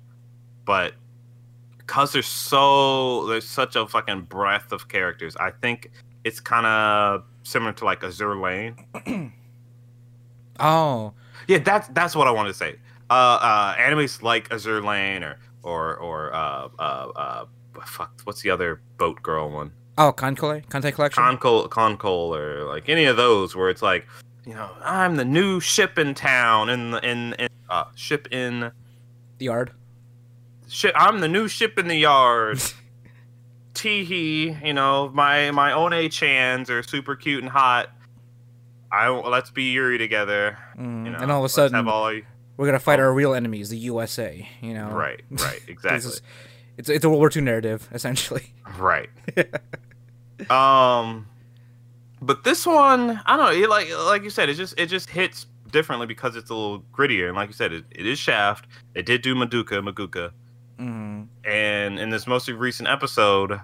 [0.65, 0.95] But
[1.79, 5.91] because there's so there's such a fucking breadth of characters, I think
[6.25, 8.77] it's kind of similar to like Azure Lane.
[10.63, 11.15] Oh,
[11.49, 12.77] Yeah, that's that's what I wanted to say.
[13.09, 17.45] Uh, uh, animes like Azure Lane or or or uh, uh, uh,
[17.87, 19.73] fuck, what's the other boat girl one?
[19.99, 21.23] oh, KanColle, Kantai Collection.
[21.23, 24.07] KanColle, KanColle, or like any of those where it's like,
[24.47, 28.61] you know, I'm the new ship in town, in the in, in uh, ship in
[29.39, 29.73] the Yard.
[30.69, 30.93] ship.
[30.97, 32.61] I'm the new ship in the yard.
[33.75, 37.91] Teehee, you know, my my own A chans are super cute and hot.
[38.93, 40.59] I let's be Yuri together.
[40.77, 42.13] Mm, You know, and all of a sudden, have all
[42.57, 44.47] we're gonna fight our real enemies, the USA.
[44.61, 45.99] You know, right, right, exactly.
[46.11, 46.23] is-
[46.77, 48.53] it's it's a World War II narrative essentially.
[48.79, 49.11] Right.
[50.51, 51.27] um,
[52.23, 53.63] but this one, I don't know.
[53.65, 56.81] It, like like you said, it just it just hits differently because it's a little
[56.93, 57.29] grittier.
[57.29, 58.67] And like you said, it, it is Shaft.
[58.95, 60.33] It did do Maduka, Maguka,
[60.79, 61.29] Mm.
[61.45, 63.61] and in this most recent episode,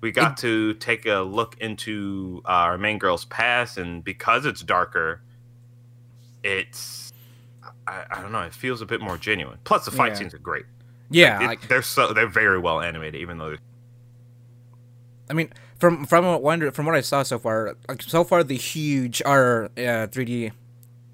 [0.00, 5.22] we got to take a look into our main girl's past, and because it's darker,
[6.44, 7.12] it's
[7.86, 8.42] I, I don't know.
[8.42, 9.58] It feels a bit more genuine.
[9.64, 10.14] Plus, the fight Yeah.
[10.18, 10.64] scenes are great.
[11.10, 13.56] Yeah, It- like they're so they're very well animated, even though
[15.28, 15.50] I mean,
[15.80, 19.22] from from what wonder from what I saw so far, like so far the huge
[19.24, 20.52] are uh, 3D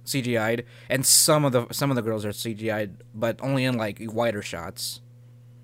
[0.05, 3.99] CGI'd, and some of the some of the girls are CGI'd, but only in like
[4.01, 5.01] wider shots.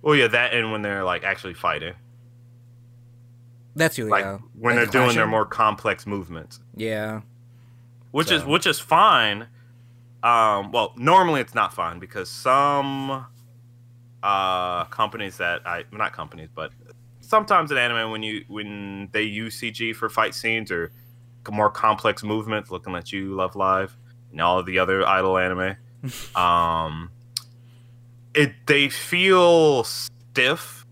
[0.00, 1.94] Well, yeah, that and when they're like actually fighting,
[3.76, 4.38] That's you, like yeah.
[4.58, 7.20] when Like they're doing their more complex movements, Yeah,
[8.10, 9.46] which is which is fine.
[10.22, 13.26] Um, well, normally it's not fine because some
[14.22, 16.70] uh companies that I not companies, but
[17.22, 20.92] sometimes in anime when you when they use CG for fight scenes or
[21.50, 23.96] more complex movements, looking at you, Love Live,
[24.30, 25.76] and all of the other idol anime,
[26.36, 27.10] um,
[28.34, 30.84] it they feel stiff.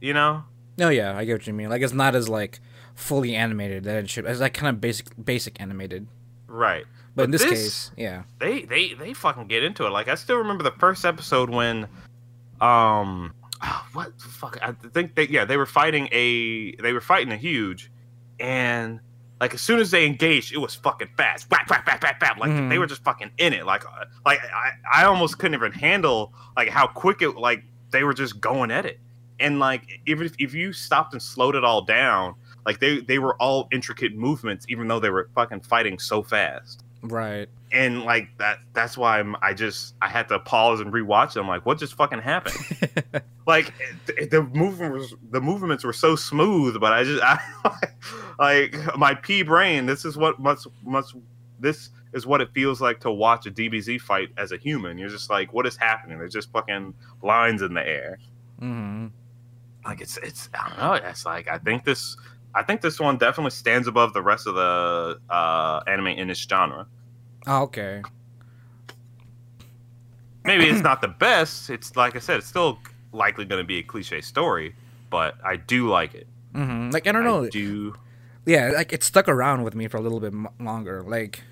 [0.00, 0.44] You know,
[0.78, 1.68] no, yeah, I get what you mean.
[1.68, 2.60] Like it's not as like
[2.94, 4.24] fully animated that it should.
[4.24, 6.06] It's like kind of basic basic animated.
[6.46, 6.84] right?
[7.14, 9.90] But, in this, case, yeah, they they they fucking get into it.
[9.90, 11.88] Like I still remember the first episode when,
[12.60, 14.58] um, ah, what the fuck?
[14.62, 17.90] I think they yeah they were fighting a they were fighting a huge,
[18.40, 19.00] and
[19.40, 21.50] like as soon as they engaged, it was fucking fast.
[21.50, 22.38] Whack whack whack whack whack.
[22.38, 22.68] Like Mhm.
[22.70, 23.66] they were just fucking in it.
[23.66, 24.70] Like uh, like I
[25.02, 28.86] I almost couldn't even handle like how quick it like they were just going at
[28.86, 28.98] it.
[29.38, 32.34] And like even if, if you stopped and slowed it all down,
[32.64, 36.82] like they they were all intricate movements, even though they were fucking fighting so fast
[37.02, 37.48] right.
[37.72, 41.40] And like that that's why I'm, i just i had to pause and rewatch it.
[41.40, 42.54] I'm like what just fucking happened?
[43.46, 43.72] Like
[44.08, 47.38] it- the movement was the movements were so smooth but i just I,
[48.38, 51.14] like my p brain this is what must must
[51.60, 54.96] this is what it feels like to watch a dbz fight as a human.
[54.98, 56.18] You're just like what is happening?
[56.18, 58.18] There's just fucking lines in the air.
[58.58, 59.06] Hmm
[59.84, 61.08] like it's it's i don't know.
[61.08, 62.16] It's like i think this
[62.54, 66.38] i think this one definitely stands above the rest of the uh anime in this
[66.38, 66.86] genre
[67.46, 68.02] Oh, okay.
[70.44, 71.70] maybe it's not the best.
[71.70, 72.78] It's like I said, it's still
[73.12, 74.74] likely going to be a cliche story,
[75.10, 76.26] but I do like it.
[76.54, 77.44] hmm Like I don't know.
[77.44, 77.94] I do.
[78.44, 81.02] yeah, like it stuck around with me for a little bit m- longer.
[81.02, 81.42] Like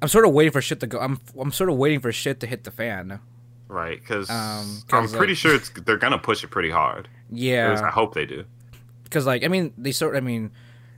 [0.00, 0.98] I'm sort of waiting for shit to go.
[0.98, 3.20] I'm I'm sort of waiting for shit to hit the fan.
[3.68, 7.08] Right, because Um, I'm 'cause, pretty sure it's they're gonna push it pretty hard.
[7.30, 8.44] Least I hope they do.
[9.04, 10.14] because like I mean they sort.
[10.16, 10.50] I mean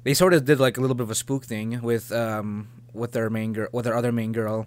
[0.02, 3.12] they sort of did like a little bit of a spook thing with um with
[3.12, 4.66] their main girl with their other main girl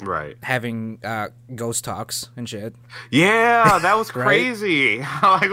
[0.00, 0.36] Right.
[0.42, 2.74] having uh ghost talks and shit.
[3.10, 4.24] Yeah, that was Right?
[4.24, 4.98] crazy.
[5.22, 5.50] like,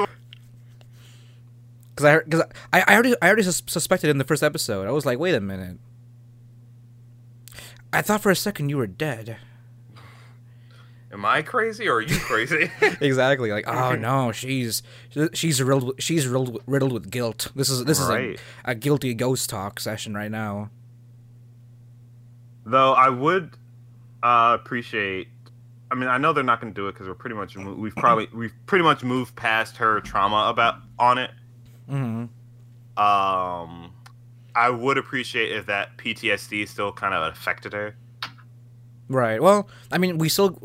[1.96, 2.42] Because I because
[2.74, 4.88] I, I already I already sus- suspected in the first episode.
[4.88, 5.78] I was like, wait a minute.
[7.94, 9.38] I thought for a second you were dead.
[11.12, 12.70] am I crazy or are you crazy?
[13.02, 13.52] exactly.
[13.52, 14.84] Like, oh no, she's
[15.34, 17.52] she's riddled with, she's riddled, riddled with guilt.
[17.56, 18.32] This is this Right.
[18.36, 20.70] is a, a guilty ghost talk session right now.
[22.66, 23.56] Though I would
[24.24, 25.28] uh, appreciate.
[25.92, 27.96] I mean, I know they're not going to do it because we're pretty much we've
[27.96, 31.30] probably we've pretty much moved past her trauma about on it.
[31.88, 32.26] hmm
[32.98, 33.92] Um,
[34.56, 37.96] I would appreciate if that PTSD still kind of affected her.
[39.08, 39.40] Right.
[39.42, 40.60] Well, I mean, we still.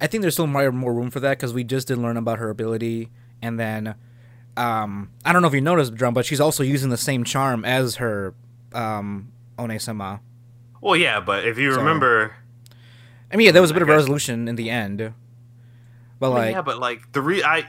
[0.00, 2.38] I think there's still more more room for that because we just did learn about
[2.38, 3.08] her ability,
[3.40, 3.94] and then,
[4.58, 7.64] um, I don't know if you noticed, Drum, but she's also using the same charm
[7.64, 8.34] as her,
[8.74, 10.20] um, Onesama.
[10.86, 12.36] Well, yeah, but if you So- remember,
[13.32, 15.12] I mean, yeah, there was a bit I of guess- resolution in the end,
[16.20, 17.66] but I mean, like, yeah, but like the re, I,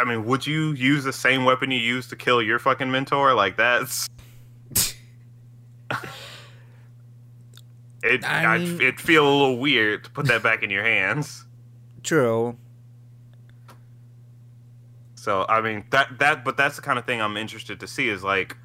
[0.00, 3.34] I mean, would you use the same weapon you used to kill your fucking mentor?
[3.34, 4.08] Like that's.
[8.02, 10.84] It I I mean- it'd feel a little weird to put that back in your
[10.84, 11.44] hands.
[12.04, 12.56] true.
[15.16, 18.08] So I mean that that but that's the kind of thing I'm interested to see
[18.08, 18.56] is like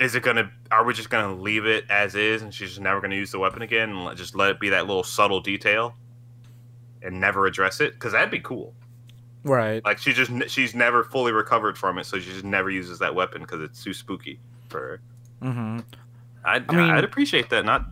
[0.00, 3.00] is it gonna are we just gonna leave it as is and she's just never
[3.00, 5.94] gonna use the weapon again and let- just let it be that little subtle detail
[7.02, 8.74] and never address it because that'd be cool
[9.42, 9.82] Right.
[9.84, 13.14] like she just she's never fully recovered from it so she just never uses that
[13.14, 15.00] weapon because it's too spooky for her
[15.42, 15.78] Mm-hmm.
[16.44, 17.86] I'd, I mean- I'd appreciate that not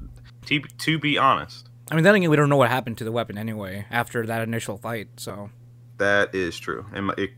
[0.46, 3.12] to, to be honest I mean, then again, we don't know what happened to the
[3.12, 5.08] weapon anyway after that initial fight.
[5.16, 5.48] So
[5.96, 7.30] that is true and it,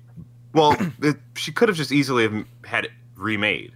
[0.53, 3.73] well it, she could have just easily have had it remade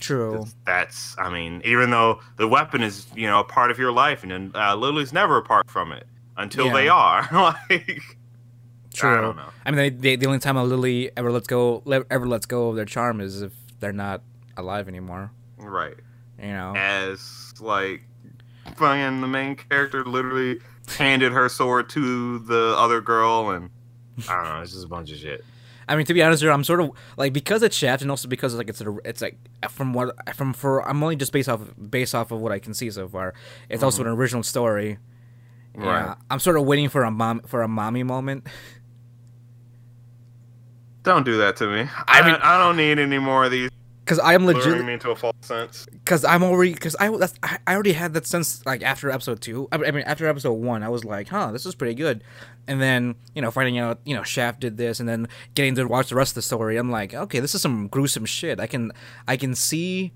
[0.00, 0.46] true.
[0.66, 4.22] That's, I mean, even though the weapon is, you know, a part of your life,
[4.22, 6.06] and then uh, Lily's never apart from it
[6.36, 6.72] until Yeah.
[6.72, 7.28] they are.
[7.70, 8.00] like,
[8.92, 9.16] True.
[9.16, 9.48] I don't know.
[9.64, 12.70] I mean, they, they, the only time a Lily ever lets go ever lets go
[12.70, 14.22] of their charm is if they're not
[14.56, 15.30] alive anymore.
[15.58, 15.94] Right.
[16.38, 16.74] You know.
[16.76, 18.02] As, like,
[18.76, 20.58] fucking the main character literally
[20.98, 23.70] handed her sword to the other girl, and
[24.28, 25.44] I don't know, it's just a bunch of shit.
[25.90, 28.28] I mean, to be honest, here I'm sort of like because it's Shaft, and also
[28.28, 29.36] because like it's a, it's like
[29.68, 32.74] from what from for I'm only just based off based off of what I can
[32.74, 33.34] see so far.
[33.68, 34.12] It's also mm-hmm.
[34.12, 34.98] an original story.
[35.76, 38.46] Yeah, I'm sort of waiting for a mom for a mommy moment.
[41.02, 41.90] Don't do that to me.
[42.06, 43.70] I I mean, I don't need any more of these
[44.10, 44.84] Because I am luring legit.
[44.84, 45.86] me into a false sense.
[45.86, 46.72] Because I'm already.
[46.72, 49.68] Because I that's, I already had that sense like after episode two.
[49.70, 52.24] I mean after episode one, I was like, huh, this is pretty good.
[52.66, 55.84] And then you know finding out you know Shaft did this, and then getting to
[55.84, 58.58] watch the rest of the story, I'm like, okay, this is some gruesome shit.
[58.58, 58.90] I can
[59.28, 60.12] I can see,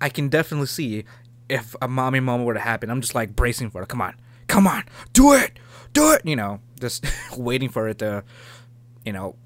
[0.00, 1.04] I can definitely see
[1.50, 2.88] if a mommy moment were to happen.
[2.88, 3.90] I'm just like bracing for it.
[3.90, 4.14] Come on,
[4.46, 5.58] come on, do it,
[5.92, 6.22] do it.
[6.24, 7.04] You know, just
[7.36, 8.24] waiting for it to,
[9.04, 9.36] you know,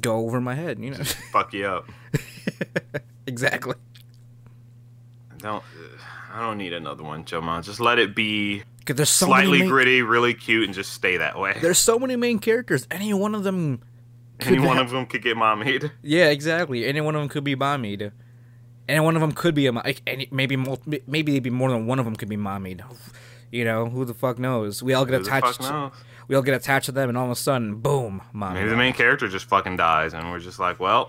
[0.00, 0.78] go over my head.
[0.78, 1.88] You know, Fuck you up.
[3.26, 3.74] exactly.
[5.38, 5.62] Don't.
[6.32, 7.64] I don't need another one, Jomon.
[7.64, 10.92] Just let it be Because there's so slightly many main- gritty, really cute, and just
[10.92, 11.56] stay that way.
[11.60, 12.86] There's so many main characters.
[12.90, 13.80] Any one of them.
[14.40, 15.90] Any could one ha- of them could get mommied.
[16.02, 16.86] Yeah, exactly.
[16.86, 18.12] Any one of them could be mommied.
[18.88, 21.70] Any one of them could be a mo- like, any, maybe mul- maybe maybe more
[21.70, 22.82] than one of them could be mommied.
[23.50, 24.82] You know, who the fuck knows?
[24.82, 25.60] We all get Who attached.
[25.62, 25.92] knows?
[26.28, 28.60] We all get attached to them, and all of a sudden, boom, mommy.
[28.60, 31.08] Maybe the main character just fucking dies, and we're just like, well,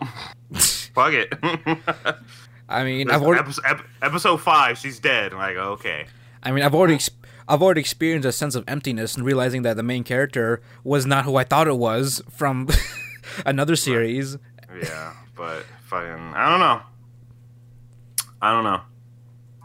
[0.93, 1.33] fuck it.
[2.69, 3.41] I mean, I've already.
[3.41, 5.33] episode, ep- episode five, she's dead.
[5.33, 6.05] Like, okay,
[6.43, 6.95] I mean, I've already.
[6.95, 7.09] Ex-
[7.47, 11.25] I've already experienced a sense of emptiness and realizing that the main character was not
[11.25, 12.67] who I thought it was from
[13.45, 14.37] another series.
[14.83, 16.81] yeah, but fucking, I don't know.
[18.39, 18.81] I don't know.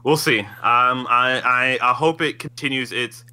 [0.03, 0.41] We'll see.
[0.41, 3.25] Um, I, I, I hope it continues its,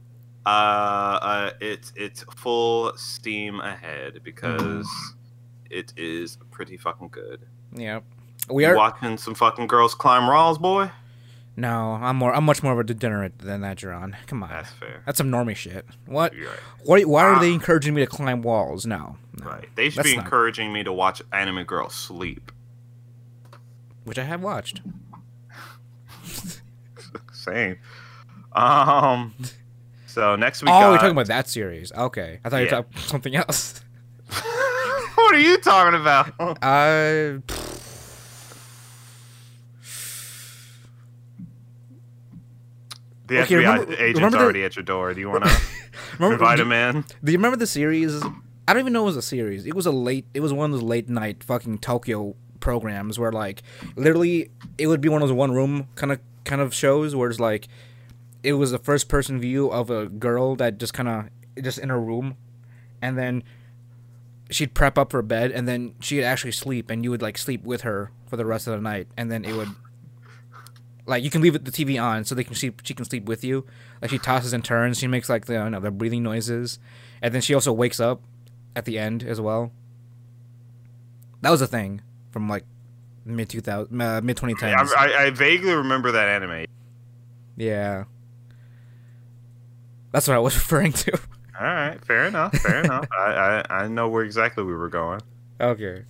[0.45, 4.85] uh, uh, its, its full steam ahead because
[5.69, 7.45] it is pretty fucking good.
[7.73, 7.99] Yeah,
[8.49, 8.75] we You are.
[8.75, 10.91] watching some fucking girls climb walls, boy.
[11.57, 12.33] No, I'm more.
[12.33, 14.15] I'm much more of a degenerate than that, Jerron.
[14.27, 15.03] Come on, That's fair.
[15.05, 15.85] that's some normie shit.
[16.05, 16.33] What?
[16.33, 16.47] Right.
[16.85, 17.53] Why, why are they Ah.
[17.55, 18.85] encouraging me to climb walls?
[18.85, 19.45] No, no.
[19.45, 19.69] Right.
[19.75, 22.51] They should That's be not- encouraging me to watch anime girls sleep.
[24.05, 24.81] Which I have watched.
[27.33, 27.77] Same.
[28.53, 29.33] Um.
[30.07, 30.69] So next week.
[30.69, 30.91] oh, got...
[30.91, 31.91] we're talking about that series.
[31.91, 32.77] Okay, I thought you Yeah.
[32.77, 33.81] were talking something else.
[35.23, 36.33] what are you talking about?
[36.61, 37.39] Uh,
[43.27, 45.13] The Okay, FBI remember- agent's remember the- already at your door.
[45.13, 47.05] Do you want to invite him in?
[47.23, 48.21] do you remember the series?
[48.67, 49.65] I don't even know it was a series.
[49.65, 50.25] It was a late.
[50.33, 53.63] It was one of those late night fucking Tokyo programs where like
[53.95, 57.29] literally it would be one of those one room kind of kind of shows where
[57.29, 57.67] it's like
[58.43, 61.25] it was a first person view of a girl that just kind of
[61.63, 62.35] just in a room,
[63.01, 63.43] and then
[64.51, 67.63] she'd prep up for bed, and then she'd actually sleep, and you would like sleep
[67.63, 69.69] with her for the rest of the night, and then it would.
[71.07, 72.81] Like you can leave it, the TV on so they can sleep.
[72.85, 73.65] She can sleep with you.
[74.01, 74.99] Like she tosses and turns.
[74.99, 76.77] She makes like the you know, the breathing noises,
[77.23, 78.21] and then she also wakes up
[78.75, 79.71] at the end as well.
[81.41, 82.01] That was a thing
[82.31, 82.65] from like
[83.25, 84.73] mid two thousand uh, mid twenty I.
[84.73, 86.65] I, I vaguely remember that anime.
[87.57, 88.05] Yeah,
[90.11, 91.19] that's what I was referring to.
[91.61, 92.53] All right, fair enough.
[92.53, 93.05] Fair enough.
[93.15, 95.21] I, I I know where exactly we were going.
[95.59, 96.03] Okay.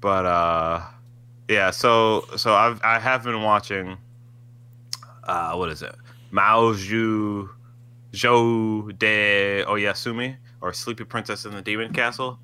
[0.00, 0.82] but uh,
[1.48, 1.70] yeah.
[1.70, 3.96] So so I've I have been watching.
[5.22, 5.94] Uh, what is it?
[6.32, 7.48] Mao Zhu
[8.10, 12.40] Zhou de Oyasumi or Sleepy Princess in the Demon Castle.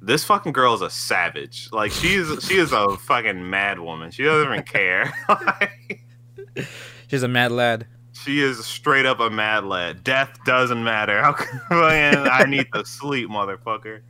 [0.00, 1.68] This fucking girl is a savage.
[1.72, 4.12] Like she's she is a fucking mad woman.
[4.12, 5.12] She doesn't even care.
[7.08, 7.88] She's a mad lad.
[8.14, 10.02] She is straight up a mad lad.
[10.04, 11.20] Death doesn't matter.
[11.22, 11.34] How
[11.70, 14.00] man, I need to sleep, motherfucker.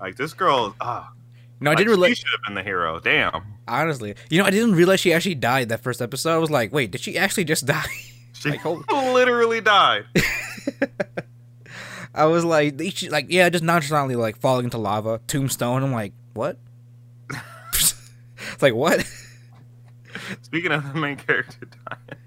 [0.00, 1.12] Like this girl, ah,
[1.60, 2.98] No, I like, didn't realize She should have been the hero.
[3.00, 3.42] Damn.
[3.66, 6.34] Honestly, you know, I didn't realize she actually died that first episode.
[6.34, 7.84] I was like, wait, did she actually just die?
[8.32, 10.04] She Like, holy- literally died.
[12.14, 15.82] I was like, should- like, yeah, just nonchalantly like falling into lava, tombstone.
[15.82, 16.56] I'm like, what?
[17.72, 19.04] it's like what?
[20.42, 22.20] Speaking of the main character dying,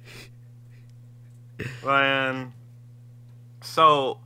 [1.85, 2.53] man.
[3.61, 4.19] So,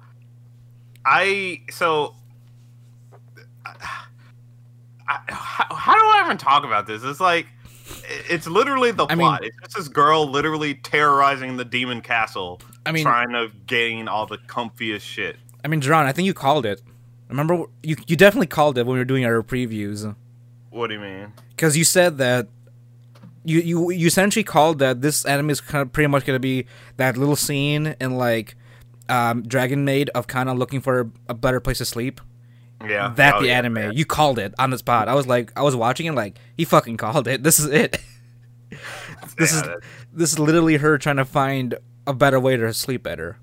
[1.05, 2.15] I so.
[5.07, 7.03] I, how, how do I even talk about this?
[7.03, 7.45] It's like
[8.29, 9.43] it's literally the I mean- plot.
[9.45, 14.25] it's just this girl literally terrorizing the demon castle, I mean, trying to gain all
[14.25, 15.37] the comfiest shit.
[15.63, 16.81] I mean, John, I think you called it.
[17.29, 20.15] Remember, you you definitely called it when we were doing our previews
[20.71, 21.33] What do you mean?
[21.49, 22.47] because you said that.
[23.45, 26.65] You, you you essentially called that this anime is kind of pretty much gonna be
[26.97, 28.55] that little scene in like
[29.07, 32.19] um, Dragon Maid of kind of looking for a better place to sleep.
[32.85, 33.77] Yeah, That oh, the yeah, anime.
[33.77, 33.91] yeah.
[33.91, 35.07] You called it on the spot.
[35.07, 37.41] I was like, I was watching it like he fucking called it.
[37.45, 37.97] This is it.
[39.37, 39.79] this Yeah, is that-
[40.11, 41.75] this is literally her trying to find
[42.07, 43.37] a better way to sleep better.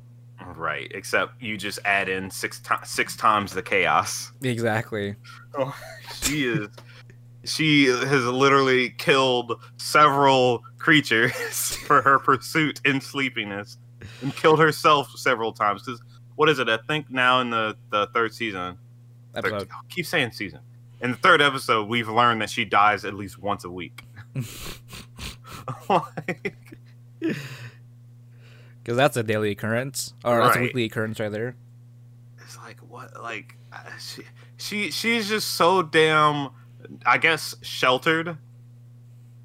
[0.56, 0.90] right.
[0.94, 4.32] Except you just add in six times six times the chaos.
[4.42, 5.14] Exactly.
[5.56, 5.74] Oh,
[6.22, 6.68] she is.
[7.44, 11.32] She has literally killed several creatures
[11.86, 13.78] for her pursuit in sleepiness,
[14.22, 15.82] and killed herself several times.
[15.82, 16.00] Because
[16.36, 16.68] what is it?
[16.68, 18.78] I think now in the the third season,
[19.34, 19.68] third, Episode.
[19.88, 20.60] keep saying season.
[21.00, 24.02] In the third episode, we've learned that she dies at least once a week.
[25.88, 26.56] Like,
[27.20, 31.56] Because that's a daily occurrence, or that's a weekly occurrence right there.
[32.40, 33.20] it's like what?
[33.22, 34.22] Like uh, she
[34.56, 36.48] she she's just so damn,
[37.06, 38.36] I guess, sheltered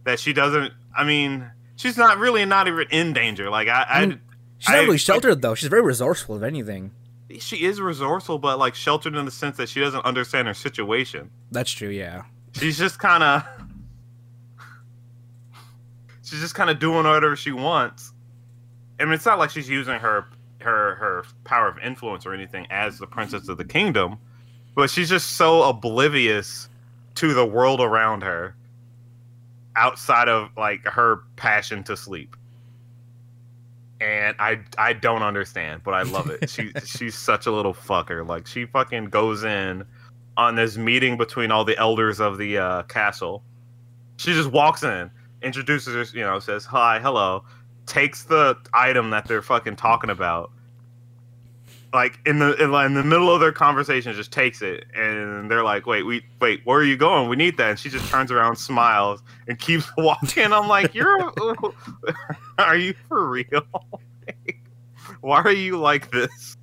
[0.03, 0.73] that she doesn't.
[0.95, 3.49] I mean, she's not really not even in danger.
[3.49, 4.21] Like I, I, I mean,
[4.59, 5.55] She's not really sheltered though.
[5.55, 6.91] She's very resourceful, if anything.
[7.39, 11.29] she is resourceful, but like sheltered in the sense that she doesn't understand her situation.
[11.51, 11.89] That's true.
[11.89, 12.23] Yeah.
[12.53, 13.43] She's just kind of,
[16.23, 18.13] she's just kind of doing whatever she wants.
[18.99, 20.25] I mean, it's not like she's using her
[20.61, 24.17] her her power of influence or anything as the princess of the kingdom,
[24.75, 26.67] but she's just so oblivious
[27.17, 28.55] to the world around her,
[29.75, 32.35] outside of like her passion to sleep.
[33.99, 36.49] And I I don't understand, but I love it.
[36.49, 38.27] She she's such a little fucker.
[38.27, 39.83] Like she fucking goes in
[40.37, 43.43] on this meeting between all the elders of the uh, castle.
[44.17, 45.09] She just walks in,
[45.41, 47.43] introduces her, you know, says hi, hello,
[47.87, 50.51] takes the item that they're fucking talking about.
[51.93, 55.63] Like in the in, in the middle of their conversation, just takes it, and they're
[55.63, 57.29] like, "Wait, we wait, where are you going?
[57.29, 60.51] We need that." And she just turns around, smiles, and keeps walking.
[60.51, 61.31] I'm like, "You're,
[62.57, 63.63] are you for real?
[65.21, 66.57] why are you like this?"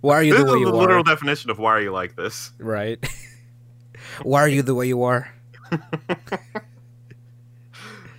[0.00, 1.90] Why are you This the is way the you literal definition of why are you
[1.90, 2.52] like this.
[2.58, 3.02] Right.
[4.22, 5.32] Why are you the way you are?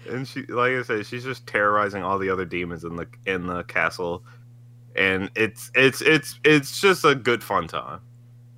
[0.10, 3.48] and she like i said she's just terrorizing all the other demons in the in
[3.48, 4.24] the castle
[4.96, 8.00] and it's it's it's it's just a good fun time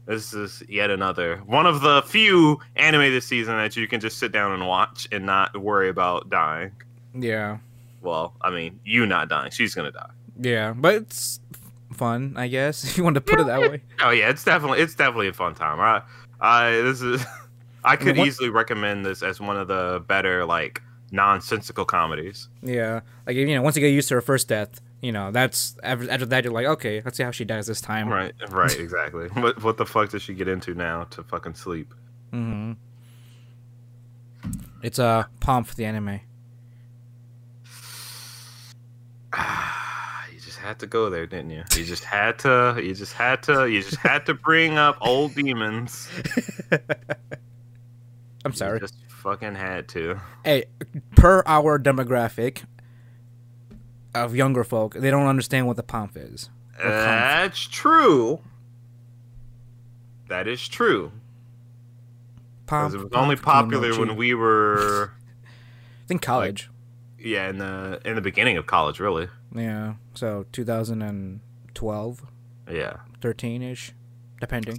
[0.06, 4.18] this is yet another one of the few anime this season that you can just
[4.20, 6.72] sit down and watch and not worry about dying
[7.14, 7.58] Yeah.
[8.02, 11.40] well i mean you not dying she's gonna die Yeah, but it's
[11.94, 12.84] fun, I guess.
[12.90, 13.82] If you want to put it that way.
[14.02, 16.02] oh yeah it's definitely it's definitely a fun time i
[16.40, 17.26] i this is
[17.84, 20.82] i could what- easily recommend this as one of the better like
[21.12, 25.12] nonsensical comedies Yeah, like you know, once you get used to her first death, you
[25.12, 28.10] know, that's after, after that you're like, okay, let's see how she dies this time.
[28.10, 29.28] Right, right, exactly.
[29.34, 31.94] what what the fuck does she get into now to fucking sleep?
[32.32, 32.74] hmm
[34.82, 36.20] It's a uh, Pomp the anime.
[39.38, 41.64] you just had to go there, didn't you?
[41.76, 42.80] You just had to.
[42.84, 43.70] You just had to.
[43.70, 46.10] You just had to bring up old demons.
[48.46, 48.76] I'm sorry.
[48.76, 50.20] You just fucking had to.
[50.44, 50.66] Hey,
[51.16, 52.64] per our demographic
[54.26, 56.50] of younger folk, they don't understand what the Pomp is.
[56.82, 58.40] That's true.
[60.30, 61.12] That is true.
[62.66, 62.94] Pomp.
[62.94, 65.12] It was only popular when we were,
[66.04, 66.70] I think college.
[67.18, 69.30] yeah, in the in the beginning of college, really.
[69.56, 69.94] Yeah.
[70.14, 72.22] So 2012,
[72.70, 72.94] Yeah.
[73.22, 73.94] 13 ish,
[74.42, 74.78] depending.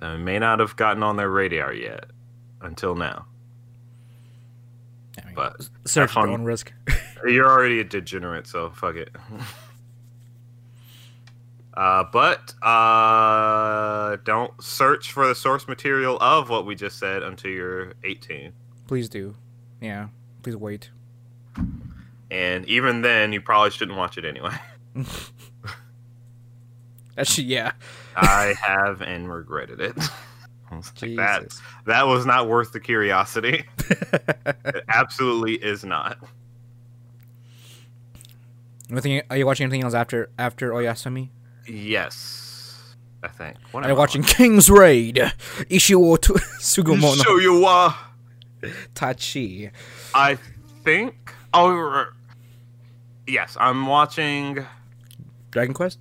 [0.00, 2.06] That may not have gotten on their radar yet
[2.60, 3.26] until now.
[5.22, 5.68] I mean, But
[6.10, 6.28] fun.
[6.28, 6.72] your own risk.
[7.26, 9.10] You're already a degenerate, so fuck it.
[11.76, 17.50] Uh, but uh, don't search for the source material of what we just said until
[17.50, 18.52] you're 18.
[18.86, 19.34] Please do.
[19.80, 20.06] Yeah.
[20.44, 20.90] Please wait.
[22.30, 24.54] And even then, you probably shouldn't watch it anyway.
[27.18, 27.72] Actually, yeah.
[28.16, 29.96] I have and regretted it.
[30.70, 31.62] Like, that Jesus.
[31.86, 33.64] that was not worth the curiosity.
[34.66, 36.18] It absolutely is not.
[38.90, 41.30] Anything, are you watching anything else after after Oyasumi?
[41.66, 43.56] Yes, I think.
[43.72, 45.16] What Are you watching King's Raid?
[45.16, 47.94] Ishiwo to- Sugumo Show no you what
[48.94, 49.70] Tachi.
[50.14, 50.36] I
[50.84, 51.32] think.
[51.52, 52.06] Oh,
[53.26, 54.64] yes, I'm watching.
[55.50, 55.98] Dragon Quest?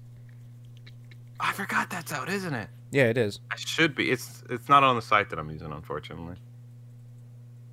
[1.40, 2.70] I forgot that's out, isn't it?
[2.94, 3.40] Yeah, it is.
[3.52, 4.12] I should be.
[4.12, 6.36] It's it's not on the site that I'm using, unfortunately.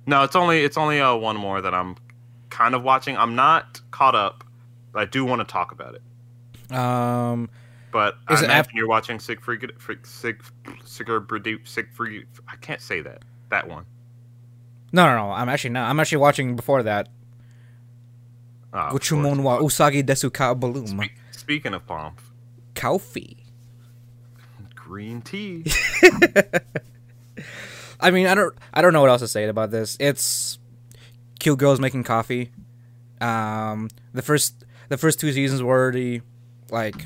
[0.07, 1.95] No, it's only it's only uh, one more that I'm
[2.49, 3.15] kind of watching.
[3.15, 4.43] I'm not caught up,
[4.91, 6.75] but I do want to talk about it.
[6.75, 7.49] Um,
[7.91, 9.71] But I imagine af- you're watching Siegfried
[10.03, 10.43] Sig
[10.83, 12.25] Siegfried Siegfried.
[12.47, 13.23] I can't say that.
[13.49, 13.85] That one.
[14.91, 15.31] no, no, no.
[15.31, 15.87] I'm actually not.
[15.87, 17.09] I'm actually watching before that.
[18.73, 18.93] Oh, of
[19.43, 19.59] wa.
[19.59, 20.87] Usagi Desu Ka Bloom.
[20.87, 22.21] Spe- Speaking of pomp,
[22.73, 23.40] Coffee.
[24.91, 25.63] Green tea.
[28.01, 29.95] I mean, I don't, I don't know what else to say about this.
[30.01, 30.59] It's
[31.39, 32.51] cute girls making coffee.
[33.21, 36.21] Um, the first, the first two seasons were already
[36.71, 37.05] like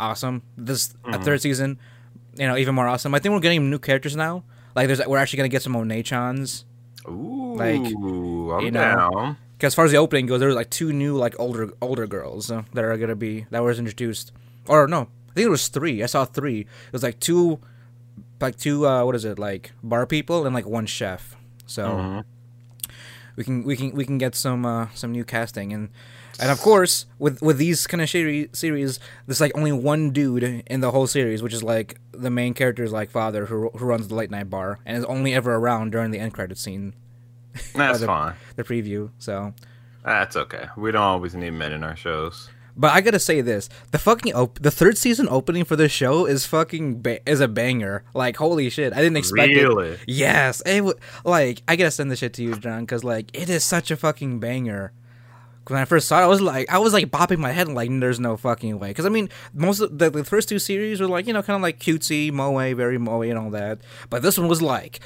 [0.00, 0.42] awesome.
[0.56, 1.24] This a Mhm.
[1.24, 1.78] third season,
[2.36, 3.14] you know, even more awesome.
[3.14, 4.42] I think we're getting new characters now.
[4.74, 6.64] Like, there's, we're actually gonna get some Onechans.
[7.08, 9.36] Ooh, Like, I'm you know, down.
[9.56, 12.08] Because as far as the opening goes, there was like two new like older older
[12.08, 14.32] girls uh, that are gonna be that was introduced.
[14.66, 16.02] Or no, think it was three.
[16.02, 16.60] I saw three.
[16.60, 17.58] It was like two,
[18.40, 18.86] like two.
[18.86, 19.38] Uh, what is it?
[19.38, 21.36] Like bar people and like one chef.
[21.66, 22.24] So Mhm.
[23.36, 25.88] we can we can we can get some uh, some new casting and
[26.40, 30.42] and of course with with these kind of series series there's like only one dude
[30.66, 34.08] in the whole series which is like the main character's like father who who runs
[34.08, 36.92] the late night bar and is only ever around during the end credit scene
[37.74, 38.34] That's the- fine.
[38.56, 39.54] the preview so
[40.04, 40.66] That's okay.
[40.76, 42.50] We don't always need men in our shows.
[42.76, 46.26] But I gotta say this: the fucking op- the third season opening for this show
[46.26, 48.02] is fucking ba- is a banger.
[48.14, 49.62] Like holy shit, I didn't expect it.
[49.62, 49.96] Really?
[50.08, 53.48] Yes, it w- like I gotta send this shit to you, John, because like it
[53.48, 54.92] is such a fucking banger.
[55.68, 57.88] When I first saw it, I was like, I was like bopping my head, like,
[57.98, 58.88] there's no fucking way.
[58.88, 61.56] Because I mean, most of the, the first two series were like, you know, kind
[61.56, 63.78] of like cutesy, moe, very moe, and all that.
[64.10, 65.00] But this one was like,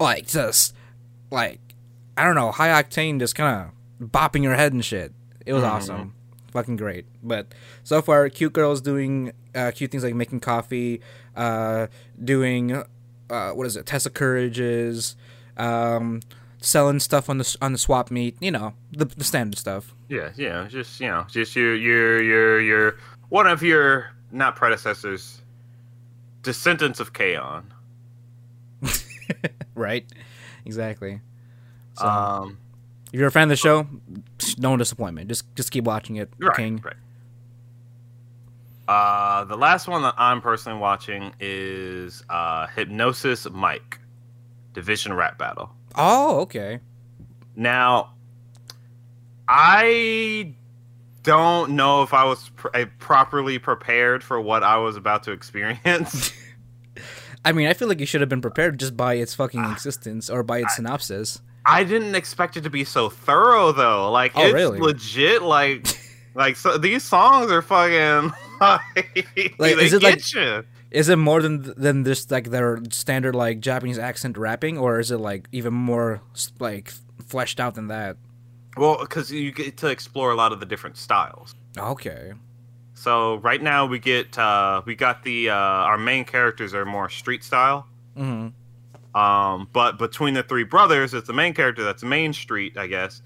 [0.00, 0.74] like just
[1.30, 1.60] like
[2.16, 3.70] I don't know, high octane, just kind
[4.00, 5.12] of bopping your head and shit.
[5.46, 5.70] It was Mhm.
[5.70, 6.14] awesome,
[6.54, 7.04] fucking great.
[7.22, 7.52] But
[7.82, 11.02] so far, cute girls doing uh, cute things like making coffee,
[11.36, 11.88] uh,
[12.22, 12.82] doing
[13.28, 15.16] uh, what is it, Tessa Courage's,
[15.58, 16.20] um,
[16.60, 18.36] selling stuff on the on the swap meet.
[18.40, 19.94] You know, the the standard stuff.
[20.08, 20.66] Yeah, yeah.
[20.68, 22.96] Just you know, just your your your your
[23.28, 25.42] one of your not predecessors,
[26.42, 27.72] descendants of K-On.
[29.74, 30.04] right?
[30.64, 31.20] Exactly.
[31.98, 32.58] So, Um,
[33.14, 33.86] if you're a fan of the show,
[34.58, 35.28] no disappointment.
[35.28, 36.82] Just just keep watching it, right, King.
[36.84, 36.96] right.
[38.88, 44.00] Uh, the last one that I'm personally watching is uh, Hypnosis Mic,
[44.72, 45.70] Division Rap Battle.
[45.94, 46.80] Oh, okay.
[47.54, 48.14] Now,
[49.46, 50.52] I
[51.22, 55.30] don't know if I was pr- uh, properly prepared for what I was about to
[55.30, 56.32] experience.
[57.44, 60.28] I mean, I feel like you should have been prepared just by its fucking existence
[60.28, 61.40] or by its synopsis.
[61.66, 64.10] I didn't expect it to be so thorough though.
[64.10, 64.78] Like Oh, it's really?
[64.78, 65.42] legit.
[65.42, 65.86] Like
[66.34, 70.64] like so, these songs are fucking like, Like, is it like- you.
[70.90, 75.10] Is it more than than just like their standard like Japanese accent rapping, or is
[75.10, 76.20] it like even more
[76.60, 76.92] like
[77.26, 78.16] fleshed out than that?
[78.76, 81.52] Well, because you get to explore a lot of the different styles.
[81.76, 82.34] Okay.
[82.94, 87.08] So right now we get uh, we got the uh, our main characters are more
[87.08, 87.88] street style.
[88.16, 88.48] hmm
[89.14, 93.22] Um, but between the three brothers, it's the main character that's Main Street, I guess.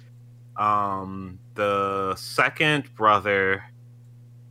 [0.57, 3.65] Um, the second brother,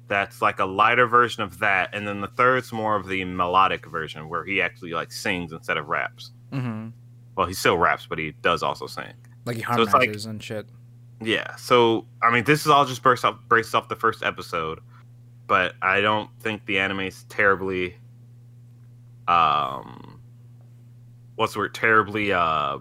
[0.07, 3.85] that's like a lighter version of that, and then the third's more of the melodic
[3.85, 6.31] version where he actually like sings instead of raps.
[6.51, 6.87] hmm
[7.35, 9.13] Well, he still raps, but he does also sing.
[9.45, 10.65] Like he So it's like- harmonizes and shit.
[11.21, 11.55] Yeah.
[11.57, 14.79] So I mean, this is all just based off based off the first episode,
[15.45, 17.97] but I don't think the anime's terribly.
[19.27, 20.06] Um,
[21.37, 21.73] what's the word?
[21.73, 22.33] Terribly.
[22.33, 22.79] Uh,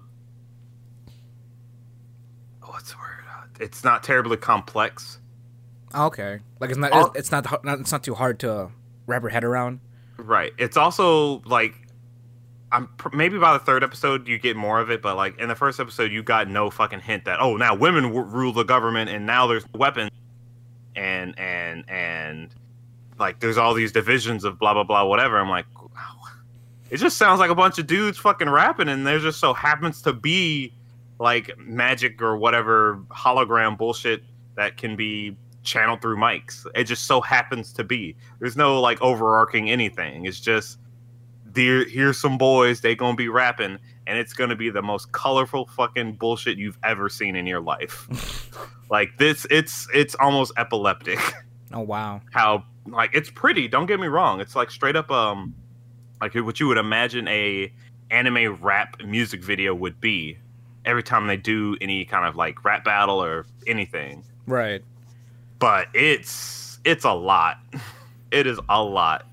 [2.64, 3.24] what's the word?
[3.30, 5.20] Uh, It's not terribly complex.
[5.94, 6.40] Okay.
[6.60, 8.70] Like it's not All- it's not, not it's not too hard to
[9.06, 9.80] wrap your head around.
[10.18, 10.52] Right.
[10.58, 11.74] It's also like
[12.72, 15.48] I'm pr- maybe by the third episode you get more of it, but like in
[15.48, 18.64] the first episode you got no fucking hint that oh now women w- rule the
[18.64, 20.10] government and now there's weapons
[20.96, 22.54] and and and
[23.18, 25.38] like there's all these divisions of blah blah blah whatever.
[25.38, 25.66] I'm like.
[26.90, 30.02] It just sounds like a bunch of dudes fucking rapping, and there just so happens
[30.02, 30.72] to be
[31.18, 34.22] like magic or whatever hologram bullshit
[34.54, 36.66] that can be channeled through mics.
[36.74, 38.16] It just so happens to be.
[38.38, 40.26] There's no like overarching anything.
[40.26, 40.78] It's just
[41.44, 41.84] there.
[41.84, 42.80] Here's some boys.
[42.80, 47.08] They gonna be rapping, and it's gonna be the most colorful fucking bullshit you've ever
[47.08, 48.08] seen in your life.
[48.90, 51.18] like this, it's it's almost epileptic.
[51.72, 52.20] Oh wow.
[52.30, 53.66] How like it's pretty.
[53.66, 54.40] Don't get me wrong.
[54.40, 55.54] It's like straight up um
[56.20, 57.72] like what you would imagine a
[58.10, 60.38] anime rap music video would be
[60.84, 64.82] every time they do any kind of like rap battle or anything Right.
[65.58, 67.58] but it's it's a lot.
[68.32, 69.24] It is a lot.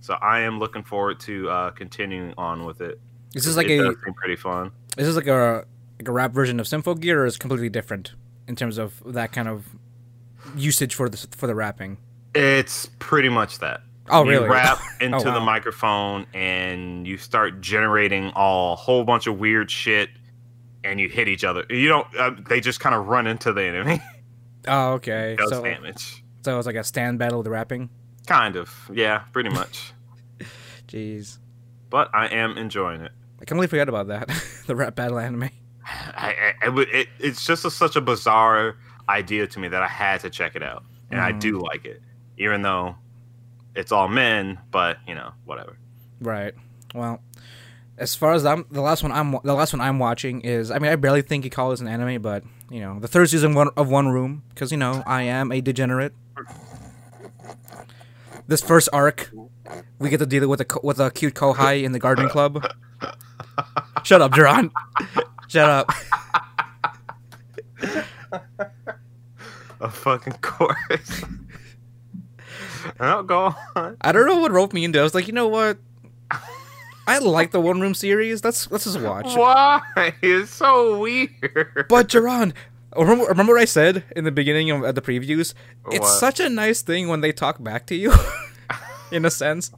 [0.00, 2.98] So I am looking forward to uh, continuing on with it.
[3.34, 4.72] this is like it a pretty fun.
[4.96, 5.66] This is like a
[5.98, 8.12] like a rap version of Symphogear, or is completely different
[8.48, 9.66] in terms of that kind of
[10.56, 11.98] usage for the for the rapping?
[12.34, 13.82] It's pretty much that.
[14.10, 15.44] Oh, you rap into the wow.
[15.44, 20.10] microphone and you start generating a whole bunch of weird shit,
[20.84, 21.64] and you hit each other.
[21.70, 22.06] You don't.
[22.16, 24.00] Uh, they just kind of run into the enemy.
[24.68, 25.34] Oh, okay.
[25.36, 26.22] Does So damage.
[26.44, 27.90] so it's like a stand battle with the rapping.
[28.28, 28.72] Kind of.
[28.94, 29.92] Yeah, pretty much.
[30.86, 31.38] Jeez,
[31.90, 33.10] but I am enjoying it.
[33.40, 34.28] I completely forgot about that.
[34.68, 35.50] the rap battle anime.
[35.84, 38.76] I, I, it, it, it's just a, such a bizarre
[39.08, 41.40] idea to me that I had to check it out, and I Mhm.
[41.40, 42.00] do like it,
[42.38, 42.94] even though
[43.74, 44.58] it's all men.
[44.70, 45.76] But you know, whatever.
[46.20, 46.54] Right.
[46.94, 47.20] Well,
[47.98, 50.78] as far as I'm, the last one I'm the last one I'm watching is I
[50.78, 53.54] mean I barely think you call this an anime, but you know the third season
[53.54, 56.14] one, of One Room because you know I am a degenerate.
[58.48, 59.30] This first arc,
[59.98, 62.66] we get to deal with a with a cute kohai in the garden club.
[64.02, 64.70] Shut up, Duran.
[65.48, 65.90] Shut up.
[69.80, 71.24] A fucking course.
[72.84, 73.96] No, oh, go on.
[74.00, 74.98] I don't know what roped me into.
[74.98, 75.78] I was like, you know what?
[77.06, 78.44] I like the One Room series.
[78.44, 79.34] Let's let's just watch.
[79.36, 79.80] Why?
[80.22, 81.86] It's so weird.
[81.88, 82.54] But Duran,
[82.96, 85.54] remember, remember what I said in the beginning of at the previews?
[85.90, 88.12] It's such a nice thing when they talk back to you,
[89.12, 89.72] in a sense.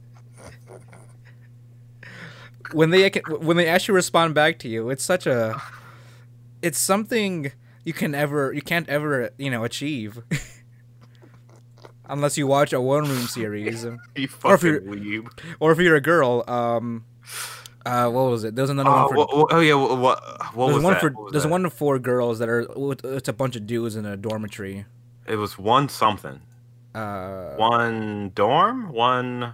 [2.71, 5.61] When they when they actually respond back to you, it's such a,
[6.61, 7.51] it's something
[7.83, 10.21] you can ever you can't ever you know achieve,
[12.09, 13.83] unless you watch a one room series,
[14.15, 15.27] you Or if you're- weeb.
[15.59, 16.43] or if you're a girl.
[16.47, 17.05] Um,
[17.85, 18.55] uh, what was it?
[18.55, 19.15] There was another Oh, one for.
[19.15, 19.99] wha- wha- oh yeah, what?
[19.99, 20.99] What, what there's was one that?
[21.01, 21.49] for What was there's that?
[21.49, 22.65] one for girls that are
[23.03, 24.85] it's a bunch of dudes in a dormitory.
[25.27, 26.41] It was one something.
[26.95, 28.89] Uh, One dorm.
[28.91, 29.53] One.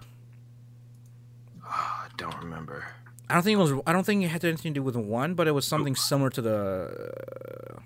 [1.65, 2.85] I don't remember.
[3.29, 3.73] I don't think it was.
[3.87, 6.29] I don't think it had anything to do with one, but it was something similar
[6.31, 7.79] to the.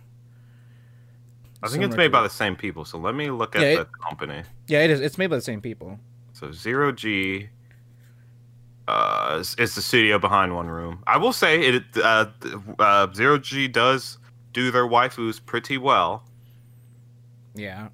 [1.65, 2.23] I think it's made by it.
[2.23, 2.85] the same people.
[2.85, 4.43] So let me look at Yeah, the company.
[4.67, 4.99] Yeah, it is.
[5.01, 5.99] It's made by the same people.
[6.33, 7.49] So zero G
[8.87, 11.03] uh, is, is the studio behind One Room.
[11.07, 11.83] I will say it.
[11.95, 12.27] Uh,
[12.79, 14.17] uh, zero G does
[14.53, 16.23] do their waifus pretty well.
[17.55, 17.89] Yeah.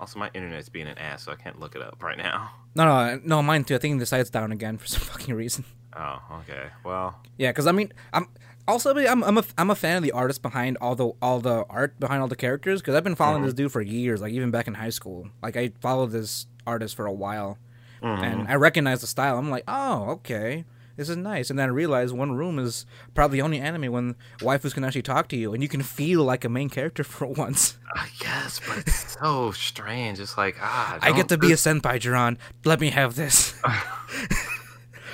[0.00, 2.50] Also, my internet's being an ass, so I can't look it up right now.
[2.74, 3.42] No, no, no.
[3.42, 3.74] Mine too.
[3.74, 5.64] I think the site's down again for some fucking reason.
[5.94, 6.68] Oh, okay.
[6.84, 8.28] Well, Yeah, because I mean, I'm
[8.70, 11.64] also I'm I'm a I'm a fan of the artist behind all the all the
[11.68, 13.46] art behind all the characters because I've been following Mhm.
[13.46, 15.28] this dude for years, like even back in high school.
[15.42, 17.58] Like I followed this artist for a while,
[18.02, 18.22] mhm.
[18.22, 19.36] and I recognize the style.
[19.38, 20.64] I'm like, oh, okay,
[20.96, 21.48] this is nice.
[21.50, 22.84] And then I realized One Room is
[23.14, 26.22] probably the only anime when waifus can actually talk to you, and you can feel
[26.24, 27.78] like a main character for once.
[27.94, 30.20] I guess, but it's so strange.
[30.20, 32.36] It's like ah, I get to be a senpai, Jiran.
[32.64, 33.54] Let me have this.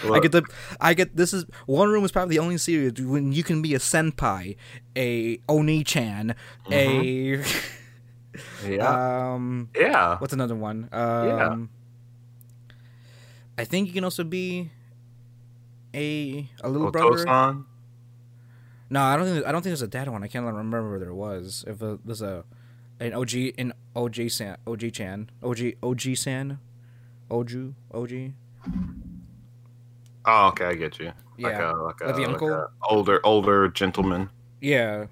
[0.04, 0.42] I get the,
[0.80, 1.16] I get.
[1.16, 4.56] This is One Room is probably the only series when you can be a senpai,
[4.96, 6.34] a oni-chan,
[6.70, 7.42] a
[8.66, 9.70] yeah, um.
[9.74, 10.18] yeah.
[10.18, 10.88] What's another one?
[10.92, 11.70] Um,
[13.58, 14.70] I think you can also be
[15.94, 17.64] a a little brother.
[18.88, 19.46] No, I don't think.
[19.46, 20.22] I don't think there's a dad one.
[20.22, 21.64] I can't remember whether there was.
[21.66, 22.44] If uh there's a
[23.00, 26.58] an OG an OG san OG chan OG OG san,
[27.30, 28.32] Oju OG.
[30.26, 31.12] Oh, okay, I get you.
[31.38, 32.66] Like Yeah, a, like a, like the like uncle?
[32.90, 34.30] older older gentleman.
[34.60, 35.06] Yeah.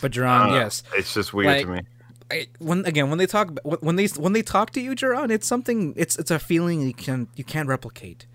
[0.00, 0.82] But Jerron, Uh, yes.
[0.94, 1.80] It's just weird to me.
[2.30, 5.46] I, when again when they talk when they when they talk to you, Jerron, it's
[5.46, 5.94] something.
[5.96, 8.26] It's it's a feeling you can you can't replicate,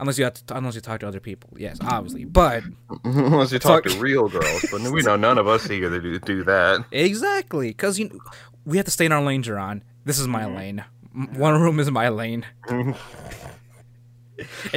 [0.00, 1.50] unless you have to, unless you talk to other people.
[1.56, 2.64] Yes, obviously, but
[3.04, 6.00] Unless you talk talk to real girls, but we know none of us here to
[6.00, 6.84] do, do that.
[6.90, 8.20] exactly because you
[8.64, 9.82] we have to stay in our lane, Jerron.
[10.04, 10.84] This is my lane.
[11.12, 12.46] One room is my lane.
[12.68, 12.94] and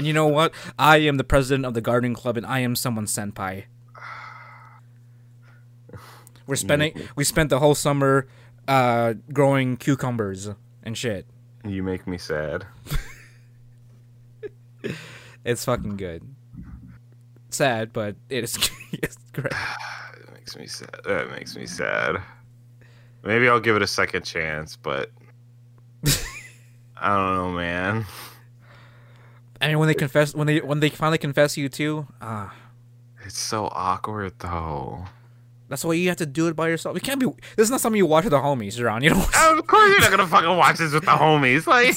[0.07, 0.53] you know what?
[0.77, 3.65] I am the president of the gardening club, and I am someone's senpai.
[6.47, 6.99] We're spending.
[7.15, 8.27] We spent the whole summer
[8.67, 10.49] uh, growing cucumbers
[10.81, 11.27] and shit.
[11.65, 12.65] You make me sad.
[15.45, 16.23] It's fucking good.
[17.49, 19.53] Sad, but it is it's great.
[20.15, 20.99] It makes me sad.
[21.05, 22.17] That makes me sad.
[23.23, 25.09] Maybe I'll give it a second chance, but
[26.05, 28.05] I don't know, man.
[29.61, 32.53] I mean, when they confess, when they when they finally confess you too, ah,
[33.25, 35.05] It's so awkward though.
[35.69, 36.95] that's why you have to do it by yourself.
[36.95, 37.27] You can't be.
[37.55, 39.03] This is not something you watch with the homies, Ron.
[39.03, 39.21] You know,
[39.57, 41.65] Of course you're not gonna fucking watch this with the homies.
[41.67, 41.95] Like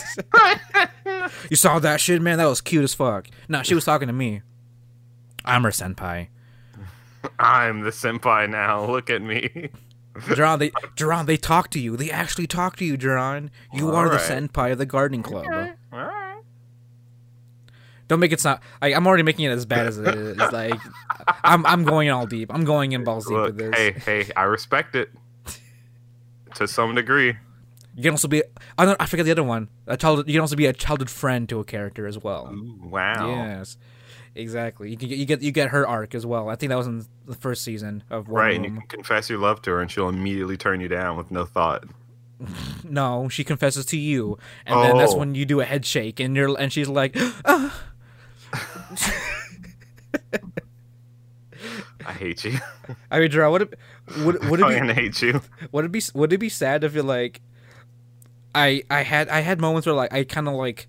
[1.50, 2.38] you saw that shit, man.
[2.38, 3.26] That was cute as fuck.
[3.48, 4.42] No, she was talking to me.
[5.44, 6.28] I'm her senpai.
[7.38, 8.84] I'm the senpai now.
[8.86, 9.70] Look at me.
[10.34, 11.96] Duran, they Duran, they talk to you.
[11.96, 13.50] They actually talk to you, Duran.
[13.72, 15.46] You are the senpai of the gardening club.
[15.92, 16.42] Alright.
[18.08, 18.60] Don't make it sound.
[18.80, 20.36] Like, I'm already making it as bad as it is.
[20.38, 20.78] Like,
[21.42, 22.52] I'm I'm going all deep.
[22.54, 23.74] I'm going in balls deep with this.
[23.74, 25.10] hey, hey, I respect it
[26.54, 27.36] to some degree.
[27.96, 28.42] You can also be.
[28.78, 29.00] I don't.
[29.00, 29.68] I forget the other one.
[29.86, 30.28] A child.
[30.28, 32.48] You can also be a childhood friend to a character as well.
[32.52, 33.28] Ooh, wow.
[33.28, 33.76] Yes,
[34.36, 34.90] exactly.
[34.90, 36.48] You you get you get her arc as well.
[36.48, 39.28] I think that was in the first season of War Right, and you can confess
[39.30, 41.84] your love to her, and she'll immediately turn you down with no thought.
[42.84, 45.16] No, she confesses to you, and then that's Oh.
[45.18, 47.82] when you do a head shake, and you're and she's like, "Ah."
[52.06, 52.58] I hate you.
[53.10, 53.78] I mean, Gerard, would it
[54.24, 55.40] would would I it be fucking hate you.
[55.72, 57.40] would it be would it be sad if you're like,
[58.54, 60.86] I I had I had moments where like I kind of like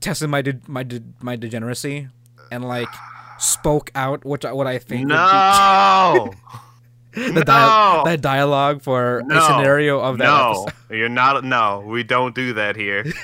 [0.00, 2.08] tested my de- my de- my degeneracy
[2.50, 2.88] and like
[3.38, 6.30] spoke out what I- what I think No.
[7.14, 8.02] the no.
[8.04, 9.38] that dialogue for No.
[9.38, 10.96] a scenario of that no, episode.
[10.96, 11.44] you're not.
[11.44, 13.04] No, we don't do that here.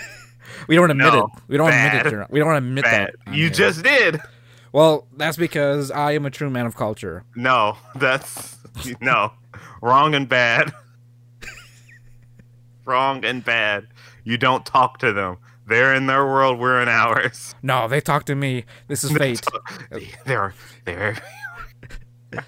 [0.68, 1.18] We don't admit No.
[1.20, 1.42] it.
[1.48, 2.30] We don't admit it.
[2.30, 3.14] We don't admit Bad.
[3.24, 3.34] that.
[3.34, 3.50] You here.
[3.50, 4.20] just did.
[4.72, 7.24] well, that's because I am a true man of culture.
[7.34, 8.58] No, that's
[9.00, 9.32] no.
[9.80, 10.72] Wrong and bad.
[12.84, 13.86] Wrong and bad.
[14.24, 15.38] You don't talk to them.
[15.70, 16.58] They're in their world.
[16.58, 17.54] We're in ours.
[17.62, 18.64] No, they talk to me.
[18.88, 19.40] This is fate.
[20.26, 20.52] They're
[20.84, 21.16] they're.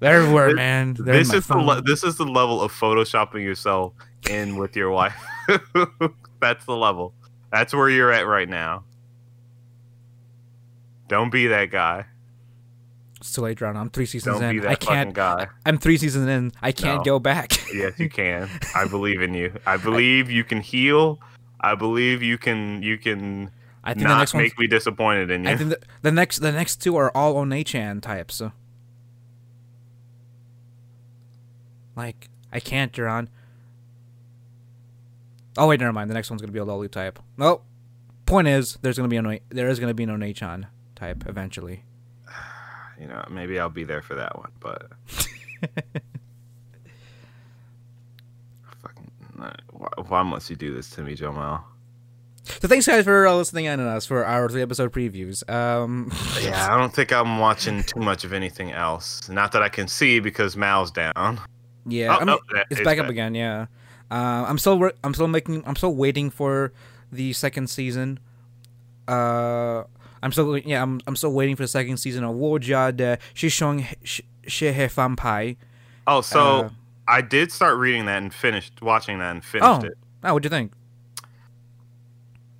[0.00, 0.94] They're everywhere, man.
[0.94, 3.94] They're This is the le- this is the level of photoshopping yourself
[4.30, 5.16] in with your wife.
[6.40, 7.14] That's the level.
[7.50, 8.84] That's where you're at right now.
[11.08, 12.04] Don't be that guy.
[13.16, 13.76] It's too late, Drown.
[13.76, 14.62] I'm three seasons Don't be in.
[14.62, 15.12] that I can't.
[15.12, 15.48] guy.
[15.66, 16.52] I'm three seasons in.
[16.62, 17.04] I can't No.
[17.14, 17.52] go back.
[17.74, 18.48] Yes, you can.
[18.76, 19.52] I believe in you.
[19.66, 21.18] I believe you can heal.
[21.60, 22.82] I believe you can.
[22.82, 23.50] You can
[23.84, 25.50] I think the next make me disappointed in you.
[25.50, 28.34] I think the, the next the next two are all Onechan types.
[28.36, 28.52] So.
[31.96, 33.28] Like I can't, Duran.
[35.56, 36.08] Oh wait, never mind.
[36.10, 37.18] The next one's gonna be a loli type.
[37.36, 37.64] Well,
[38.26, 41.82] point is, there's gonna be a an there is gonna be an Onechan type eventually.
[43.00, 44.92] you know, maybe I'll be there for that one, but
[48.82, 49.10] fucking,
[49.40, 49.52] uh,
[50.08, 51.64] why, must you do this to me, Jamal?
[52.44, 55.48] So thanks guys for uh, listening in on us for our three episode previews.
[55.50, 56.10] Um,
[56.40, 59.28] Yeah, I don't think I'm watching too much of anything else.
[59.28, 61.40] Not that I can see because MAL's down.
[61.86, 63.34] yeah, Oh, I mean, that- it's it's back up again.
[63.34, 63.66] Yeah,
[64.10, 66.72] uh, I'm still wor- I'm still making I'm still waiting for
[67.12, 68.18] the second season.
[69.06, 69.84] Uh,
[70.22, 73.84] I'm still yeah I'm I'm still waiting for the second season of Wojia de Shishong
[74.46, 75.56] Shehe Fampai.
[76.06, 76.68] Oh, so Uh,
[77.08, 79.94] I did start reading that and finished watching that and finished Oh, it.
[80.24, 80.72] oh, what'd you think?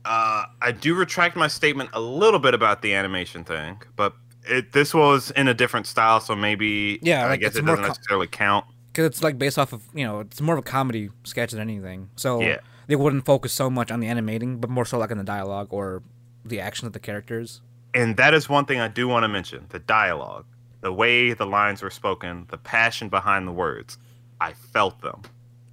[0.04, 4.14] Uh, I do retract my statement a little bit about the animation thing, but
[4.44, 7.82] it this was in a different style, so maybe Yeah, I like, guess it doesn't
[7.84, 8.64] co- necessarily count.
[8.92, 11.60] Because it's like based off of you know it's more of a comedy sketch than
[11.60, 12.08] anything.
[12.16, 12.58] So Yeah.
[12.86, 15.68] they wouldn't focus so much on the animating, but more so like on the dialogue
[15.70, 16.02] or
[16.42, 17.60] the action of the characters.
[17.92, 20.46] And that is one thing I do want to mention: the dialogue,
[20.80, 23.98] the way the lines were spoken, the passion behind the words.
[24.40, 25.22] I felt them.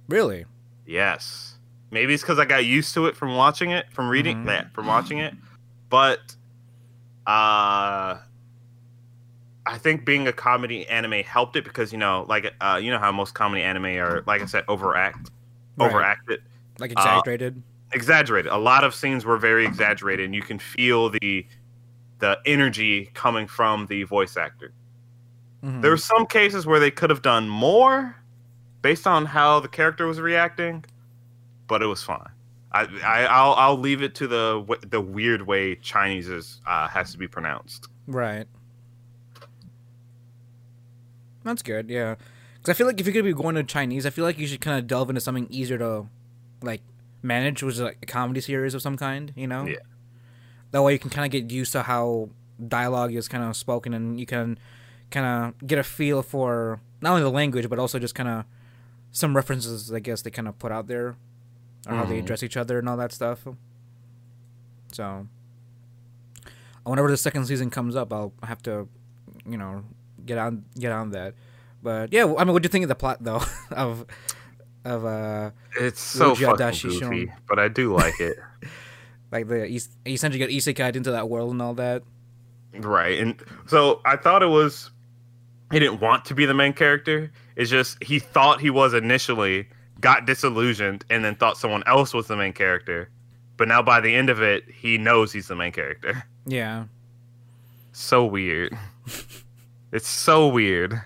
[0.08, 0.44] Really?
[0.86, 1.54] Yes.
[1.90, 4.46] Maybe it's because I got used to it from watching it, from reading Mhm.
[4.46, 5.34] that, from watching it.
[5.88, 6.34] But
[7.26, 8.18] uh
[9.68, 12.98] I think being a comedy anime helped it because you know, like uh you know
[12.98, 15.30] how most comedy anime are like I said, overact
[15.76, 15.86] Right.
[15.90, 16.42] overacted.
[16.78, 17.62] Like exaggerated?
[17.92, 18.50] Exaggerated.
[18.52, 21.46] A lot of scenes were very exaggerated and you can feel the
[22.18, 24.72] the energy coming from the voice actor.
[25.64, 25.82] Mhm.
[25.82, 28.16] There were some cases where they could have done more
[28.86, 30.84] based on how the character was reacting,
[31.66, 32.30] but it was fine.
[32.70, 37.10] I, I I'll I'll leave it to the the weird way Chinese is uh, has
[37.10, 37.88] to be pronounced.
[38.06, 38.46] Right.
[41.42, 42.14] That's good, yeah.
[42.54, 44.46] Because I feel like if you're gonna be going to Chinese, I feel like you
[44.46, 46.06] should kind of delve into something easier to,
[46.62, 46.82] like,
[47.22, 49.32] manage, which is like a comedy series of some kind.
[49.34, 49.66] You know?
[49.66, 49.82] Yeah.
[50.70, 52.30] That way you can kind of get used to how
[52.68, 54.60] dialogue is kind of spoken, and you can
[55.10, 58.44] kind of get a feel for not only the language but also just kind of
[59.12, 59.92] some references.
[59.92, 61.16] I guess they kind of put out there,
[61.86, 62.24] or how they Mhm.
[62.24, 63.46] address each other and all that stuff.
[64.92, 65.26] So,
[66.84, 68.88] whenever the second season comes up, I'll have to,
[69.48, 69.84] you know,
[70.24, 71.34] get on get on that.
[71.82, 74.06] But yeah, I mean, what do you think of the plot though of
[74.84, 75.50] of uh
[75.80, 78.36] It's so fucking goofy, but I do like it.
[79.32, 79.64] like the
[80.06, 82.02] essentially get isekai into that world and all that?
[82.78, 83.18] right.
[83.18, 84.90] And so I thought it was
[85.72, 87.32] he didn't want to be the main character.
[87.56, 89.68] It's just he thought he was initially,
[90.00, 93.10] got disillusioned, and then thought someone else was the main character.
[93.56, 96.24] But now by the end of it, he knows he's the main character.
[96.48, 96.84] Yeah,
[97.92, 98.78] So weird.
[99.90, 101.00] it's so weird.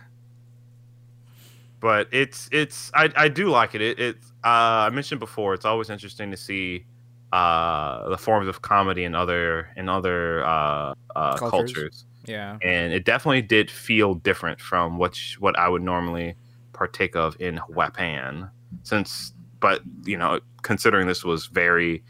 [1.81, 3.81] But it's it's I, I do like it.
[3.81, 6.85] It it's uh I mentioned before, it's always interesting to see
[7.33, 11.73] uh the forms of comedy in other in other uh, uh Cultures.
[11.73, 12.05] cultures.
[12.31, 16.37] Yeah, And it definitely did feel different from what sh- what I would normally
[16.73, 18.49] partake of in Japan.
[18.85, 22.03] Since but you know, considering this was very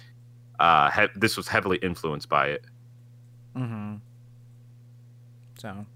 [0.61, 2.65] uh he- this was heavily influenced by it.
[3.57, 3.97] mm-hmm.
[5.59, 5.87] So,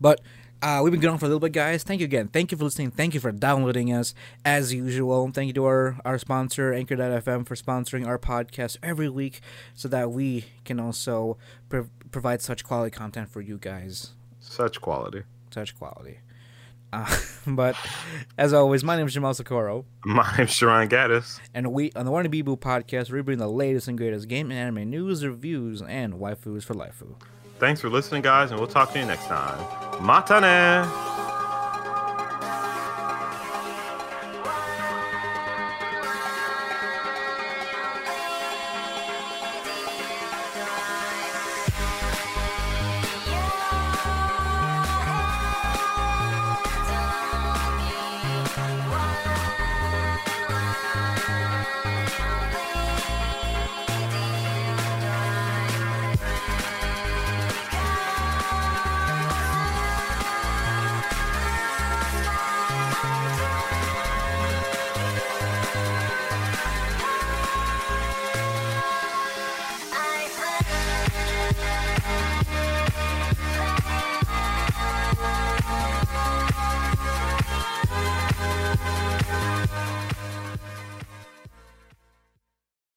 [0.00, 0.20] but
[0.62, 1.82] uh, we've been going on for a little bit, guys.
[1.82, 2.28] Thank you again.
[2.28, 2.90] Thank you for listening.
[2.92, 4.14] Thank you for downloading us
[4.44, 5.30] as usual.
[5.32, 9.40] Thank you to our, our sponsor, Anchor.fm, for sponsoring our podcast every week
[9.74, 11.36] so that we can also
[11.68, 14.10] prov- provide such quality content for you guys.
[14.40, 15.22] Such quality.
[15.50, 16.18] Such quality.
[16.92, 17.16] Uh,
[17.46, 17.74] but
[18.38, 21.40] as always, my name is Jamal Socorro, My name is Sharon Gaddis.
[21.54, 24.60] and we on the Warner Bibu podcast we bring the latest and greatest game and
[24.60, 27.02] anime news, reviews, and waifus for life.
[27.58, 29.58] Thanks for listening, guys, and we'll talk to you next time.
[30.04, 31.11] Matane!